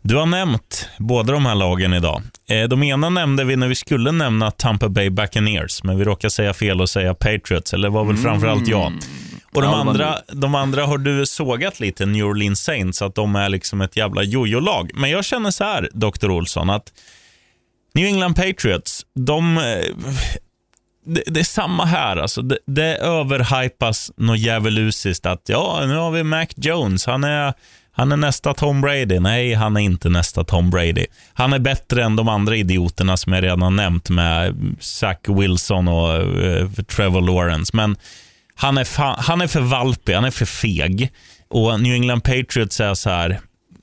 Du 0.03 0.17
har 0.17 0.27
nämnt 0.27 0.89
båda 0.99 1.33
de 1.33 1.47
här 1.47 1.55
lagen 1.55 1.93
idag. 1.93 2.23
Eh, 2.49 2.69
De 2.69 2.83
ena 2.83 3.09
nämnde 3.11 3.45
vi 3.45 3.57
när 3.57 3.69
vi 3.69 3.75
skulle 3.75 4.13
nämna 4.13 4.51
Tampa 4.51 4.89
Bay 4.89 5.11
Buccaneers, 5.11 5.83
men 5.85 5.99
vi 5.99 6.05
råkade 6.05 6.31
säga 6.31 6.55
fel 6.55 6.81
och 6.81 6.89
säga 6.91 7.15
Patriots, 7.15 7.75
eller 7.75 7.89
var 7.91 8.05
väl 8.05 8.17
framförallt 8.17 8.69
jag. 8.69 8.93
Och 9.55 9.63
de, 9.63 9.71
Ja, 9.71 9.81
andra, 9.81 10.19
de 10.33 10.55
andra 10.55 10.87
har 10.87 10.99
du 10.99 11.27
sågat 11.27 11.81
lite, 11.81 12.07
New 12.07 12.25
Orleans 12.27 12.63
Saints, 12.63 13.03
att 13.03 13.15
de 13.15 13.37
är 13.37 13.49
liksom 13.49 13.81
ett 13.81 13.97
jävla 13.97 14.23
jojo-lag. 14.23 14.91
Men 14.95 15.11
jag 15.11 15.25
känner 15.25 15.51
så 15.51 15.65
här, 15.65 15.89
Dr. 15.93 16.31
Olsson, 16.31 16.71
att 16.71 16.93
New 17.95 18.07
England 18.07 18.35
Patriots, 18.35 19.07
de... 19.15 19.59
eh, 19.59 19.63
Det, 21.05 21.23
det 21.27 21.41
är 21.41 21.45
samma 21.45 21.85
här. 21.85 22.17
Alltså. 22.17 22.43
Det, 22.43 22.59
det 22.67 22.97
överhypas 22.97 24.11
något 24.17 24.39
djävulusiskt 24.39 25.27
att 25.27 25.43
ja, 25.49 25.83
nu 25.87 25.97
har 25.97 26.11
vi 26.11 26.23
Mac 26.23 26.47
Jones. 26.57 27.07
Han 27.07 27.25
är, 27.25 27.55
han 27.93 28.13
är 28.13 28.17
nästa 28.17 28.55
Tom 28.55 28.81
Brady. 28.81 29.19
Nej, 29.21 29.55
han 29.55 29.77
är 29.77 29.81
inte 29.81 30.09
nästa 30.09 30.45
Tom 30.45 30.71
Brady. 30.71 31.07
Han 31.33 31.53
är 31.53 31.59
bättre 31.59 32.05
än 32.05 32.17
de 32.17 32.29
andra 32.29 32.57
idioterna 32.57 33.17
som 33.17 33.33
jag 33.33 33.45
redan 33.45 33.63
har 33.63 33.71
nämnt 33.71 34.11
med 34.11 34.55
Zach 34.81 35.19
Wilson 35.29 35.89
och 35.89 36.13
eh, 36.43 36.69
Trevor 36.71 37.21
Lawrence. 37.21 37.77
Men 37.77 37.97
han 38.61 38.79
är, 38.79 38.85
fa- 38.85 39.17
han 39.19 39.41
är 39.41 39.47
för 39.47 39.61
valpig, 39.61 40.15
han 40.15 40.25
är 40.25 40.31
för 40.31 40.47
feg. 40.47 41.13
Och 41.49 41.81
New 41.81 41.95
England 41.95 42.21
Patriots 42.21 42.81
är 42.81 42.95
så 42.95 43.11
här, 43.11 43.41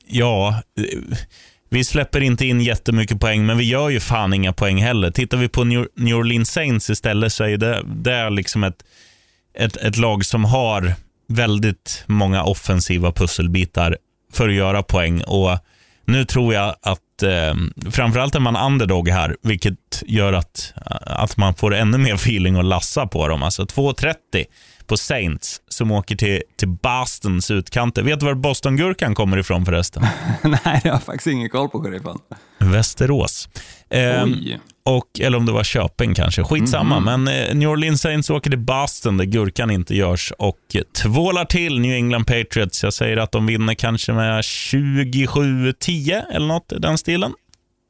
ja, 0.08 0.62
eh, 0.80 1.18
vi 1.70 1.84
släpper 1.84 2.22
inte 2.22 2.46
in 2.46 2.62
jättemycket 2.62 3.20
poäng, 3.20 3.46
men 3.46 3.58
vi 3.58 3.64
gör 3.64 3.90
ju 3.90 4.00
fan 4.00 4.34
inga 4.34 4.54
poäng 4.54 4.82
heller. 4.82 5.12
Tittar 5.12 5.38
vi 5.38 5.50
på 5.50 5.64
New 5.64 5.88
New 5.96 6.16
Orleans 6.16 6.52
Saints 6.52 6.90
istället 6.90 7.34
så 7.34 7.44
är 7.44 7.58
det, 7.58 7.82
det 7.86 8.14
är 8.14 8.30
liksom 8.30 8.64
ett, 8.64 8.84
ett, 9.58 9.78
ett 9.78 9.98
lag 9.98 10.26
som 10.26 10.46
har 10.46 10.94
väldigt 11.28 12.04
många 12.08 12.44
offensiva 12.44 13.12
pusselbitar 13.12 13.98
för 14.34 14.50
att 14.50 14.56
göra 14.56 14.84
poäng. 14.84 15.22
Och 15.22 15.60
Nu 16.06 16.26
tror 16.26 16.54
jag 16.54 16.76
att 16.82 17.00
eh, 17.24 17.54
framförallt 17.92 18.36
är 18.36 18.40
man 18.40 18.56
underdog 18.56 19.10
här, 19.10 19.36
vilket 19.42 20.04
gör 20.06 20.34
att, 20.34 20.74
att 21.02 21.38
man 21.38 21.54
får 21.54 21.76
ännu 21.76 21.98
mer 21.98 22.14
feeling 22.14 22.56
att 22.56 22.66
lassa 22.66 23.08
på 23.08 23.28
dem. 23.28 23.44
Alltså 23.44 23.64
2.30 23.64 24.16
på 24.88 24.98
Saints 24.98 25.62
som 25.68 25.92
åker 25.92 26.16
till, 26.16 26.42
till 26.58 26.68
Bostons 26.68 27.52
utkanter. 27.52 28.04
Vet 28.04 28.20
du 28.20 28.26
var 28.26 28.34
Boston-gurkan 28.34 29.16
kommer 29.16 29.38
ifrån 29.38 29.66
förresten? 29.66 30.04
Nej, 30.44 30.82
jag 30.84 30.92
har 30.94 31.00
faktiskt 31.00 31.28
ingen 31.28 31.50
koll 31.50 31.70
på 31.70 31.84
sheriffen. 31.84 32.18
Västerås. 32.58 33.50
Eh, 33.90 34.24
Oj. 34.24 34.60
och, 34.86 35.20
eller 35.20 35.38
om 35.38 35.46
det 35.46 35.52
var 35.52 35.64
Köping 35.64 36.14
kanske. 36.14 36.44
Skitsamma. 36.44 37.00
Men 37.00 37.28
eh, 37.28 37.56
New 37.56 37.70
Orleans 37.70 38.02
Saints 38.02 38.30
åker 38.30 38.50
till 38.50 38.60
Boston 38.60 39.18
där 39.18 39.26
gurkan 39.26 39.72
inte 39.72 39.96
görs 39.96 40.34
och 40.38 40.76
tvålar 41.02 41.46
till 41.46 41.80
New 41.80 41.94
England 41.94 42.26
Patriots. 42.26 42.84
Jag 42.84 42.94
säger 42.94 43.18
att 43.18 43.32
de 43.32 43.46
vinner 43.46 43.74
kanske 43.74 44.14
med 44.14 44.42
27-10 44.42 46.24
eller 46.32 46.48
något 46.48 46.72
i 46.72 46.80
den 46.80 46.98
stilen. 46.98 47.34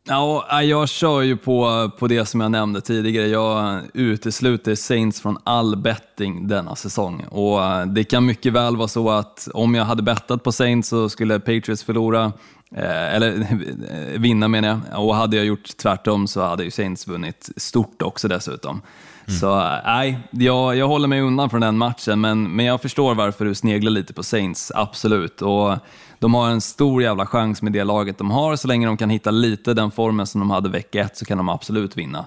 Ja, 0.09 0.47
äh, 0.51 0.61
jag 0.61 0.89
kör 0.89 1.21
ju 1.21 1.37
på, 1.37 1.91
på 1.99 2.07
det 2.07 2.25
som 2.25 2.41
jag 2.41 2.51
nämnde 2.51 2.81
tidigare. 2.81 3.27
Jag 3.27 3.81
utesluter 3.93 4.75
Saints 4.75 5.21
från 5.21 5.37
all 5.43 5.75
betting 5.75 6.47
denna 6.47 6.75
säsong. 6.75 7.25
Och 7.29 7.63
äh, 7.63 7.85
Det 7.85 8.03
kan 8.03 8.25
mycket 8.25 8.53
väl 8.53 8.77
vara 8.77 8.87
så 8.87 9.09
att 9.09 9.47
om 9.53 9.75
jag 9.75 9.85
hade 9.85 10.03
bettat 10.03 10.43
på 10.43 10.51
Saints 10.51 10.89
så 10.89 11.09
skulle 11.09 11.39
Patriots 11.39 11.83
förlora, 11.83 12.33
eh, 12.71 13.15
eller 13.15 13.47
vinna 14.17 14.47
menar 14.47 14.67
jag. 14.67 15.05
Och 15.05 15.15
hade 15.15 15.37
jag 15.37 15.45
gjort 15.45 15.77
tvärtom 15.77 16.27
så 16.27 16.41
hade 16.41 16.63
ju 16.63 16.71
Saints 16.71 17.07
vunnit 17.07 17.49
stort 17.57 18.01
också 18.01 18.27
dessutom. 18.27 18.81
Mm. 19.27 19.39
Så 19.39 19.79
nej, 19.85 20.19
jag, 20.31 20.75
jag 20.77 20.87
håller 20.87 21.07
mig 21.07 21.21
undan 21.21 21.49
från 21.49 21.61
den 21.61 21.77
matchen, 21.77 22.21
men, 22.21 22.55
men 22.55 22.65
jag 22.65 22.81
förstår 22.81 23.15
varför 23.15 23.45
du 23.45 23.55
sneglar 23.55 23.91
lite 23.91 24.13
på 24.13 24.23
Saints, 24.23 24.71
absolut. 24.75 25.41
Och 25.41 25.77
de 26.19 26.33
har 26.33 26.49
en 26.49 26.61
stor 26.61 27.03
jävla 27.03 27.25
chans 27.25 27.61
med 27.61 27.71
det 27.73 27.83
laget 27.83 28.17
de 28.17 28.31
har. 28.31 28.55
Så 28.55 28.67
länge 28.67 28.87
de 28.87 28.97
kan 28.97 29.09
hitta 29.09 29.31
lite 29.31 29.73
den 29.73 29.91
formen 29.91 30.27
som 30.27 30.39
de 30.39 30.49
hade 30.51 30.69
vecka 30.69 31.01
ett 31.01 31.17
så 31.17 31.25
kan 31.25 31.37
de 31.37 31.49
absolut 31.49 31.97
vinna. 31.97 32.25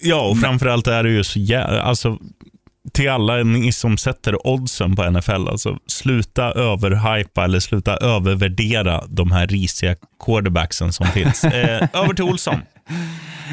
Ja, 0.00 0.28
och 0.28 0.38
framförallt 0.38 0.86
är 0.86 1.02
det 1.02 1.10
ju 1.10 1.24
så 1.24 1.38
jävla... 1.38 1.82
Alltså, 1.82 2.18
till 2.92 3.10
alla 3.10 3.36
ni 3.36 3.72
som 3.72 3.98
sätter 3.98 4.46
oddsen 4.46 4.96
på 4.96 5.10
NFL, 5.10 5.48
alltså 5.48 5.78
sluta 5.86 6.52
överhypa 6.52 7.44
eller 7.44 7.60
sluta 7.60 7.96
övervärdera 7.96 9.04
de 9.08 9.32
här 9.32 9.46
risiga 9.46 9.96
quarterbacksen 10.24 10.92
som 10.92 11.06
finns. 11.06 11.44
Eh, 11.48 11.88
över 11.92 12.14
till 12.14 12.24
Olsson. 12.24 12.54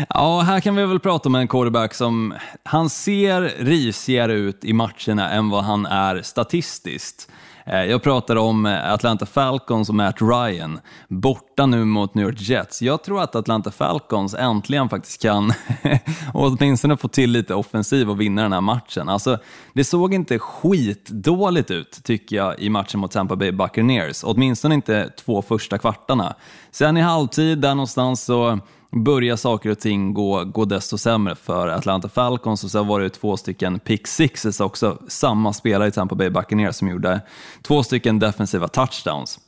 Ja, 0.10 0.42
här 0.42 0.60
kan 0.60 0.76
vi 0.76 0.86
väl 0.86 1.00
prata 1.00 1.30
om 1.30 1.36
en 1.36 1.48
quarterback 1.48 1.94
som, 1.94 2.34
han 2.64 2.90
ser 2.90 3.42
risigare 3.42 4.34
ut 4.34 4.66
i 4.66 4.74
matcherna 4.74 5.30
än 5.30 5.50
vad 5.50 5.64
han 5.64 5.86
är 5.86 6.22
statistiskt. 6.22 7.30
Eh, 7.68 7.84
jag 7.84 8.04
pratar 8.04 8.36
om 8.36 8.66
eh, 8.66 8.94
Atlanta 8.94 9.26
Falcons 9.26 9.90
och 9.90 9.96
Matt 9.96 10.22
Ryan, 10.22 10.80
borta 11.08 11.66
nu 11.66 11.86
mot 11.86 12.16
New 12.16 12.26
York 12.26 12.42
Jets. 12.42 12.82
Jag 12.82 13.04
tror 13.04 13.22
att 13.22 13.36
Atlanta 13.36 13.72
Falcons 13.72 14.34
äntligen 14.34 14.90
faktiskt 14.90 15.22
kan 15.22 15.54
åtminstone 16.34 16.98
få 16.98 17.08
till 17.08 17.32
lite 17.32 17.56
offensiv 17.56 18.10
och 18.10 18.22
vinna 18.22 18.42
den 18.42 18.54
här 18.54 18.62
matchen. 18.62 19.10
Alltså, 19.10 19.38
det 19.74 19.84
såg 19.84 20.14
inte 20.14 20.40
skitdåligt 20.40 21.72
ut, 21.72 22.00
tycker 22.04 22.36
jag, 22.36 22.60
i 22.60 22.70
matchen 22.70 23.00
mot 23.00 23.12
Tampa 23.12 23.36
Bay 23.36 23.52
Buccaneers. 23.52 24.24
Åtminstone 24.24 24.76
inte 24.76 25.10
två 25.10 25.42
första 25.42 25.78
kvartarna. 25.78 26.36
Sen 26.72 26.98
i 26.98 27.02
halvtid, 27.02 27.58
där 27.58 27.76
någonstans, 27.76 28.24
så 28.24 28.60
börjar 28.96 29.36
saker 29.36 29.70
och 29.70 29.80
ting 29.80 30.14
gå, 30.14 30.43
gå 30.43 30.66
desto 30.66 30.98
sämre 30.98 31.36
för 31.36 31.68
Atlanta 31.68 32.10
Falcons 32.10 32.64
och 32.64 32.72
så 32.72 32.84
var 32.84 33.00
det 33.00 33.10
två 33.10 33.38
stycken 33.38 33.80
pick 33.80 34.08
sixes 34.08 34.60
också, 34.60 34.98
samma 35.08 35.54
spelare 35.54 35.88
i 35.88 35.91
Tampa 35.91 36.16
Bay 36.16 36.30
Buccaneers 36.30 36.76
som 36.76 36.88
gjorde 36.89 37.22
två 37.62 37.84
stycken 37.84 38.20
defensiva 38.20 38.68
touchdowns. 38.68 39.39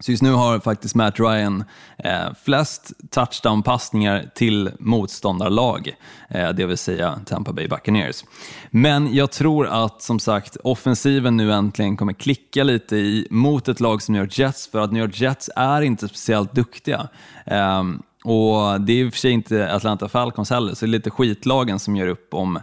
Så 0.00 0.10
just 0.10 0.22
nu 0.22 0.32
har 0.32 0.60
faktiskt 0.60 0.94
Matt 0.94 1.20
Ryan 1.20 1.64
eh, 1.98 2.34
flest 2.44 2.92
touchdown-passningar 3.10 4.30
till 4.34 4.70
motståndarlag, 4.78 5.94
eh, 6.30 6.50
det 6.50 6.66
vill 6.66 6.78
säga 6.78 7.20
Tampa 7.26 7.52
Bay 7.52 7.68
Buccaneers. 7.68 8.24
Men 8.70 9.14
jag 9.14 9.32
tror 9.32 9.66
att 9.66 10.02
som 10.02 10.20
sagt 10.20 10.56
offensiven 10.56 11.36
nu 11.36 11.52
äntligen 11.52 11.96
kommer 11.96 12.12
klicka 12.12 12.64
lite 12.64 12.96
i, 12.96 13.26
mot 13.30 13.68
ett 13.68 13.80
lag 13.80 14.02
som 14.02 14.12
New 14.12 14.22
York 14.22 14.38
Jets, 14.38 14.68
för 14.70 14.78
att 14.78 14.92
New 14.92 15.02
York 15.02 15.20
Jets 15.20 15.50
är 15.56 15.82
inte 15.82 16.08
speciellt 16.08 16.54
duktiga. 16.54 17.08
Eh, 17.46 17.82
och 18.28 18.80
det 18.80 18.92
är 18.92 18.96
i 18.96 19.08
och 19.08 19.12
för 19.12 19.18
sig 19.18 19.30
inte 19.30 19.74
Atlanta 19.74 20.08
Falcons 20.08 20.50
heller, 20.50 20.74
så 20.74 20.86
det 20.86 20.88
är 20.88 20.92
lite 20.92 21.10
skitlagen 21.10 21.78
som 21.78 21.96
gör 21.96 22.06
upp 22.06 22.34
om 22.34 22.58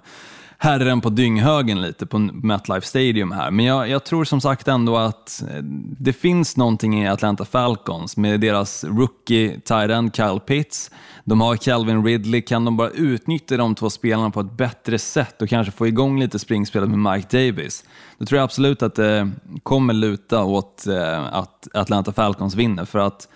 herren 0.57 1.01
på 1.01 1.09
dynghögen 1.09 1.81
lite 1.81 2.05
på 2.05 2.19
MetLife 2.19 2.87
Stadium 2.87 3.31
här. 3.31 3.51
Men 3.51 3.65
jag, 3.65 3.89
jag, 3.89 4.03
tror 4.03 4.25
som 4.25 4.41
sagt 4.41 4.67
ändå 4.67 4.97
att 4.97 5.43
eh, 5.49 5.63
det 5.99 6.13
finns 6.13 6.57
någonting 6.57 7.03
i 7.03 7.07
Atlanta 7.07 7.45
Falcons 7.45 8.17
med 8.17 8.39
deras 8.39 8.83
rookie 8.83 9.59
tight 9.59 9.91
end 9.91 10.15
Kyle 10.15 10.39
Pitts. 10.47 10.91
De 11.23 11.41
har 11.41 11.55
Calvin 11.55 12.05
Ridley, 12.05 12.41
kan 12.41 12.65
de 12.65 12.77
bara 12.77 12.89
utnyttja 12.89 13.57
de 13.57 13.75
två 13.75 13.89
spelarna 13.89 14.29
på 14.29 14.39
ett 14.39 14.51
bättre 14.57 14.99
sätt 14.99 15.41
och 15.41 15.49
kanske 15.49 15.71
få 15.71 15.87
igång 15.87 16.19
lite 16.19 16.39
springspelet 16.39 16.89
med 16.89 17.13
Mike 17.13 17.37
Davis, 17.37 17.83
då 18.17 18.25
tror 18.25 18.37
jag 18.37 18.43
absolut 18.43 18.83
att 18.83 18.95
det 18.95 19.31
kommer 19.63 19.93
luta 19.93 20.43
åt 20.43 20.87
eh, 20.87 21.35
att 21.35 21.67
Atlanta 21.73 22.11
Falcons 22.11 22.55
vinner. 22.55 22.85
För 22.85 22.99
att 22.99 23.27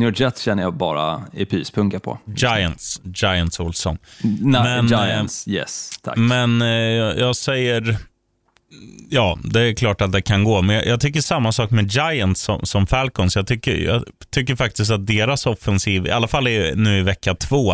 New 0.00 0.08
York 0.08 0.20
Jets 0.20 0.42
känner 0.42 0.62
jag 0.62 0.74
bara 0.74 1.22
är 1.32 1.44
pyspunka 1.44 2.00
på. 2.00 2.18
Giants, 2.36 3.00
Giants 3.14 3.60
Olsson. 3.60 3.98
Nej, 4.22 4.62
men, 4.62 4.86
Giants, 4.86 5.46
eh, 5.46 5.52
yes, 5.52 5.90
tack. 6.02 6.16
Men 6.16 6.62
eh, 6.62 6.68
jag 6.68 7.36
säger, 7.36 7.96
ja, 9.08 9.38
det 9.44 9.60
är 9.60 9.74
klart 9.74 10.00
att 10.00 10.12
det 10.12 10.22
kan 10.22 10.44
gå, 10.44 10.62
men 10.62 10.76
jag, 10.76 10.86
jag 10.86 11.00
tycker 11.00 11.20
samma 11.20 11.52
sak 11.52 11.70
med 11.70 11.92
Giants 11.92 12.40
som, 12.40 12.66
som, 12.66 12.86
Falcons. 12.86 13.36
Jag 13.36 13.46
tycker, 13.46 13.76
jag 13.76 14.04
tycker 14.30 14.56
faktiskt 14.56 14.90
att 14.90 15.06
deras 15.06 15.46
offensiv, 15.46 16.06
i 16.06 16.10
alla 16.10 16.28
fall 16.28 16.48
i, 16.48 16.72
nu 16.76 16.98
i 16.98 17.02
vecka 17.02 17.34
två, 17.34 17.72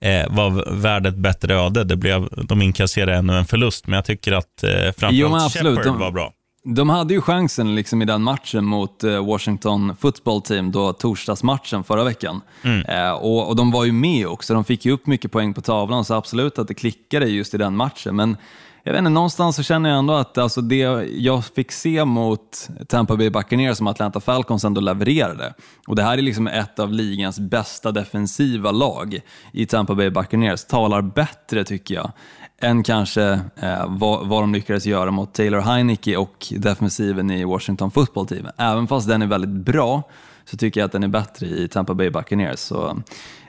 eh, 0.00 0.26
var 0.28 0.72
värd 0.72 1.06
ett 1.06 1.16
bättre 1.16 1.54
öde. 1.54 1.84
Det 1.84 1.96
blev, 1.96 2.28
de 2.42 2.62
inkasserade 2.62 3.14
ännu 3.14 3.38
en 3.38 3.46
förlust, 3.46 3.86
men 3.86 3.94
jag 3.96 4.04
tycker 4.04 4.32
att 4.32 4.62
eh, 4.62 4.70
framförallt 4.96 5.52
Shepard 5.52 5.86
var 5.86 6.10
bra. 6.10 6.32
De 6.68 6.88
hade 6.88 7.14
ju 7.14 7.20
chansen 7.20 7.74
liksom 7.74 8.02
i 8.02 8.04
den 8.04 8.22
matchen 8.22 8.64
mot 8.64 9.04
eh, 9.04 9.26
Washington 9.26 9.96
football 9.96 10.42
team, 10.42 10.72
då 10.72 10.92
torsdagsmatchen 10.92 11.84
förra 11.84 12.04
veckan. 12.04 12.40
Mm. 12.62 12.84
Eh, 12.84 13.12
och, 13.12 13.48
och, 13.48 13.56
de 13.56 13.70
var 13.70 13.84
ju 13.84 13.92
med 13.92 14.26
också, 14.26 14.54
de 14.54 14.64
fick 14.64 14.86
ju 14.86 14.92
upp 14.92 15.06
mycket 15.06 15.32
poäng 15.32 15.54
på 15.54 15.60
tavlan, 15.60 16.04
så 16.04 16.14
absolut 16.14 16.58
att 16.58 16.68
det 16.68 16.74
klickade 16.74 17.26
just 17.26 17.54
i 17.54 17.58
den 17.58 17.76
matchen. 17.76 18.16
Men 18.16 18.36
jag 18.82 18.92
vet 18.92 18.98
inte, 18.98 19.10
någonstans 19.10 19.56
så 19.56 19.62
känner 19.62 19.90
jag 19.90 19.98
ändå 19.98 20.14
att 20.14 20.38
alltså 20.38 20.60
det 20.60 20.76
jag 21.18 21.44
fick 21.44 21.72
se 21.72 22.04
mot 22.04 22.68
Tampa 22.88 23.16
Bay 23.16 23.30
Buccaneers 23.30 23.76
som 23.76 23.86
Atlanta 23.86 24.20
Falcons 24.20 24.64
ändå 24.64 24.80
levererade. 24.80 25.54
Och 25.86 25.96
det 25.96 26.02
här 26.02 26.18
är 26.18 26.22
liksom 26.22 26.46
ett 26.46 26.78
av 26.78 26.92
ligans 26.92 27.40
bästa 27.40 27.92
defensiva 27.92 28.70
lag 28.70 29.20
i 29.52 29.66
Tampa 29.66 29.94
Bay 29.94 30.10
Buccaneers. 30.10 30.64
Talar 30.64 31.02
bättre 31.02 31.64
tycker 31.64 31.94
jag 31.94 32.12
än 32.60 32.82
kanske 32.82 33.40
eh, 33.56 33.84
vad, 33.88 34.26
vad 34.26 34.42
de 34.42 34.52
lyckades 34.52 34.86
göra 34.86 35.10
mot 35.10 35.34
Taylor 35.34 35.60
Heineke 35.60 36.16
och 36.16 36.46
defensiven 36.50 37.30
i 37.30 37.44
Washington 37.44 37.90
football 37.90 38.26
team. 38.26 38.46
Även 38.58 38.86
fast 38.86 39.08
den 39.08 39.22
är 39.22 39.26
väldigt 39.26 39.64
bra 39.64 40.02
så 40.44 40.56
tycker 40.56 40.80
jag 40.80 40.86
att 40.86 40.92
den 40.92 41.02
är 41.02 41.08
bättre 41.08 41.46
i 41.46 41.68
Tampa 41.68 41.94
Bay 41.94 42.10
Buccaneers. 42.10 42.58
Så, 42.58 43.02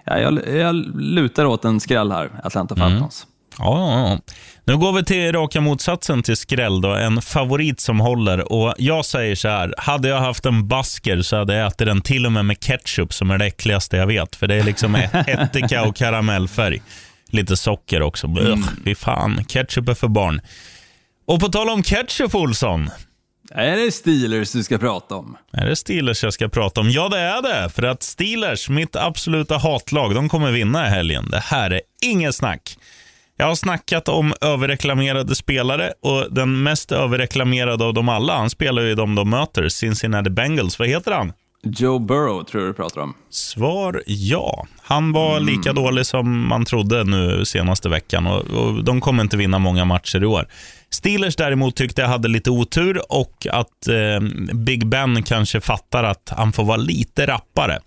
ja, 0.03 0.19
jag, 0.19 0.47
jag 0.47 0.75
lutar 0.95 1.45
åt 1.45 1.65
en 1.65 1.79
skräll 1.79 2.11
här, 2.11 2.29
Atlanta 2.43 2.75
mm. 2.75 2.89
Falcons. 2.89 3.23
Mm. 3.23 3.33
Ja, 3.59 4.09
ja, 4.09 4.19
Nu 4.63 4.77
går 4.77 4.93
vi 4.93 5.03
till 5.03 5.31
raka 5.31 5.61
motsatsen 5.61 6.23
till 6.23 6.37
skräll. 6.37 6.81
Då. 6.81 6.93
En 6.93 7.21
favorit 7.21 7.79
som 7.79 7.99
håller. 7.99 8.53
Och 8.53 8.73
Jag 8.77 9.05
säger 9.05 9.35
så 9.35 9.47
här, 9.47 9.73
hade 9.77 10.07
jag 10.07 10.19
haft 10.19 10.45
en 10.45 10.67
basker 10.67 11.21
så 11.21 11.35
hade 11.35 11.55
jag 11.55 11.67
ätit 11.67 11.87
den 11.87 12.01
till 12.01 12.25
och 12.25 12.31
med 12.31 12.45
med 12.45 12.59
ketchup 12.59 13.13
som 13.13 13.31
är 13.31 13.37
det 13.37 13.45
äckligaste 13.45 13.97
jag 13.97 14.07
vet. 14.07 14.35
För 14.35 14.47
det 14.47 14.55
är 14.55 14.63
liksom 14.63 14.95
ättika 15.27 15.83
och 15.83 15.95
karamellfärg. 15.95 16.81
Lite 17.29 17.57
socker 17.57 18.01
också. 18.01 18.27
Mm. 18.27 18.63
fy 18.83 18.95
fan, 18.95 19.45
ketchup 19.45 19.89
är 19.89 19.93
för 19.93 20.07
barn. 20.07 20.41
Och 21.25 21.39
på 21.39 21.47
tal 21.47 21.69
om 21.69 21.83
ketchup, 21.83 22.35
Olsson. 22.35 22.89
Är 23.51 23.77
det 23.77 23.91
Steelers 23.91 24.51
du 24.51 24.63
ska 24.63 24.77
prata 24.77 25.15
om? 25.15 25.37
Är 25.51 25.65
det 25.65 25.75
Steelers 25.75 26.23
jag 26.23 26.33
ska 26.33 26.49
prata 26.49 26.81
om? 26.81 26.89
Ja, 26.89 27.09
det 27.09 27.19
är 27.19 27.41
det. 27.41 27.69
För 27.69 27.83
att 27.83 28.03
Steelers, 28.03 28.69
mitt 28.69 28.95
absoluta 28.95 29.57
hatlag, 29.57 30.15
de 30.15 30.29
kommer 30.29 30.51
vinna 30.51 30.87
i 30.87 30.89
helgen. 30.89 31.29
Det 31.31 31.39
här 31.39 31.71
är 31.71 31.81
inget 32.01 32.35
snack. 32.35 32.77
Jag 33.37 33.45
har 33.45 33.55
snackat 33.55 34.09
om 34.09 34.33
överreklamerade 34.41 35.35
spelare 35.35 35.93
och 36.01 36.33
den 36.33 36.63
mest 36.63 36.91
överreklamerade 36.91 37.83
av 37.83 37.93
dem 37.93 38.09
alla, 38.09 38.37
han 38.37 38.49
spelar 38.49 38.81
ju 38.81 38.95
de 38.95 39.15
de 39.15 39.29
möter, 39.29 39.69
Cincinnati 39.69 40.29
Bengals. 40.29 40.79
Vad 40.79 40.87
heter 40.87 41.11
han? 41.11 41.33
Joe 41.63 41.99
Burrow 41.99 42.43
tror 42.43 42.63
jag 42.63 42.69
du 42.69 42.73
pratar 42.73 43.01
om. 43.01 43.13
Svar 43.29 44.03
ja. 44.05 44.67
Han 44.87 45.11
var 45.11 45.37
mm. 45.37 45.45
lika 45.45 45.73
dålig 45.73 46.05
som 46.05 46.47
man 46.47 46.65
trodde 46.65 47.03
nu 47.03 47.45
senaste 47.45 47.89
veckan 47.89 48.27
och, 48.27 48.45
och, 48.45 48.83
de 48.83 49.01
kommer 49.01 49.23
inte 49.23 49.37
vinna 49.37 49.59
många 49.59 49.85
matcher 49.85 50.23
i 50.23 50.25
år. 50.25 50.47
Steelers 50.89 51.35
däremot 51.35 51.75
tyckte 51.75 52.01
jag 52.01 52.09
hade 52.09 52.27
lite 52.27 52.49
otur 52.49 53.01
och 53.09 53.47
att 53.51 53.87
eh, 53.87 54.19
Big 54.53 54.87
Ben 54.87 55.23
kanske 55.23 55.61
fattar 55.61 56.03
att 56.03 56.33
han 56.37 56.53
får 56.53 56.63
vara 56.63 56.77
lite 56.77 57.27
rappare. 57.27 57.79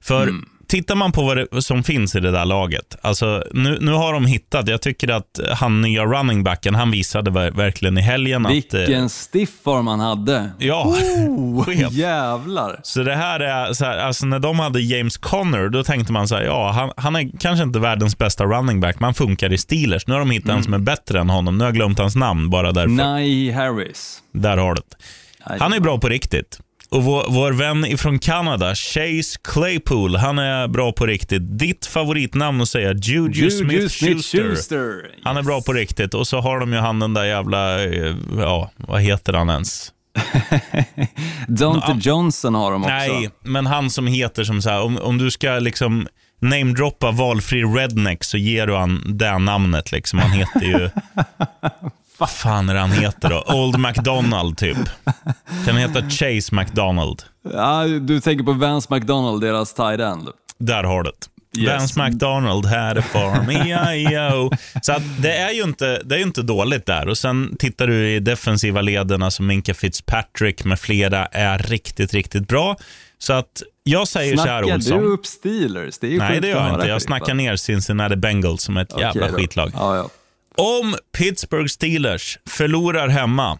För 0.00 0.22
mm 0.22 0.44
tittar 0.70 0.94
man 0.94 1.12
på 1.12 1.22
vad 1.22 1.36
det, 1.36 1.62
som 1.62 1.82
finns 1.82 2.14
i 2.14 2.20
det 2.20 2.30
där 2.30 2.44
laget, 2.44 2.96
alltså, 3.02 3.44
nu, 3.52 3.78
nu 3.80 3.92
har 3.92 4.12
de 4.12 4.26
hittat, 4.26 4.68
jag 4.68 4.82
tycker 4.82 5.08
att 5.08 5.40
han 5.52 5.80
nya 5.80 6.04
running 6.04 6.44
backen, 6.44 6.74
han 6.74 6.90
visade 6.90 7.30
verkligen 7.50 7.98
i 7.98 8.00
helgen 8.00 8.46
Vilken 8.48 8.80
att... 8.82 8.88
Vilken 8.88 9.08
stiffform 9.08 9.86
han 9.86 10.00
hade. 10.00 10.50
Ja, 10.58 10.84
oh, 10.84 11.68
jävlar. 11.90 12.80
Så 12.82 13.02
det 13.02 13.14
här 13.14 13.40
är, 13.40 13.72
så 13.72 13.84
här, 13.84 13.98
alltså 13.98 14.26
när 14.26 14.38
de 14.38 14.58
hade 14.58 14.80
James 14.80 15.16
Conner, 15.16 15.68
då 15.68 15.84
tänkte 15.84 16.12
man 16.12 16.28
så 16.28 16.34
här, 16.34 16.42
ja, 16.42 16.70
han, 16.70 16.90
han 16.96 17.16
är 17.16 17.30
kanske 17.38 17.64
inte 17.64 17.78
världens 17.78 18.18
bästa 18.18 18.44
running 18.44 18.80
back, 18.80 19.00
men 19.00 19.04
han 19.04 19.14
funkar 19.14 19.52
i 19.52 19.58
Steelers. 19.58 20.06
Nu 20.06 20.12
har 20.12 20.20
de 20.20 20.30
hittat 20.30 20.48
mm. 20.48 20.58
en 20.58 20.64
som 20.64 20.74
är 20.74 20.78
bättre 20.78 21.20
än 21.20 21.30
honom. 21.30 21.58
Nu 21.58 21.64
har 21.64 21.68
jag 21.68 21.74
glömt 21.74 21.98
hans 21.98 22.16
namn 22.16 22.50
bara 22.50 22.72
därför. 22.72 23.16
Nye 23.16 23.52
Harris. 23.52 24.22
Där 24.32 24.56
har 24.56 24.74
du 24.74 24.80
det. 24.90 24.96
Han 25.58 25.72
är 25.72 25.80
bra 25.80 25.98
på 25.98 26.08
riktigt. 26.08 26.60
Och 26.90 27.04
vår, 27.04 27.24
vår 27.28 27.52
vän 27.52 27.84
ifrån 27.84 28.18
Kanada, 28.18 28.74
Chase 28.74 29.38
Claypool, 29.42 30.16
han 30.16 30.38
är 30.38 30.68
bra 30.68 30.92
på 30.92 31.06
riktigt. 31.06 31.58
Ditt 31.58 31.86
favoritnamn 31.86 32.60
att 32.60 32.68
säga, 32.68 32.92
Juju, 32.92 33.50
Smith-Schuster. 33.50 35.02
Han 35.22 35.36
är 35.36 35.42
bra 35.42 35.62
på 35.62 35.72
riktigt. 35.72 36.14
Och 36.14 36.26
så 36.26 36.40
har 36.40 36.60
de 36.60 36.72
ju 36.72 36.78
han 36.78 36.98
den 36.98 37.14
där 37.14 37.24
jävla, 37.24 37.84
eh, 37.84 38.14
ja, 38.38 38.70
vad 38.76 39.00
heter 39.00 39.32
han 39.32 39.50
ens? 39.50 39.92
Dante 41.48 42.08
Johnson 42.08 42.54
har 42.54 42.72
de 42.72 42.82
också. 42.82 42.94
Nej, 42.94 43.30
men 43.42 43.66
han 43.66 43.90
som 43.90 44.06
heter 44.06 44.44
som 44.44 44.62
så 44.62 44.70
här, 44.70 44.82
om, 44.82 44.98
om 44.98 45.18
du 45.18 45.30
ska 45.30 45.50
liksom 45.50 46.08
namedroppa 46.40 47.10
valfri 47.10 47.64
redneck 47.64 48.24
så 48.24 48.36
ger 48.36 48.66
du 48.66 48.76
han 48.76 49.02
det 49.06 49.38
namnet. 49.38 49.92
Liksom. 49.92 50.18
Han 50.18 50.30
heter 50.30 50.60
ju... 50.60 50.90
Vad 52.20 52.30
fan 52.30 52.68
är 52.68 52.74
han 52.74 52.92
heter 52.92 53.28
då? 53.30 53.54
Old 53.54 53.78
McDonald 53.78 54.56
typ. 54.58 54.76
Kan 55.64 55.66
han 55.66 55.76
heta 55.76 56.02
Chase 56.10 56.54
McDonald? 56.54 57.22
Ja, 57.52 57.84
du 57.84 58.20
tänker 58.20 58.44
på 58.44 58.52
Vance 58.52 58.94
McDonald, 58.94 59.40
deras 59.42 59.74
tight 59.74 60.00
end. 60.00 60.28
Där 60.58 60.84
har 60.84 61.02
du 61.02 61.10
det. 61.10 61.26
Yes. 61.60 61.70
Vance 61.70 62.02
McDonald 62.04 62.66
had 62.66 62.98
a 62.98 63.02
farm, 63.02 63.50
E-I-O. 63.50 64.50
Så 64.82 64.94
det 65.18 65.36
är 65.36 65.50
ju 65.50 65.62
inte, 65.62 66.00
det 66.04 66.14
är 66.14 66.18
ju 66.18 66.24
inte 66.24 66.42
dåligt 66.42 66.86
där. 66.86 67.08
Och 67.08 67.18
Sen 67.18 67.56
tittar 67.58 67.86
du 67.86 68.08
i 68.10 68.20
defensiva 68.20 68.80
lederna 68.80 69.30
som 69.30 69.46
Minka 69.46 69.74
Fitzpatrick 69.74 70.64
med 70.64 70.80
flera 70.80 71.26
är 71.26 71.58
riktigt, 71.58 72.14
riktigt 72.14 72.48
bra. 72.48 72.76
Så 73.18 73.32
att 73.32 73.62
jag 73.82 74.08
säger 74.08 74.36
så 74.36 74.42
här, 74.42 74.62
Snackar 74.62 74.74
Olsson. 74.74 74.98
du 74.98 75.06
upp 75.06 75.26
Steelers? 75.26 75.98
Det 75.98 76.06
är 76.06 76.10
ju 76.10 76.18
Nej, 76.18 76.40
det 76.40 76.48
gör 76.48 76.66
jag 76.66 76.74
inte. 76.74 76.86
Jag 76.86 77.02
snackar 77.02 77.34
ner 77.34 77.56
Cincinnati 77.56 78.16
Bengals 78.16 78.62
som 78.62 78.76
ett 78.76 78.92
jävla 78.98 79.10
Okej 79.10 79.32
då. 79.32 79.38
skitlag. 79.38 79.70
Ja, 79.74 79.96
ja. 79.96 80.08
Om 80.60 80.96
Pittsburgh 81.18 81.66
Steelers 81.68 82.38
förlorar 82.48 83.08
hemma 83.08 83.58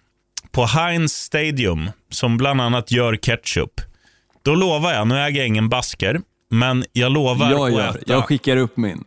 på 0.52 0.64
Heinz 0.66 1.12
Stadium, 1.12 1.90
som 2.10 2.36
bland 2.36 2.60
annat 2.60 2.92
gör 2.92 3.16
ketchup, 3.16 3.80
då 4.44 4.54
lovar 4.54 4.92
jag, 4.92 5.06
nu 5.08 5.18
äger 5.18 5.38
jag 5.40 5.46
ingen 5.46 5.68
basker, 5.68 6.20
men 6.50 6.84
jag 6.92 7.12
lovar 7.12 7.50
Jag 7.50 7.66
att 7.68 7.72
gör. 7.72 7.88
äta. 7.88 7.98
Jag 8.12 8.24
skickar 8.24 8.56
upp 8.56 8.76
min. 8.76 9.04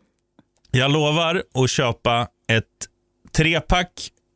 Jag 0.72 0.92
lovar 0.92 1.44
att 1.54 1.70
köpa 1.70 2.28
ett 2.48 2.64
trepack 3.38 3.90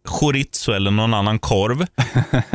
chorizo 0.05 0.71
eller 0.71 0.91
någon 0.91 1.13
annan 1.13 1.39
korv 1.39 1.85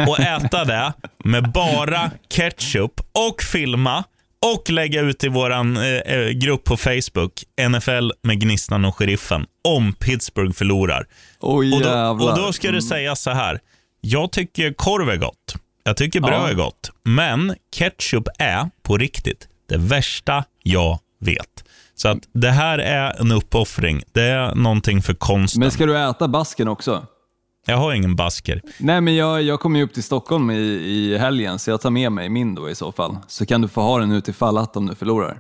och 0.09 0.21
äta 0.21 0.65
det 0.65 0.93
med 1.25 1.53
bara 1.53 2.11
ketchup 2.29 3.01
och 3.29 3.43
filma 3.43 4.05
och 4.43 4.71
lägga 4.71 5.01
ut 5.01 5.25
i 5.25 5.29
vår 5.29 5.51
eh, 5.53 6.29
grupp 6.29 6.65
på 6.65 6.77
Facebook, 6.77 7.45
NFL 7.71 8.11
med 8.23 8.41
Gnistan 8.41 8.85
och 8.85 8.97
Sheriffen, 8.97 9.47
om 9.65 9.93
Pittsburgh 9.93 10.53
förlorar. 10.53 11.07
Oj 11.41 11.75
Och 11.75 11.81
då, 11.83 12.27
och 12.27 12.37
då 12.37 12.53
ska 12.53 12.71
det 12.71 12.83
sägas 12.83 13.21
så 13.23 13.31
här. 13.31 13.61
Jag 14.01 14.33
tycker 14.33 14.73
korv 14.73 15.11
är 15.11 15.17
gott. 15.17 15.55
Jag 15.85 15.97
tycker 15.97 16.21
bröd 16.21 16.33
Ja. 16.35 16.49
är 16.49 16.55
gott. 16.55 16.91
Men 17.03 17.55
ketchup 17.77 18.29
är 18.39 18.71
på 18.83 18.97
riktigt 18.99 19.49
det 19.69 19.79
värsta 19.79 20.45
jag 20.63 20.99
vet. 21.21 21.65
Så 21.95 22.09
att 22.09 22.19
det 22.35 22.51
här 22.51 22.79
är 22.79 23.21
en 23.21 23.33
uppoffring. 23.33 24.03
Det 24.13 24.23
är 24.23 24.55
någonting 24.55 25.03
för 25.03 25.15
konsten. 25.15 25.61
Men 25.61 25.71
ska 25.71 25.87
du 25.87 25.99
äta 25.99 26.29
basken 26.29 26.69
också? 26.69 27.07
Jag 27.67 27.77
har 27.77 27.93
ingen 27.93 28.17
basker. 28.17 28.61
Nej, 28.79 29.01
men 29.01 29.17
jag, 29.17 29.43
jag 29.43 29.61
kommer 29.61 29.79
ju 29.79 29.85
upp 29.85 29.95
till 29.95 30.03
Stockholm 30.03 30.51
i, 30.51 30.55
i 30.55 31.19
helgen, 31.19 31.59
så 31.59 31.71
jag 31.71 31.81
tar 31.81 31.91
med 31.91 32.13
mig 32.13 32.29
min 32.29 32.55
då 32.55 32.71
i 32.71 32.75
så 32.75 32.93
fall. 32.93 33.17
Så 33.29 33.47
kan 33.47 33.63
du 33.63 33.69
få 33.69 33.81
ha 33.81 33.99
den 33.99 34.13
utifall 34.13 34.59
att 34.59 34.77
om 34.77 34.87
du 34.87 34.95
förlorar. 34.95 35.39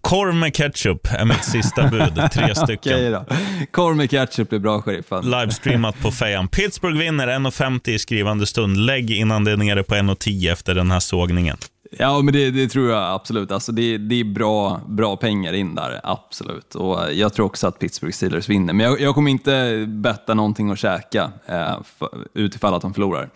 Korv 0.00 0.34
med 0.34 0.54
ketchup 0.54 1.06
är 1.06 1.24
mitt 1.24 1.44
sista 1.44 1.88
bud. 1.88 2.20
Tre 2.32 2.54
stycken. 2.64 2.92
Okej 2.94 3.10
då. 3.10 3.24
Korv 3.70 3.96
med 3.96 4.10
ketchup 4.10 4.48
blir 4.48 4.58
bra, 4.58 4.82
sheriffen. 4.82 5.30
Livestreamat 5.30 6.00
på 6.02 6.10
fejan. 6.10 6.48
Pittsburgh 6.48 6.98
vinner 6.98 7.26
1,50 7.28 7.88
i 7.88 7.98
skrivande 7.98 8.46
stund. 8.46 8.76
Lägg 8.76 9.10
innan 9.10 9.44
det 9.44 9.52
är 9.52 9.56
nere 9.56 9.82
på 9.82 9.94
1,10 9.94 10.52
efter 10.52 10.74
den 10.74 10.90
här 10.90 11.00
sågningen. 11.00 11.56
Ja, 11.98 12.22
men 12.22 12.34
det, 12.34 12.50
det 12.50 12.68
tror 12.68 12.90
jag 12.90 13.14
absolut. 13.14 13.52
Alltså 13.52 13.72
det, 13.72 13.98
det 13.98 14.20
är 14.20 14.24
bra, 14.24 14.80
bra 14.88 15.16
pengar 15.16 15.52
in 15.52 15.74
där, 15.74 16.00
absolut. 16.04 16.74
Och 16.74 17.04
eh, 17.04 17.10
jag 17.10 17.32
tror 17.32 17.46
också 17.46 17.66
att 17.66 17.78
Pittsburgh 17.78 18.14
Steelers 18.14 18.48
vinner. 18.48 18.72
Men 18.72 18.86
jag, 18.86 19.00
jag 19.00 19.14
kommer 19.14 19.30
inte 19.30 19.84
betta 19.88 20.34
någonting 20.34 20.70
att 20.70 20.78
käka 20.78 21.32
eh, 21.46 21.82
för, 21.98 22.08
utifall 22.34 22.74
att 22.74 22.82
de 22.82 22.94
förlorar. 22.94 23.30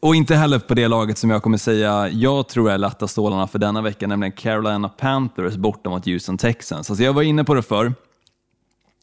Och 0.00 0.14
inte 0.14 0.34
heller 0.34 0.58
på 0.58 0.74
det 0.74 0.88
laget 0.88 1.18
som 1.18 1.30
jag 1.30 1.42
kommer 1.42 1.58
säga, 1.58 2.08
jag 2.08 2.48
tror 2.48 2.70
är 2.70 2.78
lätta 2.78 3.08
stålarna 3.08 3.46
för 3.46 3.58
denna 3.58 3.82
vecka, 3.82 4.06
nämligen 4.06 4.32
Carolina 4.32 4.88
Panthers 4.88 5.54
borta 5.54 5.90
mot 5.90 6.06
Houston 6.06 6.38
Texans. 6.38 6.90
Alltså 6.90 7.04
jag 7.04 7.12
var 7.12 7.22
inne 7.22 7.44
på 7.44 7.54
det 7.54 7.62
förr. 7.62 7.92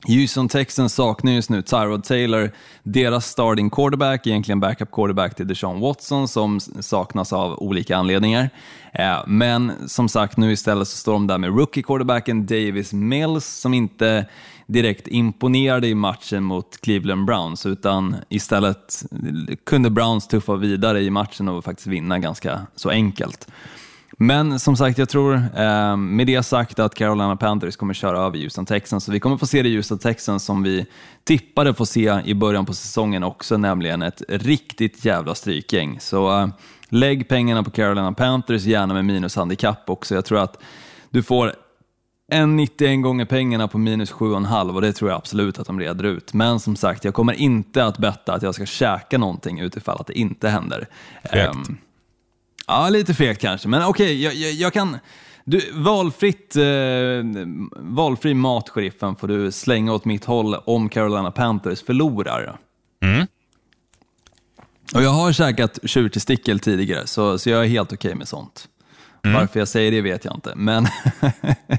Houston 0.07 0.49
Texans 0.49 0.93
saknar 0.93 1.31
just 1.31 1.49
nu 1.49 1.61
Tyrod 1.61 2.03
Taylor, 2.03 2.51
deras 2.83 3.25
starting 3.25 3.69
quarterback, 3.69 4.27
egentligen 4.27 4.59
backup 4.59 4.91
quarterback 4.91 5.35
till 5.35 5.47
Deshaun 5.47 5.79
Watson 5.79 6.27
som 6.27 6.59
saknas 6.59 7.33
av 7.33 7.63
olika 7.63 7.97
anledningar. 7.97 8.49
Eh, 8.93 9.17
men 9.27 9.89
som 9.89 10.09
sagt, 10.09 10.37
nu 10.37 10.51
istället 10.51 10.87
så 10.87 10.97
står 10.97 11.13
de 11.13 11.27
där 11.27 11.37
med 11.37 11.57
rookie 11.57 11.83
quarterbacken 11.83 12.45
Davis 12.45 12.93
Mills 12.93 13.45
som 13.45 13.73
inte 13.73 14.25
direkt 14.67 15.07
imponerade 15.07 15.87
i 15.87 15.95
matchen 15.95 16.43
mot 16.43 16.81
Cleveland 16.81 17.25
Browns 17.25 17.65
utan 17.65 18.15
istället 18.29 19.03
kunde 19.63 19.89
Browns 19.89 20.27
tuffa 20.27 20.55
vidare 20.55 21.01
i 21.01 21.09
matchen 21.09 21.49
och 21.49 21.63
faktiskt 21.63 21.87
vinna 21.87 22.19
ganska 22.19 22.61
så 22.75 22.89
enkelt. 22.89 23.47
Men 24.23 24.59
som 24.59 24.77
sagt, 24.77 24.97
jag 24.97 25.09
tror 25.09 25.33
eh, 25.55 25.97
med 25.97 26.27
det 26.27 26.43
sagt 26.43 26.79
att 26.79 26.95
Carolina 26.95 27.35
Panthers 27.35 27.75
kommer 27.75 27.93
köra 27.93 28.19
över 28.19 28.37
Houston 28.37 28.65
Texans. 28.65 29.03
Så 29.03 29.11
vi 29.11 29.19
kommer 29.19 29.37
få 29.37 29.47
se 29.47 29.61
det 29.61 29.75
Houston 29.75 29.99
Texans 29.99 30.45
som 30.45 30.63
vi 30.63 30.85
tippade 31.23 31.73
få 31.73 31.85
se 31.85 32.21
i 32.25 32.33
början 32.33 32.65
på 32.65 32.73
säsongen 32.73 33.23
också, 33.23 33.57
nämligen 33.57 34.01
ett 34.01 34.21
riktigt 34.27 35.05
jävla 35.05 35.35
strykgäng. 35.35 35.99
Så 35.99 36.39
eh, 36.39 36.47
lägg 36.89 37.27
pengarna 37.27 37.63
på 37.63 37.71
Carolina 37.71 38.13
Panthers, 38.13 38.65
gärna 38.65 38.93
med 38.93 39.05
minushandikapp 39.05 39.89
också. 39.89 40.15
Jag 40.15 40.25
tror 40.25 40.39
att 40.39 40.61
du 41.09 41.23
får 41.23 41.53
en 42.31 42.55
91 42.55 43.03
gånger 43.03 43.25
pengarna 43.25 43.67
på 43.67 43.77
minus 43.77 44.13
7,5 44.13 44.75
och 44.75 44.81
det 44.81 44.93
tror 44.93 45.09
jag 45.09 45.17
absolut 45.17 45.59
att 45.59 45.67
de 45.67 45.79
reder 45.79 46.03
ut. 46.03 46.33
Men 46.33 46.59
som 46.59 46.75
sagt, 46.75 47.05
jag 47.05 47.13
kommer 47.13 47.33
inte 47.33 47.85
att 47.85 47.97
betta 47.97 48.33
att 48.33 48.41
jag 48.41 48.55
ska 48.55 48.65
käka 48.65 49.17
någonting 49.17 49.59
utifall 49.59 49.97
att 49.99 50.07
det 50.07 50.19
inte 50.19 50.49
händer. 50.49 50.87
Fegt. 51.31 51.57
Ja, 52.67 52.89
lite 52.89 53.13
fegt 53.13 53.41
kanske, 53.41 53.67
men 53.67 53.85
okej, 53.85 54.23
jag, 54.23 54.33
jag, 54.33 54.51
jag 54.51 54.73
kan... 54.73 54.97
Du, 55.45 55.71
valfritt, 55.73 56.55
eh, 56.55 56.63
valfri 57.75 58.33
mat, 58.33 58.69
sheriffen, 58.69 59.15
får 59.15 59.27
du 59.27 59.51
slänga 59.51 59.93
åt 59.93 60.05
mitt 60.05 60.25
håll 60.25 60.55
om 60.55 60.89
Carolina 60.89 61.31
Panthers 61.31 61.83
förlorar. 61.83 62.57
Mm. 63.01 63.27
Och 64.95 65.03
jag 65.03 65.09
har 65.09 65.31
käkat 65.31 65.79
tjurtestikel 65.83 66.59
tidigare, 66.59 67.07
så, 67.07 67.39
så 67.39 67.49
jag 67.49 67.63
är 67.63 67.67
helt 67.67 67.93
okej 67.93 68.15
med 68.15 68.27
sånt. 68.27 68.67
Varför 69.23 69.59
jag 69.59 69.67
säger 69.67 69.91
det 69.91 70.01
vet 70.01 70.25
jag 70.25 70.35
inte, 70.35 70.53
men 70.55 70.87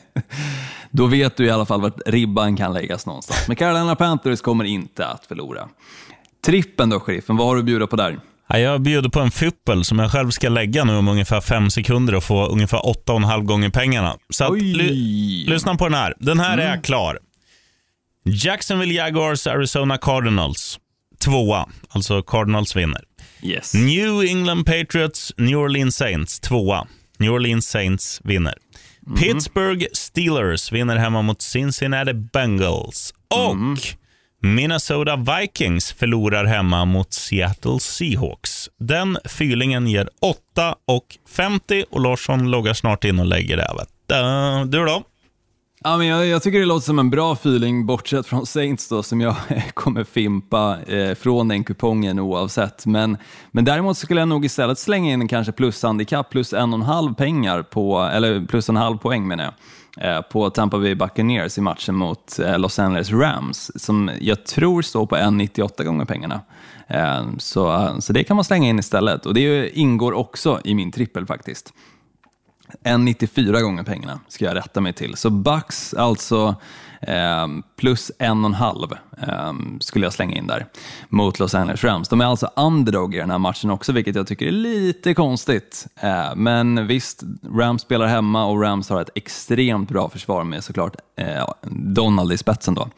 då 0.91 1.07
vet 1.07 1.37
du 1.37 1.47
i 1.47 1.51
alla 1.51 1.67
fall 1.67 1.81
vart 1.81 2.01
ribban 2.07 2.57
kan 2.57 2.73
läggas 2.73 3.07
någonstans. 3.07 3.49
Men 3.49 3.57
Carolina 3.57 3.97
Panthers 3.97 4.41
kommer 4.41 4.65
inte 4.65 5.07
att 5.07 5.27
förlora. 5.27 5.69
Trippen 6.45 6.91
då, 6.91 7.01
sheriffen, 7.01 7.37
vad 7.37 7.47
har 7.47 7.55
du 7.55 7.61
att 7.61 7.67
bjuda 7.67 7.87
på 7.87 7.97
där? 7.97 8.21
Ja, 8.55 8.59
Jag 8.59 8.83
bjuder 8.83 9.09
på 9.09 9.21
en 9.21 9.31
fyppel 9.31 9.85
som 9.85 9.99
jag 9.99 10.11
själv 10.11 10.31
ska 10.31 10.49
lägga 10.49 10.85
nu 10.85 10.97
om 10.97 11.09
ungefär 11.09 11.41
fem 11.41 11.71
sekunder 11.71 12.15
och 12.15 12.25
få 12.25 12.47
ungefär 12.47 12.79
8,5 12.79 13.43
gånger 13.43 13.69
pengarna. 13.69 14.17
Så 14.31 14.45
att, 14.45 14.63
ly- 14.63 15.47
lyssna 15.47 15.75
på 15.75 15.85
den 15.85 15.95
här. 15.95 16.15
Den 16.19 16.41
här 16.41 16.59
är 16.59 16.83
klar. 16.83 17.19
Jacksonville 18.25 18.95
Jaguars, 18.95 19.47
Arizona 19.47 19.99
Cardinals. 19.99 20.79
Tvåa, 21.25 21.69
alltså 21.89 22.23
Cardinals 22.23 22.77
vinner. 22.77 23.03
Yes. 23.43 23.75
New 23.75 24.21
England 24.21 24.65
Patriots, 24.65 25.33
New 25.37 25.59
Orleans 25.59 25.97
Saints. 25.97 26.41
Tvåa. 26.41 26.87
New 27.19 27.33
Orleans 27.33 27.69
Saints 27.69 28.21
vinner. 28.25 28.55
Pittsburgh 29.19 29.85
Steelers 29.93 30.73
vinner 30.73 30.97
hemma 30.97 31.23
mot 31.23 31.43
Cincinnati 31.43 32.13
Bengals. 32.15 33.15
Och 33.31 33.57
Minnesota 34.45 35.17
Vikings 35.17 35.93
förlorar 35.93 36.45
hemma 36.45 36.85
mot 36.85 37.13
Seattle 37.13 37.81
Seahawks. 37.81 38.69
Den 38.79 39.19
fyrlingen 39.25 39.87
ger 39.87 40.09
8,50 40.57 41.85
och 41.91 42.01
Larsson 42.01 42.51
loggar 42.51 42.75
snart 42.75 43.05
in 43.05 43.19
och 43.19 43.27
lägger 43.27 43.57
det. 43.57 43.69
Du. 44.67 44.85
Då? 44.85 45.03
Ja, 45.85 45.97
men 45.97 46.07
jag, 46.07 46.27
jag 46.27 46.43
tycker 46.43 46.59
det 46.59 46.65
låter 46.65 46.85
som 46.85 46.99
en 46.99 47.11
bra 47.11 47.33
feeling, 47.33 47.87
bortsett 47.87 48.27
från 48.27 48.47
Saints 48.47 48.89
då, 48.89 49.03
som 49.03 49.21
jag 49.21 49.37
kommer 49.75 50.05
fimpa 50.05 50.79
eh, 50.87 51.15
från 51.15 51.49
den 51.49 51.65
kupongen 51.65 52.19
oavsett. 52.19 52.87
Men, 52.87 53.17
men 53.51 53.65
däremot 53.65 53.99
skulle 53.99 54.21
jag 54.21 54.29
nog 54.29 54.45
istället 54.45 54.79
slänga 54.79 55.13
in 55.13 55.29
kanske 55.29 55.53
plushandikapp, 55.53 56.31
plus 56.31 56.53
en 56.53 56.73
och 56.73 56.79
en 56.79 56.87
halv 56.87 57.15
pengar 57.15 57.63
på, 57.63 58.01
eller 58.03 58.47
plus 58.47 58.69
en 58.69 58.77
halv 58.77 58.97
poäng 58.99 59.29
menar 59.29 59.45
jag, 59.45 59.55
Eh, 59.97 60.21
på 60.21 60.51
Tampa 60.51 60.79
Bay 60.79 60.95
Buccaneers 60.95 61.59
i 61.59 61.61
matchen 61.61 61.95
mot 61.95 62.39
eh, 62.39 62.59
Los 62.59 62.79
Angeles 62.79 63.11
Rams, 63.11 63.71
som 63.75 64.11
jag 64.21 64.47
tror 64.47 64.83
står 64.83 65.07
på 65.07 65.17
1,98 65.17 65.85
gånger 65.85 66.05
pengarna. 66.05 66.41
Eh, 66.87 67.23
så, 67.39 67.97
så 68.01 68.13
det 68.13 68.25
kan 68.25 68.37
man 68.37 68.45
slänga 68.45 68.69
in 68.69 68.79
istället, 68.79 69.27
och 69.27 69.35
det 69.35 69.79
ingår 69.79 70.13
också 70.13 70.61
i 70.65 70.75
min 70.75 70.93
trippel 70.93 71.27
faktiskt. 71.27 71.73
1,94 72.83 73.61
gånger 73.61 73.83
pengarna 73.83 74.21
ska 74.29 74.45
jag 74.45 74.57
rätta 74.57 74.81
mig 74.81 74.93
till. 74.93 75.17
Så 75.17 75.31
Bucks 75.31 75.95
alltså 75.95 76.57
eh, 77.01 77.47
plus 77.77 78.13
en 78.19 78.45
och 78.45 78.51
en 78.51 78.55
halv 78.55 78.93
eh, 79.29 79.53
skulle 79.81 80.07
jag 80.07 80.13
slänga 80.13 80.37
in 80.37 80.47
där 80.47 80.67
mot 81.09 81.39
Los 81.39 81.55
Angeles 81.55 81.85
Rams. 81.85 82.09
De 82.09 82.21
är 82.21 82.25
alltså 82.25 82.51
underdog 82.57 83.15
i 83.15 83.19
den 83.19 83.31
här 83.31 83.39
matchen 83.39 83.71
också, 83.71 83.93
vilket 83.93 84.17
jag 84.17 84.27
tycker 84.27 84.47
är 84.47 84.51
lite 84.51 85.15
konstigt. 85.15 85.87
Eh, 85.97 86.35
men 86.37 86.87
visst, 86.87 87.23
Rams 87.55 87.83
spelar 87.83 88.07
hemma 88.07 88.47
och 88.47 88.63
Rams 88.63 88.89
har 88.89 89.01
ett 89.01 89.11
extremt 89.15 89.89
bra 89.89 90.09
försvar 90.09 90.45
med 90.45 90.65
såklart 90.65 90.97
eh, 91.17 91.49
Donald 91.95 92.33
i 92.33 92.39
spetsen 92.39 92.75
då. 92.75 92.89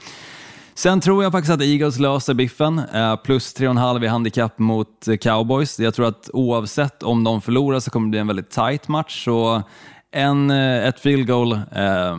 Sen 0.78 1.00
tror 1.00 1.22
jag 1.22 1.32
faktiskt 1.32 1.52
att 1.52 1.62
Eagles 1.62 1.98
löser 1.98 2.34
biffen, 2.34 2.78
eh, 2.78 3.16
plus 3.16 3.54
3,5 3.54 4.04
i 4.04 4.06
handikapp 4.06 4.58
mot 4.58 5.08
eh, 5.08 5.16
Cowboys. 5.16 5.80
Jag 5.80 5.94
tror 5.94 6.06
att 6.06 6.30
oavsett 6.32 7.02
om 7.02 7.24
de 7.24 7.40
förlorar 7.40 7.80
så 7.80 7.90
kommer 7.90 8.06
det 8.06 8.10
bli 8.10 8.18
en 8.18 8.26
väldigt 8.26 8.50
tight 8.50 8.88
match. 8.88 9.24
Så 9.24 9.62
en, 10.10 10.50
eh, 10.50 10.86
ett 10.88 11.00
field 11.00 11.26
goal 11.26 11.60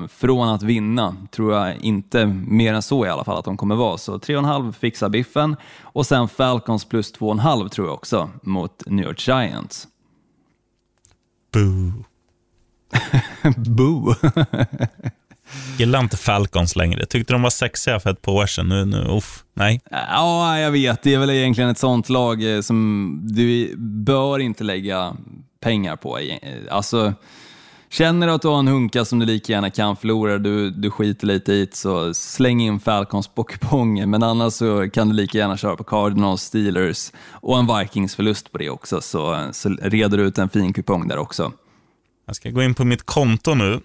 från 0.09 0.49
att 0.49 0.63
vinna 0.63 1.15
tror 1.31 1.53
jag 1.53 1.75
inte 1.77 2.25
mer 2.47 2.73
än 2.73 2.81
så 2.81 3.05
i 3.05 3.09
alla 3.09 3.23
fall 3.23 3.37
att 3.37 3.45
de 3.45 3.57
kommer 3.57 3.75
vara. 3.75 3.97
Så 3.97 4.17
3,5 4.19 4.71
fixar 4.71 5.09
biffen 5.09 5.55
och 5.81 6.05
sen 6.05 6.27
Falcons 6.27 6.85
plus 6.85 7.13
2,5 7.13 7.69
tror 7.69 7.87
jag 7.87 7.93
också 7.93 8.29
mot 8.41 8.83
New 8.85 9.05
York 9.05 9.27
Giants. 9.27 9.87
Boo. 11.53 12.03
Boo! 13.75 14.15
Gillar 15.77 15.99
inte 15.99 16.17
Falcons 16.17 16.75
längre. 16.75 17.05
Tyckte 17.05 17.33
de 17.33 17.41
var 17.41 17.49
sexiga 17.49 17.99
för 17.99 18.09
ett 18.09 18.21
par 18.21 18.31
år 18.31 18.45
sedan. 18.45 18.69
Nu, 18.69 18.85
nu, 18.85 18.97
uff, 18.97 19.43
nej. 19.53 19.81
Ja, 19.91 20.59
jag 20.59 20.71
vet. 20.71 21.03
Det 21.03 21.13
är 21.13 21.19
väl 21.19 21.29
egentligen 21.29 21.69
ett 21.69 21.77
sånt 21.77 22.09
lag 22.09 22.55
eh, 22.55 22.61
som 22.61 23.19
du 23.23 23.75
bör 23.77 24.39
inte 24.39 24.63
lägga 24.63 25.15
pengar 25.59 25.95
på. 25.95 26.17
Eh, 26.19 26.37
Alltså, 26.71 27.13
känner 27.89 28.27
du 28.27 28.33
att 28.33 28.41
du 28.41 28.47
har 28.47 28.59
en 28.59 28.67
hunka 28.67 29.05
som 29.05 29.19
du 29.19 29.25
lika 29.25 29.53
gärna 29.53 29.69
kan 29.69 29.95
förlora, 29.95 30.37
du, 30.37 30.69
du 30.71 30.91
skiter 30.91 31.27
lite 31.27 31.53
i 31.53 31.67
så 31.71 32.13
släng 32.13 32.61
in 32.61 32.79
Falcons 32.79 33.27
på 33.27 33.43
kupongen. 33.43 34.09
Men 34.09 34.23
annars 34.23 34.53
så 34.53 34.89
kan 34.89 35.09
du 35.09 35.15
lika 35.15 35.37
gärna 35.37 35.57
köra 35.57 35.75
på 35.75 35.83
Cardinals, 35.83 36.41
Steelers 36.41 37.11
och 37.31 37.59
en 37.59 37.67
Vikings-förlust 37.67 38.51
på 38.51 38.57
det 38.57 38.69
också, 38.69 39.01
så, 39.01 39.49
så 39.51 39.69
reder 39.69 40.17
du 40.17 40.23
ut 40.23 40.37
en 40.37 40.49
fin 40.49 40.73
kupong 40.73 41.07
där 41.07 41.17
också. 41.17 41.51
Jag 42.25 42.35
ska 42.35 42.49
gå 42.49 42.63
in 42.63 42.73
på 42.73 42.85
mitt 42.85 43.05
konto 43.05 43.53
nu 43.55 43.81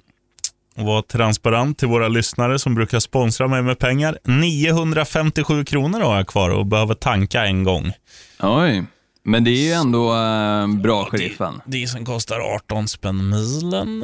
och 0.76 0.84
vara 0.84 1.02
transparent 1.02 1.78
till 1.78 1.88
våra 1.88 2.08
lyssnare 2.08 2.58
som 2.58 2.74
brukar 2.74 2.98
sponsra 3.00 3.48
mig 3.48 3.62
med 3.62 3.78
pengar. 3.78 4.18
957 4.24 5.64
kronor 5.64 6.00
har 6.00 6.16
jag 6.16 6.26
kvar 6.26 6.50
och 6.50 6.66
behöver 6.66 6.94
tanka 6.94 7.44
en 7.46 7.64
gång. 7.64 7.92
Oj, 8.40 8.84
men 9.24 9.44
det 9.44 9.50
är 9.50 9.62
ju 9.66 9.72
ändå 9.72 10.12
äh, 10.14 10.66
bra, 10.82 11.04
sheriffen. 11.04 11.60
Dieseln 11.66 12.04
kostar 12.04 12.38
18 12.54 12.88
spänn 12.88 13.28
milen. 13.30 14.00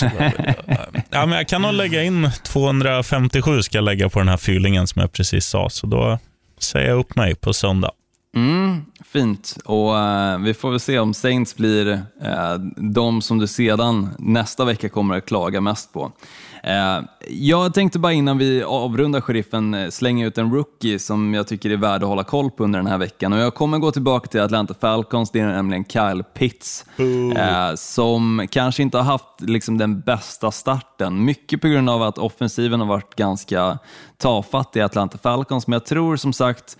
Behöver- 0.00 0.54
ja, 1.10 1.26
men 1.26 1.36
jag 1.36 1.48
kan 1.48 1.62
nog 1.62 1.72
lägga 1.72 2.02
in 2.02 2.30
257 2.42 3.62
ska 3.62 3.78
jag 3.78 3.84
lägga 3.84 4.08
på 4.08 4.18
den 4.18 4.28
här 4.28 4.36
fyllingen 4.36 4.86
som 4.86 5.00
jag 5.00 5.12
precis 5.12 5.46
sa. 5.46 5.70
Så 5.70 5.86
då 5.86 6.18
säger 6.60 6.88
jag 6.88 6.98
upp 6.98 7.16
mig 7.16 7.34
på 7.34 7.52
söndag. 7.52 7.90
Mm, 8.36 8.84
fint. 9.04 9.58
Och 9.64 9.98
eh, 9.98 10.38
Vi 10.38 10.54
får 10.54 10.70
väl 10.70 10.80
se 10.80 10.98
om 10.98 11.14
Saints 11.14 11.56
blir 11.56 11.92
eh, 12.22 12.54
de 12.76 13.22
som 13.22 13.38
du 13.38 13.46
sedan 13.46 14.08
nästa 14.18 14.64
vecka 14.64 14.88
kommer 14.88 15.16
att 15.16 15.26
klaga 15.26 15.60
mest 15.60 15.92
på. 15.92 16.12
Eh, 16.62 17.00
jag 17.28 17.74
tänkte 17.74 17.98
bara 17.98 18.12
innan 18.12 18.38
vi 18.38 18.62
avrundar 18.62 19.20
sheriffen 19.20 19.92
slänga 19.92 20.26
ut 20.26 20.38
en 20.38 20.54
rookie 20.54 20.98
som 20.98 21.34
jag 21.34 21.46
tycker 21.46 21.70
är 21.70 21.76
värd 21.76 22.02
att 22.02 22.08
hålla 22.08 22.24
koll 22.24 22.50
på 22.50 22.64
under 22.64 22.78
den 22.78 22.86
här 22.86 22.98
veckan. 22.98 23.32
Och 23.32 23.38
Jag 23.38 23.54
kommer 23.54 23.78
gå 23.78 23.90
tillbaka 23.92 24.26
till 24.26 24.40
Atlanta 24.40 24.74
Falcons, 24.80 25.30
det 25.30 25.40
är 25.40 25.46
nämligen 25.46 25.84
Kyle 25.84 26.22
Pitts, 26.34 26.84
eh, 27.36 27.74
som 27.74 28.46
kanske 28.50 28.82
inte 28.82 28.96
har 28.96 29.04
haft 29.04 29.40
liksom, 29.40 29.78
den 29.78 30.00
bästa 30.00 30.50
starten. 30.50 31.24
Mycket 31.24 31.60
på 31.60 31.68
grund 31.68 31.90
av 31.90 32.02
att 32.02 32.18
offensiven 32.18 32.80
har 32.80 32.86
varit 32.86 33.14
ganska 33.14 33.78
tafatt 34.18 34.76
i 34.76 34.80
Atlanta 34.80 35.18
Falcons, 35.18 35.66
men 35.66 35.72
jag 35.72 35.86
tror 35.86 36.16
som 36.16 36.32
sagt 36.32 36.76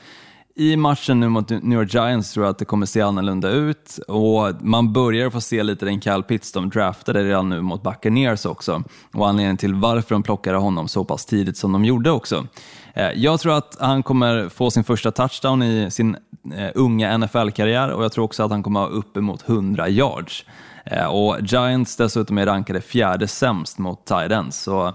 i 0.57 0.77
matchen 0.77 1.21
nu 1.21 1.29
mot 1.29 1.51
New 1.51 1.79
York 1.79 1.95
Giants 1.95 2.33
tror 2.33 2.47
jag 2.47 2.51
att 2.51 2.59
det 2.59 2.65
kommer 2.65 2.87
se 2.87 3.01
annorlunda 3.01 3.49
ut 3.49 3.99
och 4.09 4.63
man 4.63 4.93
börjar 4.93 5.31
få 5.31 5.41
se 5.41 5.63
lite 5.63 5.85
den 5.85 6.01
Cal 6.01 6.23
Pitts 6.23 6.53
de 6.53 6.71
draftade 6.71 7.25
redan 7.25 7.49
nu 7.49 7.61
mot 7.61 7.83
Buccaneers 7.83 8.47
också 8.47 8.83
och 9.15 9.29
anledningen 9.29 9.57
till 9.57 9.75
varför 9.75 10.15
de 10.15 10.23
plockade 10.23 10.59
honom 10.59 10.89
så 10.89 11.05
pass 11.05 11.27
tidigt 11.27 11.57
som 11.57 11.73
de 11.73 11.85
gjorde 11.85 12.11
också. 12.11 12.47
Eh, 12.95 13.11
jag 13.15 13.41
tror 13.41 13.59
att 13.59 13.77
han 13.81 14.03
kommer 14.03 14.49
få 14.49 14.71
sin 14.71 14.85
första 14.85 15.11
touchdown 15.11 15.63
i 15.63 15.91
sin 15.91 16.17
eh, 16.55 16.71
unga 16.75 17.19
NFL-karriär 17.19 17.91
och 17.91 18.05
jag 18.05 18.13
tror 18.13 18.25
också 18.25 18.43
att 18.43 18.51
han 18.51 18.63
kommer 18.63 18.81
ha 18.81 18.87
uppemot 18.87 19.49
100 19.49 19.89
yards. 19.89 20.45
Eh, 20.85 21.07
och 21.07 21.37
Giants 21.41 21.97
dessutom 21.97 22.39
är 22.39 22.47
rankade 22.47 22.81
fjärde 22.81 23.29
sämst 23.29 23.79
mot 23.79 24.05
Tidens. 24.05 24.63
så 24.63 24.95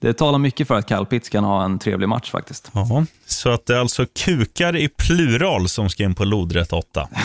det 0.00 0.12
talar 0.12 0.38
mycket 0.38 0.68
för 0.68 0.74
att 0.78 0.86
Cal 0.88 1.06
Pitts 1.06 1.28
kan 1.28 1.44
ha 1.44 1.64
en 1.64 1.78
trevlig 1.78 2.08
match 2.08 2.30
faktiskt. 2.30 2.70
Ja, 2.74 3.04
så 3.26 3.48
att 3.50 3.66
det 3.66 3.74
är 3.74 3.78
alltså 3.78 4.06
kukar 4.24 4.76
i 4.76 4.88
plural 4.88 5.68
som 5.68 5.88
ska 5.90 6.04
in 6.04 6.14
på 6.14 6.24
lodrätt 6.24 6.72
8. 6.72 7.08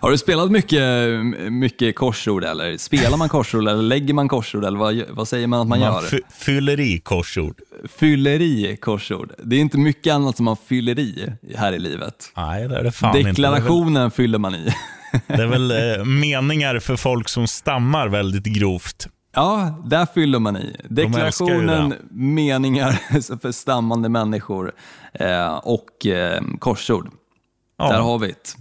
Har 0.00 0.10
du 0.10 0.18
spelat 0.18 0.50
mycket, 0.50 0.82
mycket 1.52 1.96
korsord 1.96 2.44
eller 2.44 2.76
spelar 2.76 3.16
man 3.16 3.28
korsord 3.28 3.60
eller 3.68 3.82
lägger 3.82 4.14
man 4.14 4.28
korsord 4.28 4.64
eller 4.64 4.78
vad, 4.78 5.02
vad 5.10 5.28
säger 5.28 5.46
man 5.46 5.60
att 5.60 5.68
man, 5.68 5.78
Man 5.80 5.92
gör? 5.92 6.02
fy- 6.10 6.20
fyller 6.30 6.80
i 6.80 6.98
korsord. 6.98 7.54
Fyller 7.98 8.40
i 8.40 8.76
korsord. 8.80 9.32
Det 9.44 9.56
är 9.56 9.60
inte 9.60 9.78
mycket 9.78 10.12
annat 10.14 10.36
som 10.36 10.44
man 10.44 10.56
fyller 10.66 10.98
i 10.98 11.32
här 11.56 11.72
i 11.72 11.78
livet. 11.78 12.32
Nej, 12.36 12.68
det 12.68 12.76
är 12.78 12.84
det 12.84 12.92
fan 12.92 13.16
inte. 13.16 13.30
Deklarationen 13.30 14.10
fyller 14.10 14.38
man 14.38 14.54
i. 14.54 14.74
Det 15.26 15.34
är 15.34 15.46
väl, 15.46 15.68
det 15.68 15.80
är 15.80 15.88
väl 15.98 16.00
eh, 16.00 16.04
meningar 16.04 16.78
för 16.78 16.96
folk 16.96 17.28
som 17.28 17.46
stammar 17.46 18.08
väldigt 18.08 18.44
grovt. 18.44 19.06
Ja, 19.34 19.82
där 19.84 20.06
fyller 20.06 20.38
man 20.38 20.56
i. 20.56 20.76
Deklarationen, 20.84 21.88
det. 21.88 21.96
meningar 22.10 22.90
för 23.38 23.52
stammande 23.52 24.08
människor 24.08 24.72
eh, 25.12 25.54
och 25.54 26.06
eh, 26.06 26.42
korsord. 26.58 27.10
Ja. 27.78 27.88
Där 27.88 28.00
har 28.00 28.18
vi 28.18 28.26
det. 28.26 28.56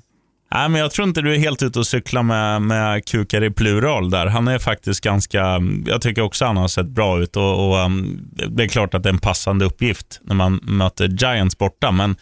Nej, 0.53 0.69
men 0.69 0.81
jag 0.81 0.91
tror 0.91 1.07
inte 1.07 1.21
du 1.21 1.33
är 1.33 1.39
helt 1.39 1.63
ute 1.63 1.79
och 1.79 1.87
cyklar 1.87 2.23
med, 2.23 2.61
med 2.61 3.05
kukar 3.05 3.43
i 3.43 3.51
plural 3.51 4.09
där. 4.09 4.25
Han 4.25 4.47
är 4.47 4.59
faktiskt 4.59 5.01
ganska, 5.01 5.61
jag 5.85 6.01
tycker 6.01 6.21
också 6.21 6.45
han 6.45 6.57
har 6.57 6.67
sett 6.67 6.87
bra 6.87 7.19
ut 7.19 7.35
och, 7.35 7.67
och 7.67 7.85
um, 7.85 8.29
det 8.49 8.63
är 8.63 8.67
klart 8.67 8.93
att 8.93 9.03
det 9.03 9.09
är 9.09 9.13
en 9.13 9.19
passande 9.19 9.65
uppgift 9.65 10.19
när 10.23 10.35
man 10.35 10.59
möter 10.63 11.07
Giants 11.07 11.57
borta. 11.57 11.91
Men 11.91 12.15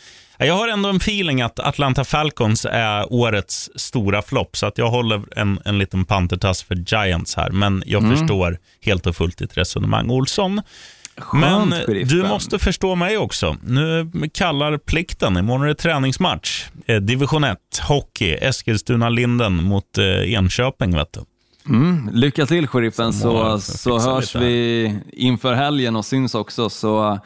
jag 0.47 0.53
har 0.53 0.67
ändå 0.67 0.89
en 0.89 0.95
feeling 0.97 1.41
att 1.41 1.59
Atlanta 1.59 2.03
Falcons 2.03 2.65
är 2.71 3.13
årets 3.13 3.69
stora 3.75 4.21
flopp, 4.21 4.57
så 4.57 4.65
att 4.65 4.77
jag 4.77 4.89
håller 4.89 5.21
en, 5.39 5.59
en 5.65 5.77
liten 5.77 6.05
pantertass 6.05 6.63
för 6.63 6.75
Giants 6.75 7.35
här. 7.35 7.49
Men 7.49 7.83
jag 7.85 8.03
Mm. 8.03 8.17
förstår 8.17 8.57
helt 8.81 9.07
och 9.07 9.15
fullt 9.15 9.37
ditt 9.37 9.57
resonemang, 9.57 10.09
Olsson. 10.09 10.61
Men 11.33 11.69
Skönt, 11.71 11.73
sheriffen. 11.85 12.17
du 12.17 12.23
måste 12.27 12.59
förstå 12.59 12.95
mig 12.95 13.17
också. 13.17 13.57
Nu 13.63 14.11
kallar 14.33 14.77
plikten. 14.77 15.37
Imorgon 15.37 15.63
är 15.63 15.67
det 15.67 15.75
träningsmatch. 15.75 16.65
Eh, 16.85 16.95
Division 16.97 17.43
1, 17.43 17.57
hockey, 17.87 18.33
Eskilstuna-Linden 18.41 19.63
mot 19.63 19.97
eh, 19.97 20.33
Enköping. 20.33 20.95
Vet 20.95 21.13
du. 21.13 21.19
Mm, 21.73 22.09
lycka 22.13 22.45
till 22.45 22.67
sheriffen 22.67 23.13
Så 23.13 23.59
så, 23.59 23.77
så 23.77 23.99
hörs 23.99 24.35
vi 24.35 24.93
inför 25.13 25.53
helgen 25.53 25.95
och 25.95 26.05
syns 26.05 26.35
också. 26.35 26.69
Så, 26.69 27.19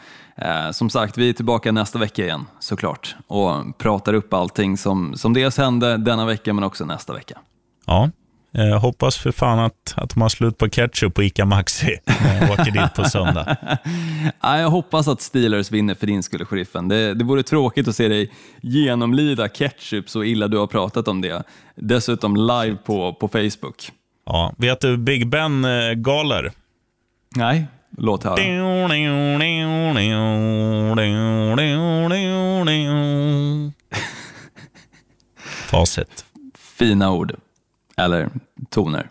som 0.71 0.89
sagt, 0.89 1.17
vi 1.17 1.29
är 1.29 1.33
tillbaka 1.33 1.71
nästa 1.71 1.99
vecka 1.99 2.23
igen 2.23 2.45
såklart 2.59 3.15
och 3.27 3.77
pratar 3.77 4.13
upp 4.13 4.33
allting 4.33 4.77
som, 4.77 5.17
som 5.17 5.33
dels 5.33 5.57
hände 5.57 5.97
denna 5.97 6.25
vecka 6.25 6.53
men 6.53 6.63
också 6.63 6.85
nästa 6.85 7.13
vecka. 7.13 7.37
Ja. 7.85 8.09
Eh, 8.57 8.79
hoppas 8.79 9.17
för 9.17 9.31
fan 9.31 9.59
att, 9.59 9.93
att 9.97 10.09
de 10.09 10.21
har 10.21 10.29
slut 10.29 10.57
på 10.57 10.69
ketchup 10.69 11.13
på 11.13 11.23
ICA 11.23 11.45
Maxi 11.45 11.97
när 12.05 12.41
jag 12.41 12.51
åker 12.51 12.71
dit 12.71 12.93
på 12.95 13.03
söndag. 13.03 13.57
Ja, 14.41 14.59
jag 14.59 14.69
hoppas 14.69 15.07
att 15.07 15.21
Steelers 15.21 15.71
vinner 15.71 15.95
för 15.95 16.07
din 16.07 16.23
skull, 16.23 16.45
sheriffen. 16.45 16.87
Det, 16.87 17.13
det 17.13 17.23
vore 17.23 17.43
tråkigt 17.43 17.87
att 17.87 17.95
se 17.95 18.07
dig 18.07 18.31
genomlida 18.61 19.49
ketchup 19.49 20.09
så 20.09 20.23
illa 20.23 20.47
du 20.47 20.57
har 20.57 20.67
pratat 20.67 21.07
om 21.07 21.21
det. 21.21 21.43
Dessutom 21.75 22.35
live 22.35 22.75
på, 22.75 23.13
på 23.13 23.27
Facebook. 23.27 23.91
Ja. 24.25 24.53
Vet 24.57 24.81
du 24.81 24.97
Big 24.97 25.27
Ben 25.27 25.65
eh, 25.65 25.93
galer? 25.93 26.51
Nej, 27.35 27.67
låt 27.97 28.23
höra. 28.23 28.35
Facit. 35.69 36.25
Fina 36.57 37.11
ord. 37.11 37.35
Eller 37.97 38.29
toner. 38.69 39.09